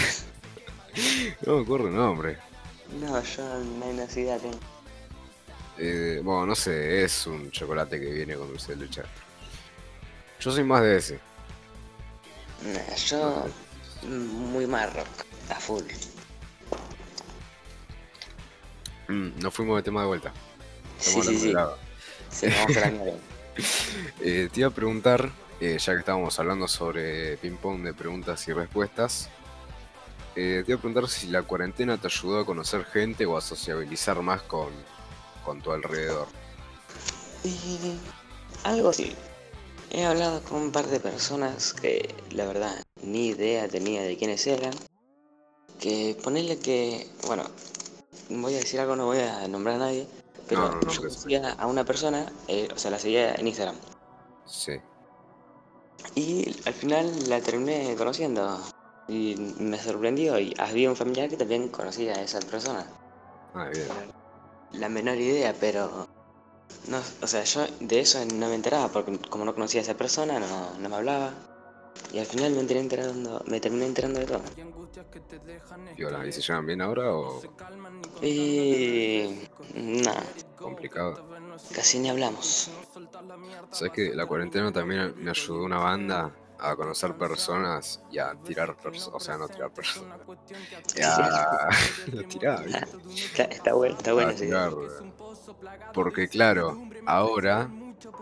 no 1.45 1.57
me 1.57 1.63
acuerdo 1.63 1.87
el 1.87 1.95
nombre. 1.95 2.37
No, 2.99 3.21
yo 3.23 3.59
no 3.59 3.85
hay 3.85 3.93
necesidad. 3.93 4.39
Eh, 5.79 6.21
bueno, 6.23 6.45
no 6.45 6.55
sé, 6.55 7.03
es 7.03 7.25
un 7.25 7.49
chocolate 7.49 7.99
que 7.99 8.11
viene 8.11 8.35
con 8.35 8.47
dulce 8.47 8.75
de 8.75 8.85
leche. 8.85 9.01
Yo 10.43 10.51
soy 10.51 10.65
más 10.65 10.81
de 10.81 10.97
ese. 10.97 11.19
Nah, 12.63 12.95
yo 12.95 13.45
muy 14.01 14.67
marrock, 14.67 15.07
a 15.49 15.55
full. 15.55 15.83
Mm, 19.07 19.39
nos 19.39 19.53
fuimos 19.53 19.77
de 19.77 19.83
tema 19.83 20.01
de 20.01 20.07
vuelta. 20.07 20.33
Sí, 20.99 21.21
sí, 21.21 21.39
sí. 21.39 21.53
Se 22.29 22.49
me 22.49 22.55
va 22.55 23.13
eh, 24.19 24.49
te 24.51 24.59
iba 24.59 24.67
a 24.67 24.71
preguntar, 24.71 25.31
eh, 25.61 25.77
ya 25.79 25.93
que 25.93 25.99
estábamos 25.99 26.37
hablando 26.39 26.67
sobre 26.67 27.37
ping-pong 27.37 27.83
de 27.83 27.93
preguntas 27.93 28.45
y 28.49 28.53
respuestas, 28.53 29.29
eh, 30.35 30.63
te 30.65 30.71
iba 30.71 30.77
a 30.77 30.81
preguntar 30.81 31.09
si 31.09 31.27
la 31.27 31.43
cuarentena 31.43 31.97
te 31.97 32.07
ayudó 32.07 32.39
a 32.39 32.45
conocer 32.45 32.83
gente 32.83 33.25
o 33.25 33.37
a 33.37 33.41
sociabilizar 33.41 34.21
más 34.21 34.41
con, 34.41 34.73
con 35.45 35.61
tu 35.61 35.71
alrededor. 35.71 36.27
algo 38.65 38.89
así. 38.89 39.15
He 39.93 40.03
hablado 40.05 40.41
con 40.41 40.59
un 40.59 40.71
par 40.71 40.87
de 40.87 40.99
personas 40.99 41.71
que 41.71 42.15
la 42.31 42.47
verdad 42.47 42.83
ni 43.03 43.27
idea 43.27 43.67
tenía 43.67 44.01
de 44.01 44.17
quiénes 44.17 44.45
eran. 44.47 44.73
Que 45.79 46.17
ponerle 46.23 46.57
que, 46.57 47.07
bueno, 47.27 47.43
voy 48.29 48.55
a 48.55 48.57
decir 48.57 48.79
algo, 48.79 48.95
no 48.95 49.05
voy 49.05 49.19
a 49.19 49.47
nombrar 49.47 49.75
a 49.75 49.79
nadie, 49.79 50.07
pero 50.47 50.79
yo 50.89 51.01
conocía 51.01 51.51
a 51.51 51.67
una 51.67 51.85
persona, 51.85 52.25
eh, 52.47 52.67
o 52.73 52.77
sea, 52.79 52.89
la 52.89 52.97
seguía 52.97 53.35
en 53.35 53.47
Instagram. 53.47 53.75
Sí. 54.45 54.73
Y 56.15 56.55
al 56.65 56.73
final 56.73 57.29
la 57.29 57.39
terminé 57.41 57.95
conociendo. 57.95 58.59
Y 59.07 59.35
me 59.59 59.77
sorprendió. 59.77 60.39
Y 60.39 60.55
había 60.57 60.89
un 60.89 60.95
familiar 60.95 61.29
que 61.29 61.37
también 61.37 61.67
conocía 61.69 62.13
a 62.13 62.21
esa 62.21 62.39
persona. 62.39 62.87
Ah, 63.53 63.69
bien. 63.71 63.87
La 64.71 64.89
menor 64.89 65.17
idea, 65.17 65.53
pero. 65.59 66.07
No, 66.87 67.01
o 67.21 67.27
sea, 67.27 67.43
yo 67.43 67.65
de 67.79 67.99
eso 68.01 68.19
no 68.25 68.49
me 68.49 68.55
enteraba, 68.55 68.89
porque 68.89 69.17
como 69.29 69.45
no 69.45 69.53
conocía 69.53 69.81
a 69.81 69.83
esa 69.83 69.95
persona, 69.95 70.39
no, 70.39 70.77
no 70.77 70.89
me 70.89 70.95
hablaba. 70.95 71.33
Y 72.11 72.19
al 72.19 72.25
final 72.25 72.51
me 72.51 72.63
terminé 72.63 72.81
enterando, 72.81 73.43
me 73.47 73.59
terminé 73.59 73.85
enterando 73.85 74.19
de 74.19 74.25
todo. 74.25 74.41
¿Y? 75.97 76.27
¿Y 76.27 76.31
se 76.31 76.41
llevan 76.41 76.65
bien 76.65 76.81
ahora 76.81 77.13
o...? 77.13 77.41
Y... 78.21 79.47
Nada. 79.73 80.23
Complicado. 80.57 81.25
Casi 81.73 81.99
ni 81.99 82.09
hablamos. 82.09 82.69
¿Sabes 83.71 83.93
que 83.93 84.13
la 84.13 84.25
cuarentena 84.25 84.71
también 84.71 85.13
me 85.17 85.31
ayudó 85.31 85.63
una 85.63 85.77
banda 85.77 86.33
a 86.59 86.75
conocer 86.75 87.13
personas 87.15 88.01
y 88.09 88.19
a 88.19 88.33
tirar 88.35 88.75
personas, 88.77 89.15
o 89.15 89.19
sea, 89.19 89.37
no 89.37 89.47
tirar 89.49 89.71
personas. 89.71 90.17
A... 91.03 91.69
tirar, 92.29 92.65
está 93.49 93.73
bueno, 93.73 93.97
está 93.97 94.13
bueno. 94.13 94.33
Porque 95.93 96.27
claro, 96.27 96.81
ahora, 97.05 97.69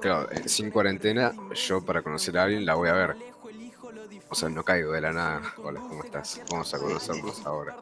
claro, 0.02 0.28
sin 0.46 0.72
cuarentena, 0.72 1.34
yo 1.54 1.84
para 1.84 2.02
conocer 2.02 2.38
a 2.38 2.44
alguien 2.44 2.66
la 2.66 2.76
voy 2.76 2.89
a 2.89 2.94
ver 2.94 3.32
o 4.32 4.36
sea, 4.36 4.48
no 4.48 4.64
caigo 4.64 4.94
de 4.94 5.02
la 5.02 5.12
nada. 5.12 5.42
Hola, 5.58 5.82
¿cómo 5.82 6.06
estás? 6.06 6.42
Vamos 6.50 6.74
a 6.74 6.80
conocernos 6.80 7.46
ahora. 7.46 7.76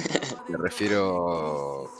Me 0.48 0.56
refiero. 0.56 1.90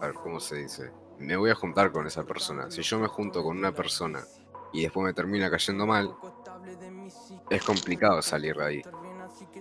A 0.00 0.06
ver, 0.06 0.14
¿cómo 0.14 0.38
se 0.38 0.56
dice? 0.56 0.90
Me 1.18 1.34
voy 1.34 1.50
a 1.50 1.54
juntar 1.54 1.90
con 1.90 2.06
esa 2.06 2.24
persona. 2.24 2.70
Si 2.70 2.82
yo 2.82 2.98
me 2.98 3.08
junto 3.08 3.42
con 3.42 3.56
una 3.56 3.72
persona 3.72 4.22
y 4.70 4.82
después 4.82 5.02
me 5.02 5.14
termina 5.14 5.50
cayendo 5.50 5.86
mal, 5.86 6.14
es 7.48 7.62
complicado 7.64 8.20
salir 8.20 8.54
de 8.54 8.64
ahí. 8.64 8.82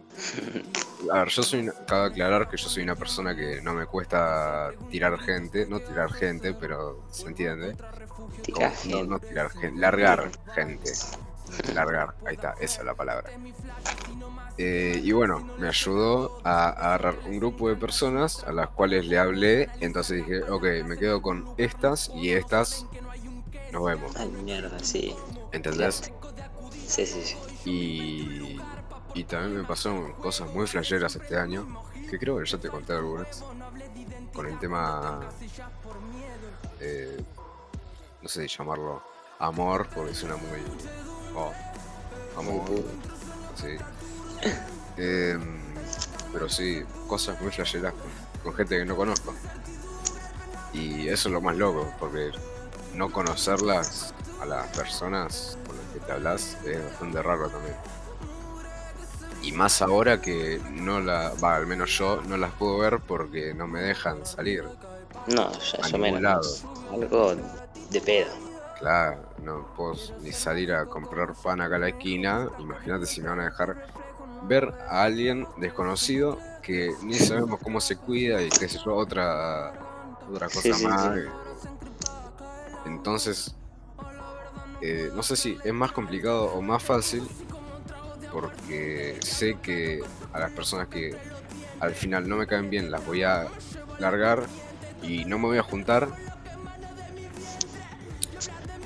A 1.11 1.19
ver, 1.19 1.27
yo 1.27 1.43
soy. 1.43 1.69
Cabe 1.85 2.07
aclarar 2.07 2.49
que 2.49 2.57
yo 2.57 2.69
soy 2.69 2.83
una 2.83 2.95
persona 2.95 3.35
que 3.35 3.61
no 3.61 3.73
me 3.73 3.85
cuesta 3.85 4.71
tirar 4.89 5.19
gente. 5.19 5.65
No 5.65 5.79
tirar 5.79 6.11
gente, 6.13 6.53
pero 6.53 7.05
se 7.11 7.27
entiende. 7.27 7.75
Tirar 8.41 8.73
gente. 8.73 9.03
no 9.03 9.19
tirar 9.19 9.49
gente. 9.51 9.79
Largar 9.79 10.31
gente. 10.53 10.91
Largar, 11.73 12.15
ahí 12.25 12.35
está, 12.35 12.55
esa 12.59 12.79
es 12.79 12.85
la 12.85 12.95
palabra. 12.95 13.29
Eh, 14.57 14.99
y 15.03 15.11
bueno, 15.11 15.49
me 15.57 15.67
ayudó 15.67 16.39
a, 16.43 16.69
agarrar 16.69 17.15
un 17.25 17.39
grupo 17.39 17.69
de 17.69 17.75
personas 17.75 18.43
a 18.43 18.51
las 18.51 18.69
cuales 18.69 19.05
le 19.05 19.17
hablé. 19.17 19.69
Entonces 19.79 20.25
dije, 20.25 20.41
ok, 20.43 20.63
me 20.85 20.97
quedo 20.97 21.21
con 21.21 21.45
estas 21.57 22.11
y 22.15 22.31
estas 22.31 22.85
nos 23.71 23.83
vemos. 23.83 24.15
Ay, 24.15 24.29
mierda, 24.29 24.77
sí. 24.79 25.15
¿Entendés? 25.51 26.11
Sí, 26.87 27.05
sí, 27.05 27.21
sí. 27.23 27.35
Y, 27.65 28.59
y 29.13 29.23
también 29.23 29.57
me 29.57 29.63
pasaron 29.63 30.13
cosas 30.13 30.51
muy 30.53 30.67
flasheras 30.67 31.15
este 31.15 31.37
año, 31.37 31.83
que 32.09 32.17
creo 32.17 32.39
que 32.39 32.45
ya 32.45 32.57
te 32.57 32.69
conté 32.69 32.93
algunas, 32.93 33.43
con 34.33 34.47
el 34.47 34.57
tema, 34.59 35.29
eh, 36.79 37.23
no 38.21 38.27
sé 38.27 38.47
si 38.47 38.57
llamarlo 38.57 39.03
amor, 39.39 39.87
porque 39.93 40.15
suena 40.15 40.35
muy 40.35 40.59
Oh, 41.35 41.51
vamos. 42.35 42.69
Sí. 43.55 43.77
Em, 44.97 45.41
pero 46.31 46.47
sí, 46.47 46.83
cosas 47.07 47.41
muy 47.41 47.51
flasheras 47.51 47.93
con, 48.43 48.53
gente 48.53 48.77
que 48.77 48.85
no 48.85 48.95
conozco. 48.95 49.33
Y 50.73 51.07
eso 51.07 51.29
es 51.29 51.33
lo 51.33 51.41
más 51.41 51.55
loco, 51.55 51.91
porque 51.99 52.31
no 52.93 53.11
conocerlas 53.11 54.13
a 54.41 54.45
las 54.45 54.67
personas 54.75 55.57
con 55.65 55.77
las 55.77 55.85
que 55.87 55.99
te 55.99 56.11
hablas 56.11 56.57
es 56.65 56.83
bastante 56.83 57.21
raro 57.23 57.49
también. 57.49 57.75
Y 59.43 59.51
más 59.51 59.81
ahora 59.81 60.21
que 60.21 60.59
no 60.71 60.99
la, 60.99 61.33
va, 61.43 61.57
al 61.57 61.67
menos 61.67 61.91
yo 61.97 62.21
no 62.27 62.37
las 62.37 62.51
puedo 62.53 62.79
ver 62.79 62.99
porque 63.05 63.53
no 63.53 63.67
me 63.67 63.81
dejan 63.81 64.25
salir. 64.25 64.63
No, 65.27 65.51
ya, 65.51 65.87
ya 65.87 65.97
menos. 65.97 66.65
Algo 66.91 67.35
de 67.91 68.01
pedo. 68.01 68.31
Claro, 68.79 69.21
no 69.43 69.67
puedo 69.75 69.95
ni 70.21 70.31
salir 70.31 70.73
a 70.73 70.85
comprar 70.85 71.33
pan 71.35 71.61
acá 71.61 71.75
a 71.75 71.79
la 71.79 71.89
esquina. 71.89 72.47
Imagínate 72.59 73.05
si 73.05 73.21
me 73.21 73.29
van 73.29 73.41
a 73.41 73.45
dejar 73.45 73.85
ver 74.47 74.73
a 74.89 75.03
alguien 75.03 75.47
desconocido 75.57 76.37
que 76.61 76.93
ni 77.03 77.15
sabemos 77.15 77.59
cómo 77.61 77.81
se 77.81 77.97
cuida 77.97 78.41
y 78.41 78.49
qué 78.49 78.67
sé 78.67 78.79
yo, 78.83 78.95
otra, 78.95 79.73
otra 80.29 80.47
cosa 80.47 80.77
más. 80.87 81.11
Entonces, 82.85 83.55
eh, 84.81 85.11
no 85.13 85.23
sé 85.23 85.35
si 85.35 85.57
es 85.63 85.73
más 85.73 85.91
complicado 85.91 86.45
o 86.45 86.61
más 86.61 86.81
fácil, 86.81 87.23
porque 88.33 89.17
sé 89.21 89.57
que 89.61 90.01
a 90.33 90.39
las 90.39 90.51
personas 90.51 90.87
que 90.87 91.15
al 91.79 91.93
final 91.93 92.27
no 92.27 92.37
me 92.37 92.47
caen 92.47 92.69
bien 92.69 92.91
las 92.91 93.05
voy 93.05 93.23
a 93.23 93.47
largar 93.99 94.43
y 95.03 95.25
no 95.25 95.37
me 95.37 95.47
voy 95.47 95.57
a 95.59 95.63
juntar 95.63 96.09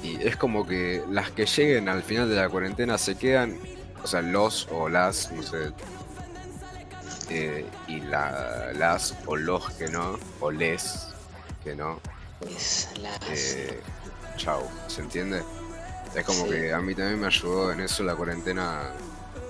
y 0.07 0.25
es 0.25 0.37
como 0.37 0.65
que 0.65 1.03
las 1.09 1.31
que 1.31 1.45
lleguen 1.45 1.89
al 1.89 2.03
final 2.03 2.29
de 2.29 2.35
la 2.35 2.49
cuarentena 2.49 2.97
se 2.97 3.15
quedan, 3.15 3.57
o 4.03 4.07
sea, 4.07 4.21
los 4.21 4.67
o 4.71 4.89
las, 4.89 5.31
no 5.31 5.43
sé, 5.43 5.71
eh, 7.29 7.65
y 7.87 7.99
la, 8.01 8.71
las 8.73 9.15
o 9.25 9.35
los 9.35 9.69
que 9.71 9.87
no, 9.87 10.17
o 10.39 10.51
les 10.51 11.07
que 11.63 11.75
no. 11.75 11.99
Eh, 13.29 13.81
chau, 14.37 14.63
¿se 14.87 15.01
entiende? 15.01 15.43
Es 16.15 16.23
como 16.25 16.47
que 16.47 16.71
a 16.71 16.79
mí 16.79 16.95
también 16.95 17.19
me 17.19 17.27
ayudó 17.27 17.71
en 17.71 17.81
eso 17.81 18.03
la 18.03 18.15
cuarentena 18.15 18.91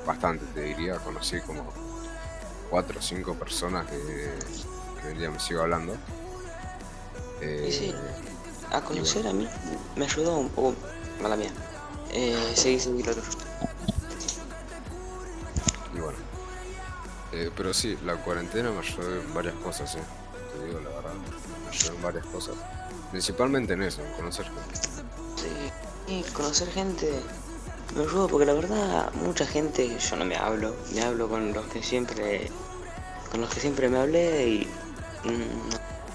bastante, 0.07 0.45
te 0.53 0.61
diría. 0.61 0.95
Conocí 0.95 1.39
como 1.41 1.71
cuatro 2.69 2.99
o 2.99 3.01
cinco 3.01 3.35
personas 3.35 3.85
que, 3.87 3.97
que 5.01 5.07
hoy 5.07 5.17
día 5.17 5.29
me 5.29 5.39
sigo 5.39 5.61
hablando. 5.61 5.95
Eh, 7.41 7.93
a 8.71 8.81
conocer 8.81 9.27
a 9.27 9.33
mí 9.33 9.47
me 9.95 10.05
ayudó 10.05 10.37
un 10.37 10.49
poco, 10.49 10.73
mala 11.21 11.35
mía. 11.35 11.51
Eh, 12.11 12.53
seguí, 12.55 12.79
seguí 12.79 13.03
lo 13.03 13.11
Y 15.93 15.99
bueno. 15.99 16.17
Eh, 17.33 17.51
pero 17.55 17.73
sí, 17.73 17.97
la 18.03 18.15
cuarentena 18.15 18.71
me 18.71 18.79
ayudó 18.79 19.21
en 19.21 19.33
varias 19.33 19.55
cosas, 19.55 19.95
eh. 19.95 19.99
Te 20.53 20.65
digo 20.65 20.79
la 20.79 20.89
verdad. 20.89 21.13
Me 21.13 21.69
ayudó 21.69 21.95
en 21.95 22.01
varias 22.01 22.25
cosas. 22.27 22.55
Principalmente 23.11 23.73
en 23.73 23.83
eso, 23.83 24.03
en 24.03 24.13
conocer 24.13 24.45
gente. 24.45 24.79
Sí, 25.35 25.71
y 26.07 26.23
conocer 26.31 26.69
gente 26.71 27.21
me 27.95 28.01
ayudó 28.01 28.27
porque 28.27 28.45
la 28.45 28.53
verdad 28.53 29.13
mucha 29.13 29.45
gente 29.45 29.97
yo 29.97 30.15
no 30.15 30.25
me 30.25 30.35
hablo, 30.35 30.75
me 30.93 31.01
hablo 31.01 31.27
con 31.27 31.53
los 31.53 31.65
que 31.67 31.81
siempre 31.81 32.49
con 33.31 33.41
los 33.41 33.53
que 33.53 33.59
siempre 33.59 33.89
me 33.89 33.99
hablé 33.99 34.47
y 34.47 34.67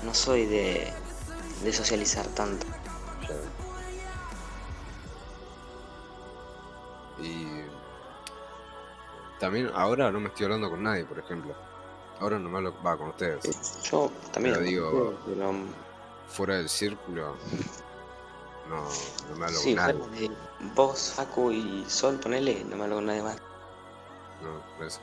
no 0.04 0.14
soy 0.14 0.46
de 0.46 0.92
de 1.62 1.72
socializar 1.72 2.26
tanto. 2.28 2.66
Y 7.20 7.62
también 9.38 9.70
ahora 9.74 10.10
no 10.10 10.20
me 10.20 10.28
estoy 10.28 10.44
hablando 10.44 10.70
con 10.70 10.82
nadie, 10.82 11.04
por 11.04 11.18
ejemplo. 11.18 11.54
Ahora 12.18 12.38
no 12.38 12.48
me 12.48 12.58
hablo 12.58 12.74
va 12.84 12.96
con 12.96 13.08
ustedes. 13.08 13.80
Yo 13.82 14.10
también. 14.32 14.54
Pero 14.54 14.66
digo, 14.66 15.14
fuera 16.28 16.56
del 16.56 16.68
círculo, 16.68 17.36
no, 18.68 18.88
no 19.28 19.36
me 19.36 19.46
hablo 19.46 19.60
con 19.60 19.74
nadie. 19.74 20.30
vos, 20.74 21.12
Facu 21.14 21.50
y 21.50 21.84
Sol, 21.88 22.18
ponele, 22.18 22.64
no 22.64 22.76
me 22.76 22.84
hablo 22.84 22.96
con 22.96 23.06
nadie 23.06 23.22
más. 23.22 23.36
No, 24.42 24.62
por 24.76 24.86
eso. 24.86 25.00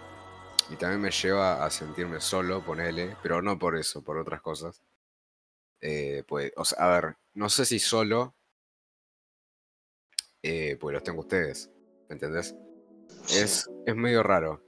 Y 0.70 0.76
también 0.76 1.01
me 1.01 1.12
lleva 1.12 1.66
a 1.66 1.70
sentirme 1.70 2.22
solo, 2.22 2.64
ponele, 2.64 3.18
pero 3.24 3.41
no 3.41 3.57
por 3.57 3.76
eso, 3.76 4.03
por 4.03 4.18
otras 4.18 4.41
cosas. 4.41 4.84
Eh, 5.82 6.24
pues, 6.28 6.51
o 6.55 6.66
sea, 6.66 6.86
a 6.86 6.89
ver, 7.01 7.18
no 7.34 7.49
sé 7.49 7.66
si 7.66 7.80
solo, 7.80 8.36
eh, 10.43 10.78
pues 10.80 10.93
los 10.93 11.03
tengo 11.03 11.22
ustedes, 11.22 11.70
¿me 12.07 12.16
entendés? 12.16 12.55
Es, 13.30 13.70
es 13.86 13.95
medio 13.95 14.24
raro. 14.24 14.62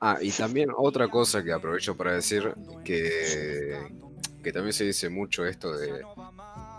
Ah, 0.00 0.18
y 0.20 0.30
también 0.30 0.70
otra 0.76 1.08
cosa 1.08 1.42
que 1.42 1.52
aprovecho 1.52 1.96
para 1.96 2.12
decir, 2.12 2.54
que, 2.84 3.90
que 4.42 4.52
también 4.52 4.72
se 4.72 4.84
dice 4.84 5.08
mucho 5.08 5.44
esto 5.44 5.76
de 5.76 6.04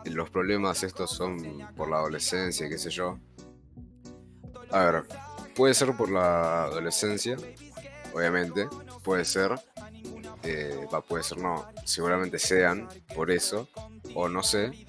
los 0.09 0.29
problemas 0.29 0.83
estos 0.83 1.11
son 1.11 1.37
por 1.75 1.89
la 1.89 1.97
adolescencia, 1.97 2.67
qué 2.69 2.77
sé 2.77 2.89
yo. 2.89 3.19
A 4.71 4.85
ver, 4.85 5.03
puede 5.55 5.73
ser 5.73 5.95
por 5.95 6.11
la 6.11 6.63
adolescencia, 6.65 7.37
obviamente, 8.13 8.67
puede 9.03 9.25
ser, 9.25 9.55
eh, 10.43 10.87
va, 10.93 11.01
puede 11.01 11.23
ser 11.23 11.39
no, 11.39 11.67
seguramente 11.85 12.37
sean 12.39 12.87
por 13.15 13.31
eso, 13.31 13.67
o 14.13 14.29
no 14.29 14.43
sé, 14.43 14.85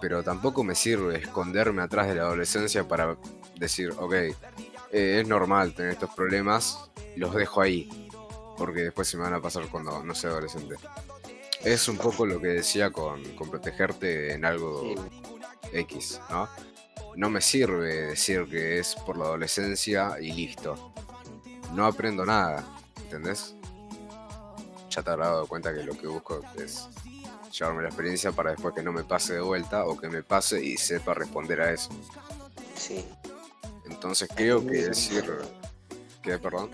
pero 0.00 0.22
tampoco 0.22 0.64
me 0.64 0.74
sirve 0.74 1.18
esconderme 1.18 1.82
atrás 1.82 2.08
de 2.08 2.16
la 2.16 2.22
adolescencia 2.22 2.86
para 2.86 3.16
decir, 3.56 3.92
ok, 3.98 4.12
eh, 4.14 4.34
es 4.90 5.28
normal 5.28 5.74
tener 5.74 5.92
estos 5.92 6.14
problemas, 6.14 6.90
los 7.16 7.34
dejo 7.34 7.60
ahí, 7.60 7.88
porque 8.58 8.82
después 8.82 9.08
se 9.08 9.16
me 9.16 9.22
van 9.22 9.34
a 9.34 9.40
pasar 9.40 9.66
cuando 9.68 10.02
no 10.02 10.14
sea 10.14 10.30
adolescente. 10.30 10.76
Es 11.64 11.88
un 11.88 11.96
poco 11.96 12.26
lo 12.26 12.40
que 12.40 12.48
decía 12.48 12.90
con, 12.90 13.22
con 13.36 13.48
protegerte 13.48 14.32
en 14.32 14.44
algo 14.44 14.94
X, 15.72 16.20
¿no? 16.30 16.48
No 17.14 17.30
me 17.30 17.40
sirve 17.40 18.06
decir 18.08 18.46
que 18.48 18.78
es 18.78 18.94
por 18.94 19.16
la 19.16 19.26
adolescencia 19.26 20.16
y 20.20 20.32
listo. 20.32 20.92
No 21.72 21.86
aprendo 21.86 22.24
nada, 22.24 22.64
¿entendés? 23.02 23.54
Ya 24.90 25.02
te 25.02 25.10
habrás 25.10 25.28
dado 25.28 25.46
cuenta 25.46 25.72
que 25.74 25.84
lo 25.84 25.96
que 25.96 26.06
busco 26.06 26.40
es 26.56 26.88
llevarme 27.52 27.82
la 27.82 27.88
experiencia 27.88 28.32
para 28.32 28.50
después 28.50 28.74
que 28.74 28.82
no 28.82 28.92
me 28.92 29.04
pase 29.04 29.34
de 29.34 29.40
vuelta 29.40 29.84
o 29.86 29.96
que 29.96 30.08
me 30.08 30.22
pase 30.22 30.62
y 30.62 30.76
sepa 30.76 31.14
responder 31.14 31.60
a 31.60 31.72
eso. 31.72 31.90
Sí. 32.76 33.04
Entonces 33.86 34.28
creo 34.34 34.66
que 34.66 34.88
decir... 34.88 35.24
¿Qué, 36.22 36.38
perdón? 36.38 36.70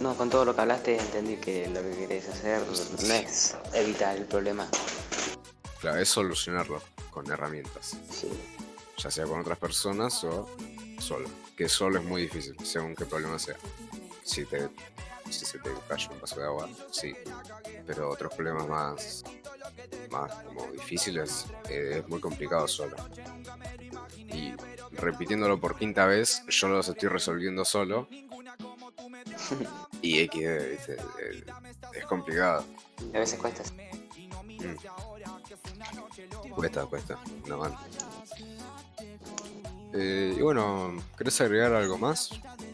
No, 0.00 0.16
con 0.16 0.30
todo 0.30 0.46
lo 0.46 0.54
que 0.54 0.62
hablaste 0.62 0.98
entendí 0.98 1.36
que 1.36 1.68
lo 1.68 1.82
que 1.82 1.90
querés 1.90 2.28
hacer 2.28 2.62
no 2.62 3.14
es 3.14 3.54
evitar 3.74 4.16
el 4.16 4.24
problema. 4.24 4.66
Claro, 5.78 5.98
es 5.98 6.08
solucionarlo 6.08 6.80
con 7.10 7.30
herramientas. 7.30 7.98
Sí. 8.10 8.30
Ya 8.96 9.10
sea 9.10 9.26
con 9.26 9.40
otras 9.40 9.58
personas 9.58 10.24
o 10.24 10.48
solo. 10.98 11.28
Que 11.54 11.68
solo 11.68 11.98
es 11.98 12.04
muy 12.04 12.22
difícil, 12.22 12.56
según 12.64 12.94
qué 12.94 13.04
problema 13.04 13.38
sea. 13.38 13.56
Si, 14.22 14.46
te, 14.46 14.70
si 15.28 15.44
se 15.44 15.58
te 15.58 15.70
cae 15.86 16.08
un 16.10 16.20
vaso 16.20 16.40
de 16.40 16.46
agua, 16.46 16.68
sí. 16.90 17.14
Pero 17.86 18.08
otros 18.08 18.32
problemas 18.34 18.66
más, 18.68 19.24
más 20.10 20.32
como 20.44 20.66
difíciles 20.72 21.44
eh, 21.68 21.96
es 21.98 22.08
muy 22.08 22.20
complicado 22.20 22.66
solo. 22.66 22.96
Y 24.16 24.54
repitiéndolo 24.92 25.60
por 25.60 25.76
quinta 25.76 26.06
vez, 26.06 26.42
yo 26.48 26.68
los 26.68 26.88
estoy 26.88 27.10
resolviendo 27.10 27.66
solo 27.66 28.08
y 30.02 30.20
X, 30.20 30.68
¿viste? 30.70 30.96
es 31.94 32.04
complicado. 32.06 32.64
A 33.14 33.18
veces 33.18 33.38
cuesta. 33.38 33.62
Mm. 34.58 34.76
Cuesta, 36.54 36.86
cuesta. 36.86 37.18
No 37.46 37.58
mal. 37.58 37.76
Eh, 39.92 40.34
y 40.38 40.42
bueno, 40.42 40.96
¿querés 41.16 41.40
agregar 41.40 41.72
algo 41.72 41.98
más? 41.98 42.30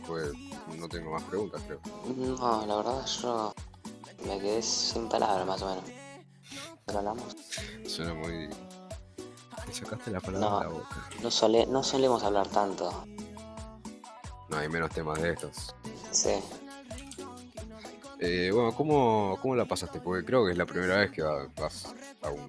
Pues 0.07 0.33
no 0.77 0.89
tengo 0.89 1.13
más 1.13 1.23
preguntas, 1.25 1.63
creo. 1.67 1.81
No, 2.15 2.67
la 2.67 2.77
verdad 2.77 3.07
yo 3.07 3.55
me 4.27 4.39
quedé 4.39 4.63
sin 4.63 5.09
palabras, 5.09 5.47
más 5.47 5.63
o 5.63 5.71
menos. 5.71 5.85
¿Pero 6.85 6.99
hablamos? 6.99 7.37
Suena 7.87 8.15
muy... 8.15 8.49
Me 9.67 9.75
sacaste 9.75 10.11
la 10.11 10.21
palabra 10.21 10.49
no, 10.49 10.59
de 10.59 10.65
la 10.67 10.71
boca. 10.73 11.09
No, 11.23 11.31
sole, 11.31 11.67
no 11.67 11.83
solemos 11.83 12.23
hablar 12.23 12.49
tanto. 12.49 13.05
No, 14.49 14.57
hay 14.57 14.69
menos 14.69 14.91
temas 14.91 15.21
de 15.21 15.33
estos. 15.33 15.75
Sí. 16.13 16.35
Eh, 18.19 18.51
bueno, 18.53 18.75
¿cómo, 18.75 19.39
¿cómo 19.43 19.55
la 19.55 19.67
pasaste? 19.67 20.01
Porque 20.01 20.25
creo 20.25 20.45
que 20.47 20.53
es 20.53 20.59
la 20.59 20.67
primera 20.67 20.97
vez 20.97 21.11
que 21.11 21.23
vas 21.23 21.95
a 22.23 22.31
un... 22.31 22.49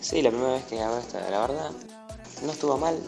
Sí, 0.00 0.20
la 0.22 0.30
primera 0.30 0.54
vez 0.54 0.64
que 0.64 0.80
hago 0.80 0.98
esto, 0.98 1.18
la 1.18 1.40
verdad. 1.40 1.70
No 2.44 2.52
estuvo 2.52 2.76
mal. 2.76 2.98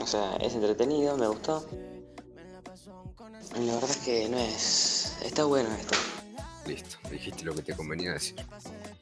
o 0.00 0.06
sea, 0.06 0.36
es 0.36 0.54
entretenido, 0.54 1.16
me 1.16 1.26
gustó. 1.26 1.66
La 3.54 3.74
verdad 3.74 3.90
es 3.90 3.96
que 3.98 4.28
no 4.28 4.38
es... 4.38 5.16
Está 5.24 5.44
bueno 5.44 5.68
esto. 5.74 5.96
Listo, 6.66 6.96
dijiste 7.10 7.44
lo 7.44 7.54
que 7.54 7.62
te 7.62 7.74
convenía 7.74 8.12
decir. 8.12 8.36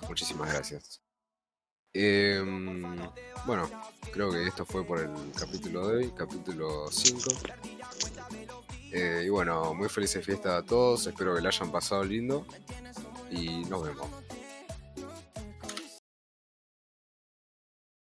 Muchísimas 0.08 0.50
gracias. 0.52 1.02
Em, 1.92 2.96
bueno, 3.46 3.68
creo 4.12 4.30
que 4.30 4.46
esto 4.46 4.64
fue 4.64 4.84
por 4.84 5.00
el 5.00 5.10
capítulo 5.38 5.88
de 5.88 5.96
hoy, 5.96 6.12
capítulo 6.16 6.90
5. 6.90 7.30
Eh, 8.92 9.24
y 9.26 9.28
bueno, 9.28 9.74
muy 9.74 9.88
felices 9.88 10.24
fiestas 10.24 10.62
a 10.62 10.64
todos, 10.64 11.06
espero 11.06 11.34
que 11.34 11.42
la 11.42 11.48
hayan 11.48 11.70
pasado 11.70 12.04
lindo 12.04 12.46
y 13.30 13.64
nos 13.64 13.84
vemos. 13.84 14.06